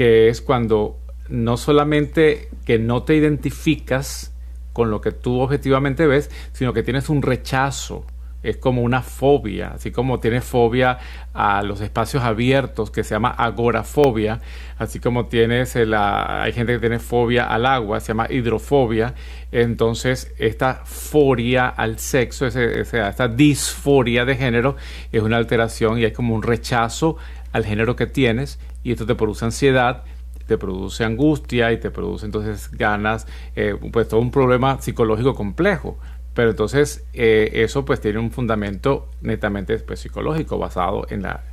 que 0.00 0.30
es 0.30 0.40
cuando 0.40 0.98
no 1.28 1.58
solamente 1.58 2.48
que 2.64 2.78
no 2.78 3.02
te 3.02 3.16
identificas 3.16 4.32
con 4.72 4.90
lo 4.90 5.02
que 5.02 5.12
tú 5.12 5.40
objetivamente 5.40 6.06
ves, 6.06 6.30
sino 6.52 6.72
que 6.72 6.82
tienes 6.82 7.10
un 7.10 7.20
rechazo 7.20 8.06
es 8.42 8.56
como 8.56 8.80
una 8.80 9.02
fobia, 9.02 9.72
así 9.74 9.90
como 9.90 10.18
tienes 10.18 10.42
fobia 10.42 10.96
a 11.34 11.62
los 11.62 11.82
espacios 11.82 12.22
abiertos 12.22 12.90
que 12.90 13.04
se 13.04 13.14
llama 13.14 13.28
agorafobia, 13.28 14.40
así 14.78 15.00
como 15.00 15.26
tienes 15.26 15.76
la, 15.76 16.44
hay 16.44 16.54
gente 16.54 16.72
que 16.72 16.78
tiene 16.78 16.98
fobia 16.98 17.44
al 17.44 17.66
agua, 17.66 18.00
se 18.00 18.08
llama 18.08 18.26
hidrofobia, 18.30 19.12
entonces 19.52 20.32
esta 20.38 20.80
foria 20.86 21.68
al 21.68 21.98
sexo, 21.98 22.46
esta 22.46 23.28
disforia 23.28 24.24
de 24.24 24.34
género 24.34 24.76
es 25.12 25.20
una 25.22 25.36
alteración 25.36 25.98
y 25.98 26.04
es 26.04 26.14
como 26.14 26.34
un 26.34 26.42
rechazo 26.42 27.18
al 27.52 27.66
género 27.66 27.96
que 27.96 28.06
tienes 28.06 28.58
y 28.82 28.92
esto 28.92 29.06
te 29.06 29.14
produce 29.14 29.44
ansiedad 29.44 30.04
te 30.50 30.58
produce 30.58 31.04
angustia 31.04 31.70
y 31.70 31.78
te 31.78 31.92
produce 31.92 32.26
entonces 32.26 32.72
ganas, 32.72 33.24
eh, 33.54 33.76
pues 33.92 34.08
todo 34.08 34.18
un 34.18 34.32
problema 34.32 34.82
psicológico 34.82 35.32
complejo. 35.32 35.96
Pero 36.34 36.50
entonces 36.50 37.04
eh, 37.12 37.50
eso 37.54 37.84
pues 37.84 38.00
tiene 38.00 38.18
un 38.18 38.32
fundamento 38.32 39.08
netamente 39.20 39.78
pues, 39.78 40.00
psicológico 40.00 40.58
basado 40.58 41.06
en 41.08 41.22
la... 41.22 41.44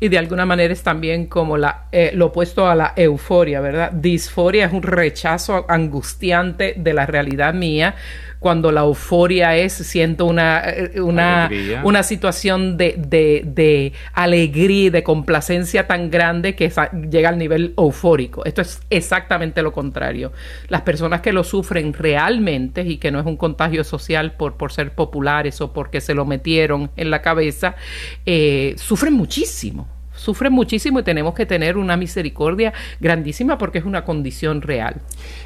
Y 0.00 0.08
de 0.08 0.18
alguna 0.18 0.46
manera 0.46 0.72
es 0.72 0.82
también 0.82 1.26
como 1.26 1.58
la, 1.58 1.86
eh, 1.92 2.10
lo 2.14 2.26
opuesto 2.26 2.66
a 2.66 2.74
la 2.74 2.92
euforia, 2.96 3.60
¿verdad? 3.60 3.92
Disforia 3.92 4.66
es 4.66 4.72
un 4.72 4.82
rechazo 4.82 5.64
angustiante 5.68 6.74
de 6.76 6.92
la 6.92 7.06
realidad 7.06 7.54
mía, 7.54 7.94
cuando 8.40 8.72
la 8.72 8.80
euforia 8.80 9.54
es, 9.54 9.74
siento 9.74 10.24
una, 10.24 10.62
eh, 10.66 11.00
una, 11.00 11.50
una 11.84 12.02
situación 12.02 12.78
de, 12.78 12.94
de, 12.96 13.42
de, 13.44 13.92
alegría, 14.14 14.90
de 14.90 15.02
complacencia 15.02 15.86
tan 15.86 16.10
grande 16.10 16.56
que 16.56 16.72
llega 17.10 17.28
al 17.28 17.38
nivel 17.38 17.74
eufórico. 17.76 18.44
Esto 18.46 18.62
es 18.62 18.80
exactamente 18.88 19.62
lo 19.62 19.72
contrario. 19.72 20.32
Las 20.68 20.80
personas 20.82 21.20
que 21.20 21.32
lo 21.32 21.44
sufren 21.44 21.92
realmente 21.92 22.80
y 22.80 22.96
que 22.96 23.10
no 23.10 23.20
es 23.20 23.26
un 23.26 23.36
contagio 23.36 23.84
social 23.84 24.32
por, 24.32 24.56
por 24.56 24.72
ser 24.72 24.94
populares 24.94 25.60
o 25.60 25.74
porque 25.74 26.00
se 26.00 26.14
lo 26.14 26.24
metieron 26.24 26.90
en 26.96 27.10
la 27.10 27.20
cabeza, 27.20 27.76
eh, 28.24 28.74
sufren 28.78 29.12
muchísimo 29.12 29.99
sufren 30.20 30.52
muchísimo 30.52 31.00
y 31.00 31.02
tenemos 31.02 31.34
que 31.34 31.46
tener 31.46 31.76
una 31.76 31.96
misericordia 31.96 32.72
grandísima 33.00 33.58
porque 33.58 33.78
es 33.78 33.84
una 33.84 34.04
condición 34.04 34.62
real. 34.62 35.00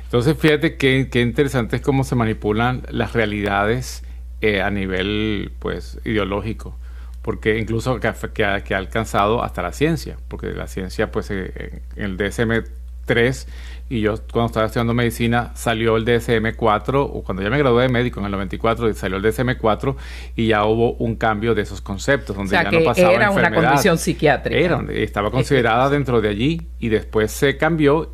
Entonces, 0.05 0.37
fíjate 0.37 0.77
qué, 0.77 1.09
interesante 1.21 1.77
es 1.77 1.83
cómo 1.83 2.05
se 2.05 2.15
manipulan 2.17 2.83
las 2.91 3.13
realidades 3.13 4.03
eh, 4.41 4.61
a 4.61 4.71
nivel 4.71 5.53
pues 5.61 5.99
ideológico 6.05 6.77
porque 7.23 7.59
incluso 7.59 7.99
que, 8.01 8.45
ha, 8.45 8.63
alcanzado 8.77 9.43
hasta 9.43 9.63
la 9.63 9.73
ciencia, 9.73 10.19
porque 10.29 10.49
la 10.49 10.67
ciencia, 10.67 11.11
pues 11.11 11.31
eh, 11.31 11.81
en 11.97 12.05
el 12.05 12.19
DSM-3 12.19 13.47
y 13.95 14.01
yo 14.01 14.15
cuando 14.33 14.47
estaba 14.47 14.67
estudiando 14.67 14.93
medicina 14.93 15.53
salió 15.55 15.97
el 15.97 16.05
DSM-4, 16.05 17.11
o 17.13 17.23
cuando 17.23 17.45
ya 17.45 17.51
me 17.51 17.59
gradué 17.59 17.85
de 17.85 17.89
médico 17.89 18.19
en 18.19 18.27
el 18.27 18.33
94 18.33 18.93
salió 18.95 19.19
el 19.19 19.23
DSM-4 19.23 19.95
y 20.35 20.49
ya 20.49 20.65
hubo 20.65 20.95
un 20.95 21.15
cambio 21.15 21.55
de 21.55 21.63
esos 21.63 21.81
conceptos, 21.81 22.35
donde 22.35 22.51
ya 22.51 22.65
no 22.65 22.83
pasaba 22.83 23.13
era 23.13 23.31
una 23.31 23.55
condición 23.55 23.97
psiquiátrica. 23.97 24.59
Era, 24.59 24.85
estaba 24.91 25.31
considerada 25.31 25.89
dentro 25.91 26.21
de 26.21 26.29
allí 26.29 26.63
y 26.81 26.89
después 26.89 27.31
se 27.31 27.57
cambió 27.57 28.13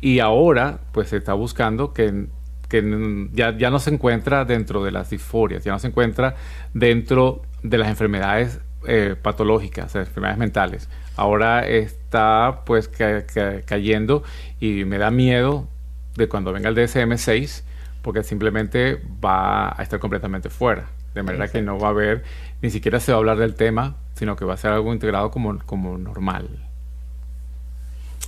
y 0.00 0.20
ahora 0.20 0.78
pues 0.92 1.08
se 1.08 1.16
está 1.16 1.32
buscando 1.32 1.92
que, 1.92 2.26
que 2.68 3.28
ya, 3.32 3.58
ya 3.58 3.70
no 3.70 3.80
se 3.80 3.90
encuentra 3.90 4.44
dentro 4.44 4.84
de 4.84 4.92
las 4.92 5.10
disforias, 5.10 5.64
ya 5.64 5.72
no 5.72 5.80
se 5.80 5.88
encuentra 5.88 6.36
dentro 6.72 7.42
de 7.64 7.78
las 7.78 7.88
enfermedades 7.88 8.60
eh, 8.86 9.16
patológicas, 9.20 9.92
enfermedades 9.96 10.38
mentales. 10.38 10.88
Ahora 11.16 11.66
está 11.66 12.62
pues 12.66 12.88
cayendo 12.88 14.22
y 14.60 14.84
me 14.84 14.98
da 14.98 15.10
miedo 15.10 15.66
de 16.16 16.28
cuando 16.28 16.52
venga 16.52 16.68
el 16.68 16.76
DSM-6, 16.76 17.62
porque 18.02 18.22
simplemente 18.22 19.00
va 19.24 19.68
a 19.78 19.82
estar 19.82 19.98
completamente 19.98 20.50
fuera. 20.50 20.86
De 21.14 21.22
manera 21.22 21.48
que 21.48 21.62
no 21.62 21.78
va 21.78 21.88
a 21.88 21.90
haber, 21.90 22.24
ni 22.60 22.70
siquiera 22.70 23.00
se 23.00 23.10
va 23.10 23.16
a 23.16 23.20
hablar 23.20 23.38
del 23.38 23.54
tema, 23.54 23.96
sino 24.14 24.36
que 24.36 24.44
va 24.44 24.54
a 24.54 24.56
ser 24.58 24.72
algo 24.72 24.92
integrado 24.92 25.30
como, 25.30 25.58
como 25.64 25.96
normal. 25.96 26.48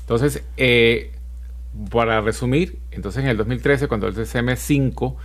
Entonces, 0.01 0.43
eh, 0.57 1.12
para 1.91 2.22
resumir, 2.22 2.78
entonces 2.91 3.22
en 3.22 3.28
el 3.28 3.36
2013, 3.36 3.89
cuando 3.89 4.09
el 4.09 4.14
DSM-5 4.14 5.16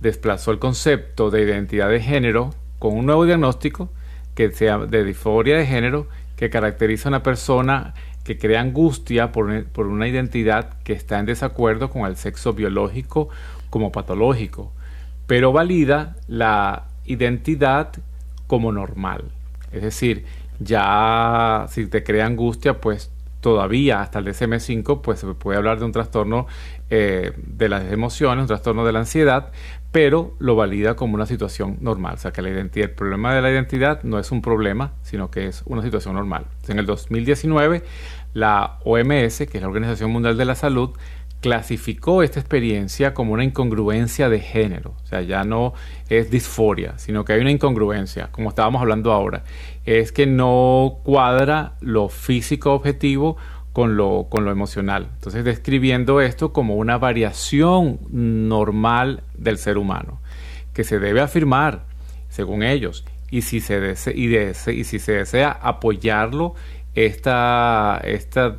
desplazó 0.00 0.50
el 0.50 0.58
concepto 0.58 1.30
de 1.30 1.42
identidad 1.42 1.88
de 1.88 2.00
género 2.00 2.50
con 2.80 2.96
un 2.96 3.06
nuevo 3.06 3.24
diagnóstico 3.24 3.90
que 4.34 4.50
sea 4.50 4.78
de 4.78 5.04
disforia 5.04 5.56
de 5.56 5.66
género 5.66 6.08
que 6.36 6.50
caracteriza 6.50 7.08
a 7.08 7.10
una 7.10 7.22
persona 7.22 7.94
que 8.24 8.38
crea 8.38 8.60
angustia 8.60 9.32
por, 9.32 9.64
por 9.66 9.86
una 9.86 10.08
identidad 10.08 10.78
que 10.82 10.94
está 10.94 11.18
en 11.18 11.26
desacuerdo 11.26 11.90
con 11.90 12.06
el 12.06 12.16
sexo 12.16 12.54
biológico 12.54 13.28
como 13.70 13.92
patológico, 13.92 14.72
pero 15.26 15.52
valida 15.52 16.16
la 16.26 16.84
identidad 17.04 17.92
como 18.46 18.72
normal. 18.72 19.24
Es 19.72 19.82
decir, 19.82 20.24
ya 20.58 21.66
si 21.68 21.86
te 21.86 22.02
crea 22.02 22.26
angustia, 22.26 22.80
pues 22.80 23.10
todavía 23.40 24.00
hasta 24.00 24.20
el 24.20 24.26
DSM-5, 24.26 25.02
pues 25.02 25.20
se 25.20 25.26
puede 25.34 25.58
hablar 25.58 25.78
de 25.78 25.84
un 25.84 25.92
trastorno 25.92 26.46
eh, 26.88 27.32
de 27.36 27.68
las 27.68 27.92
emociones, 27.92 28.42
un 28.42 28.46
trastorno 28.46 28.86
de 28.86 28.92
la 28.92 29.00
ansiedad, 29.00 29.52
pero 29.94 30.34
lo 30.40 30.56
valida 30.56 30.96
como 30.96 31.14
una 31.14 31.24
situación 31.24 31.76
normal. 31.80 32.14
O 32.14 32.16
sea 32.16 32.32
que 32.32 32.40
el 32.40 32.90
problema 32.90 33.32
de 33.32 33.40
la 33.40 33.52
identidad 33.52 34.02
no 34.02 34.18
es 34.18 34.32
un 34.32 34.42
problema, 34.42 34.94
sino 35.02 35.30
que 35.30 35.46
es 35.46 35.62
una 35.66 35.82
situación 35.82 36.16
normal. 36.16 36.46
En 36.66 36.80
el 36.80 36.84
2019, 36.84 37.84
la 38.32 38.80
OMS, 38.84 39.38
que 39.46 39.50
es 39.52 39.60
la 39.60 39.68
Organización 39.68 40.10
Mundial 40.10 40.36
de 40.36 40.46
la 40.46 40.56
Salud, 40.56 40.90
clasificó 41.40 42.24
esta 42.24 42.40
experiencia 42.40 43.14
como 43.14 43.34
una 43.34 43.44
incongruencia 43.44 44.28
de 44.28 44.40
género. 44.40 44.96
O 45.04 45.06
sea, 45.06 45.22
ya 45.22 45.44
no 45.44 45.74
es 46.08 46.28
disforia, 46.28 46.98
sino 46.98 47.24
que 47.24 47.34
hay 47.34 47.40
una 47.40 47.52
incongruencia, 47.52 48.32
como 48.32 48.48
estábamos 48.48 48.82
hablando 48.82 49.12
ahora. 49.12 49.44
Es 49.84 50.10
que 50.10 50.26
no 50.26 51.02
cuadra 51.04 51.74
lo 51.80 52.08
físico 52.08 52.72
objetivo 52.72 53.36
con 53.74 53.98
lo, 53.98 54.28
con 54.30 54.46
lo 54.46 54.50
emocional. 54.50 55.10
Entonces, 55.16 55.44
describiendo 55.44 56.22
esto 56.22 56.54
como 56.54 56.76
una 56.76 56.96
variación 56.96 57.98
normal 58.10 59.24
del 59.36 59.58
ser 59.58 59.76
humano, 59.76 60.20
que 60.72 60.84
se 60.84 60.98
debe 60.98 61.20
afirmar, 61.20 61.84
según 62.30 62.62
ellos, 62.62 63.04
y 63.30 63.42
si 63.42 63.60
se, 63.60 63.94
y, 64.14 64.34
y 64.36 64.84
si 64.84 64.98
se 64.98 65.12
desea 65.12 65.50
apoyarlo, 65.50 66.54
esta, 66.94 68.00
esta 68.04 68.58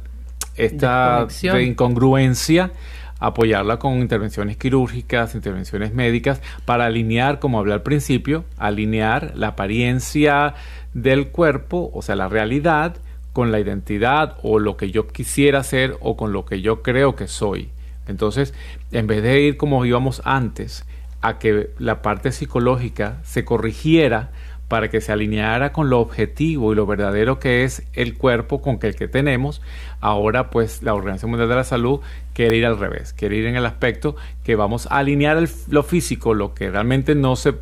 esta 0.56 1.28
incongruencia, 1.62 2.72
apoyarla 3.20 3.80
con 3.80 4.00
intervenciones 4.00 4.58
quirúrgicas, 4.58 5.36
intervenciones 5.36 5.94
médicas, 5.94 6.42
para 6.66 6.86
alinear, 6.86 7.40
como 7.40 7.60
hablé 7.60 7.74
al 7.74 7.84
principio, 7.84 8.46
alinear 8.58 9.34
la 9.36 9.50
apariencia 9.50 10.56
del 10.94 11.30
cuerpo, 11.30 11.92
o 11.94 12.02
sea, 12.02 12.16
la 12.16 12.28
realidad, 12.28 12.98
con 13.36 13.52
la 13.52 13.60
identidad 13.60 14.38
o 14.44 14.60
lo 14.60 14.78
que 14.78 14.92
yo 14.92 15.08
quisiera 15.08 15.62
ser 15.62 15.98
o 16.00 16.16
con 16.16 16.32
lo 16.32 16.46
que 16.46 16.62
yo 16.62 16.82
creo 16.82 17.18
que 17.18 17.28
soy. 17.28 17.68
Entonces, 18.08 18.54
en 18.94 19.08
vez 19.08 19.22
de 19.24 19.42
ir 19.42 19.58
como 19.58 19.84
íbamos 19.84 20.22
antes, 20.24 20.86
a 21.20 21.38
que 21.38 21.72
la 21.78 22.02
parte 22.02 22.32
psicológica 22.32 23.20
se 23.26 23.44
corrigiera 23.44 24.32
para 24.70 24.90
que 24.90 25.02
se 25.02 25.12
alineara 25.12 25.74
con 25.74 25.90
lo 25.90 26.00
objetivo 26.00 26.72
y 26.72 26.78
lo 26.78 26.86
verdadero 26.86 27.38
que 27.38 27.66
es 27.66 27.84
el 27.92 28.18
cuerpo 28.18 28.62
con 28.62 28.80
el 28.82 28.96
que 28.96 29.10
tenemos, 29.10 29.62
ahora 30.00 30.50
pues 30.50 30.82
la 30.82 30.94
Organización 30.94 31.32
Mundial 31.32 31.50
de 31.50 31.56
la 31.56 31.66
Salud 31.66 32.00
quiere 32.34 32.56
ir 32.56 32.66
al 32.66 32.80
revés, 32.80 33.12
quiere 33.12 33.36
ir 33.36 33.48
en 33.48 33.58
el 33.58 33.66
aspecto 33.66 34.16
que 34.46 34.56
vamos 34.56 34.88
a 34.88 35.00
alinear 35.00 35.44
lo 35.68 35.84
físico, 35.84 36.34
lo 36.34 36.54
que 36.54 36.72
realmente 36.72 37.16
no 37.16 37.36
se 37.36 37.54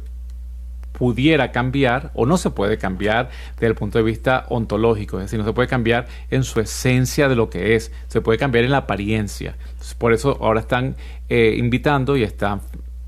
pudiera 1.03 1.51
cambiar 1.51 2.11
o 2.13 2.25
no 2.25 2.37
se 2.37 2.49
puede 2.49 2.77
cambiar 2.77 3.29
desde 3.55 3.67
el 3.67 3.75
punto 3.75 3.97
de 3.97 4.05
vista 4.05 4.45
ontológico, 4.47 5.17
es 5.17 5.25
decir, 5.25 5.37
no 5.37 5.43
se 5.43 5.51
puede 5.51 5.67
cambiar 5.67 6.07
en 6.31 6.45
su 6.45 6.61
esencia 6.61 7.27
de 7.27 7.35
lo 7.35 7.49
que 7.49 7.75
es, 7.75 7.91
se 8.07 8.21
puede 8.21 8.39
cambiar 8.39 8.63
en 8.63 8.71
la 8.71 8.77
apariencia. 8.77 9.57
por 9.97 10.13
eso 10.13 10.37
ahora 10.39 10.61
están 10.61 10.95
eh, 11.27 11.55
invitando 11.57 12.15
y 12.15 12.23
están 12.23 12.61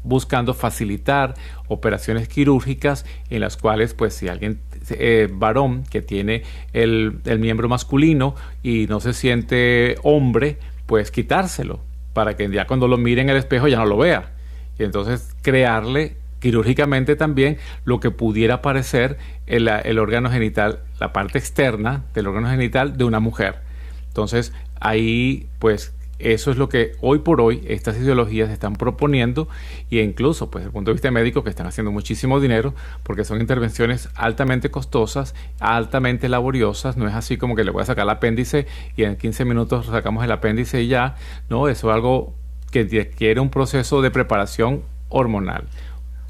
buscando 0.03 0.53
facilitar 0.53 1.35
operaciones 1.69 2.27
quirúrgicas 2.27 3.05
en 3.29 3.39
las 3.39 3.55
cuales 3.55 3.93
pues 3.93 4.13
si 4.13 4.27
alguien 4.27 4.59
eh, 4.89 5.29
varón 5.31 5.85
que 5.89 6.01
tiene 6.01 6.43
el, 6.73 7.21
el 7.23 7.39
miembro 7.39 7.69
masculino 7.69 8.35
y 8.61 8.87
no 8.89 8.99
se 8.99 9.13
siente 9.13 9.95
hombre 10.03 10.57
pues 10.85 11.11
quitárselo 11.11 11.79
para 12.11 12.35
que 12.35 12.51
ya 12.51 12.67
cuando 12.67 12.89
lo 12.89 12.97
mire 12.97 13.21
en 13.21 13.29
el 13.29 13.37
espejo 13.37 13.69
ya 13.69 13.77
no 13.77 13.85
lo 13.85 13.95
vea 13.95 14.33
y 14.77 14.83
entonces 14.83 15.33
crearle 15.41 16.17
quirúrgicamente 16.45 17.15
también 17.15 17.57
lo 17.85 17.99
que 17.99 18.11
pudiera 18.11 18.61
parecer 18.61 19.17
el, 19.47 19.67
el, 19.67 19.97
órgano 19.97 20.29
genital, 20.29 20.81
la 20.99 21.11
parte 21.11 21.39
externa 21.39 22.03
del 22.13 22.27
órgano 22.27 22.47
genital 22.51 22.97
de 22.97 23.03
una 23.03 23.19
mujer. 23.19 23.61
Entonces 24.09 24.53
ahí 24.79 25.47
pues 25.57 25.95
eso 26.19 26.51
es 26.51 26.57
lo 26.57 26.69
que 26.69 26.91
hoy 27.01 27.17
por 27.17 27.41
hoy 27.41 27.63
estas 27.67 27.97
ideologías 27.97 28.51
están 28.51 28.75
proponiendo 28.75 29.47
e 29.89 30.03
incluso 30.03 30.51
pues 30.51 30.61
desde 30.61 30.69
el 30.69 30.73
punto 30.73 30.91
de 30.91 30.93
vista 30.93 31.09
médico 31.09 31.43
que 31.43 31.49
están 31.49 31.65
haciendo 31.65 31.91
muchísimo 31.91 32.39
dinero 32.39 32.75
porque 33.01 33.23
son 33.23 33.41
intervenciones 33.41 34.09
altamente 34.13 34.69
costosas, 34.69 35.33
altamente 35.59 36.29
laboriosas, 36.29 36.95
no 36.95 37.07
es 37.07 37.15
así 37.15 37.37
como 37.37 37.55
que 37.55 37.63
le 37.63 37.71
voy 37.71 37.81
a 37.81 37.85
sacar 37.85 38.03
el 38.03 38.11
apéndice 38.11 38.67
y 38.95 39.03
en 39.03 39.15
15 39.15 39.45
minutos 39.45 39.87
sacamos 39.87 40.23
el 40.23 40.31
apéndice 40.31 40.83
y 40.83 40.89
ya, 40.89 41.15
no, 41.49 41.69
eso 41.69 41.89
es 41.89 41.95
algo 41.95 42.35
que 42.69 42.83
requiere 42.83 43.39
un 43.39 43.49
proceso 43.49 44.03
de 44.03 44.11
preparación 44.11 44.83
hormonal, 45.09 45.65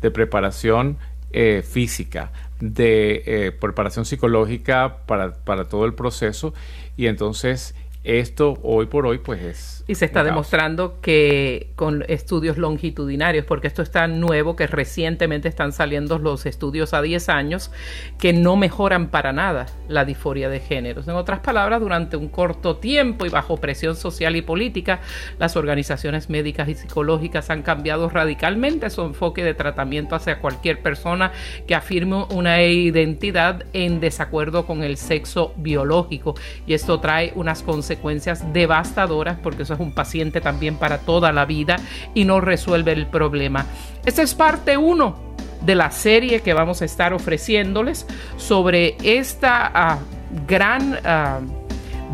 de 0.01 0.11
preparación 0.11 0.97
eh, 1.31 1.63
física, 1.67 2.31
de 2.59 3.23
eh, 3.25 3.51
preparación 3.51 4.05
psicológica 4.05 4.99
para, 5.05 5.33
para 5.33 5.65
todo 5.65 5.85
el 5.85 5.93
proceso. 5.93 6.53
Y 6.97 7.07
entonces 7.07 7.75
esto 8.05 8.53
hoy 8.61 8.85
por 8.85 9.05
hoy 9.07 9.17
pues 9.17 9.41
es 9.41 9.75
y 9.87 9.95
se 9.95 10.05
está 10.05 10.23
demostrando 10.23 10.99
que 10.99 11.71
con 11.75 12.03
estudios 12.07 12.57
longitudinarios, 12.57 13.45
porque 13.45 13.67
esto 13.67 13.83
está 13.83 14.07
nuevo, 14.07 14.55
que 14.55 14.65
recientemente 14.65 15.47
están 15.47 15.73
saliendo 15.73 16.17
los 16.17 16.47
estudios 16.47 16.95
a 16.95 17.03
10 17.03 17.29
años, 17.29 17.71
que 18.17 18.33
no 18.33 18.55
mejoran 18.55 19.09
para 19.09 19.31
nada 19.31 19.67
la 19.87 20.03
disforia 20.03 20.49
de 20.49 20.59
géneros. 20.59 21.07
En 21.07 21.15
otras 21.15 21.39
palabras, 21.41 21.81
durante 21.81 22.17
un 22.17 22.29
corto 22.29 22.77
tiempo 22.77 23.27
y 23.27 23.29
bajo 23.29 23.57
presión 23.57 23.95
social 23.95 24.35
y 24.35 24.41
política, 24.41 25.01
las 25.37 25.55
organizaciones 25.55 26.31
médicas 26.31 26.67
y 26.67 26.73
psicológicas 26.73 27.51
han 27.51 27.61
cambiado 27.61 28.09
radicalmente 28.09 28.89
su 28.89 29.03
enfoque 29.03 29.43
de 29.43 29.53
tratamiento 29.53 30.15
hacia 30.15 30.39
cualquier 30.39 30.81
persona 30.81 31.31
que 31.67 31.75
afirme 31.75 32.25
una 32.31 32.63
identidad 32.63 33.65
en 33.73 33.99
desacuerdo 33.99 34.65
con 34.65 34.83
el 34.83 34.97
sexo 34.97 35.53
biológico. 35.57 36.33
Y 36.65 36.73
esto 36.73 36.99
trae 36.99 37.31
unas 37.35 37.61
consecuencias 37.61 37.94
devastadoras 38.53 39.37
porque 39.41 39.63
eso 39.63 39.73
es 39.73 39.79
un 39.79 39.91
paciente 39.91 40.41
también 40.41 40.77
para 40.77 40.99
toda 40.99 41.31
la 41.31 41.45
vida 41.45 41.77
y 42.13 42.25
no 42.25 42.41
resuelve 42.41 42.91
el 42.91 43.07
problema. 43.07 43.65
Esta 44.05 44.21
es 44.21 44.33
parte 44.33 44.77
1 44.77 45.15
de 45.61 45.75
la 45.75 45.91
serie 45.91 46.41
que 46.41 46.53
vamos 46.53 46.81
a 46.81 46.85
estar 46.85 47.13
ofreciéndoles 47.13 48.05
sobre 48.37 48.97
esta 49.03 49.71
ah, 49.73 49.99
gran... 50.47 50.99
Ah, 51.03 51.39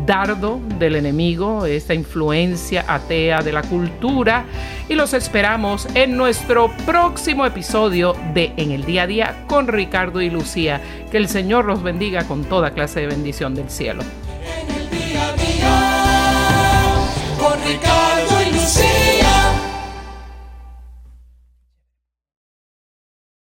dardo 0.06 0.60
del 0.78 0.96
enemigo, 0.96 1.66
esta 1.66 1.94
influencia 1.94 2.84
atea 2.88 3.40
de 3.42 3.52
la 3.52 3.62
cultura 3.62 4.44
y 4.88 4.94
los 4.94 5.14
esperamos 5.14 5.86
en 5.94 6.16
nuestro 6.16 6.70
próximo 6.86 7.46
episodio 7.46 8.16
de 8.34 8.52
En 8.56 8.72
el 8.72 8.84
día 8.84 9.02
a 9.02 9.06
día 9.06 9.44
con 9.46 9.68
Ricardo 9.68 10.20
y 10.20 10.30
Lucía. 10.30 10.80
Que 11.10 11.18
el 11.18 11.28
Señor 11.28 11.64
los 11.64 11.82
bendiga 11.82 12.24
con 12.24 12.44
toda 12.44 12.72
clase 12.72 13.00
de 13.00 13.06
bendición 13.06 13.54
del 13.54 13.70
cielo. 13.70 14.02
Ricardo 17.64 18.42
y 18.42 18.52
Lucía. 18.52 19.41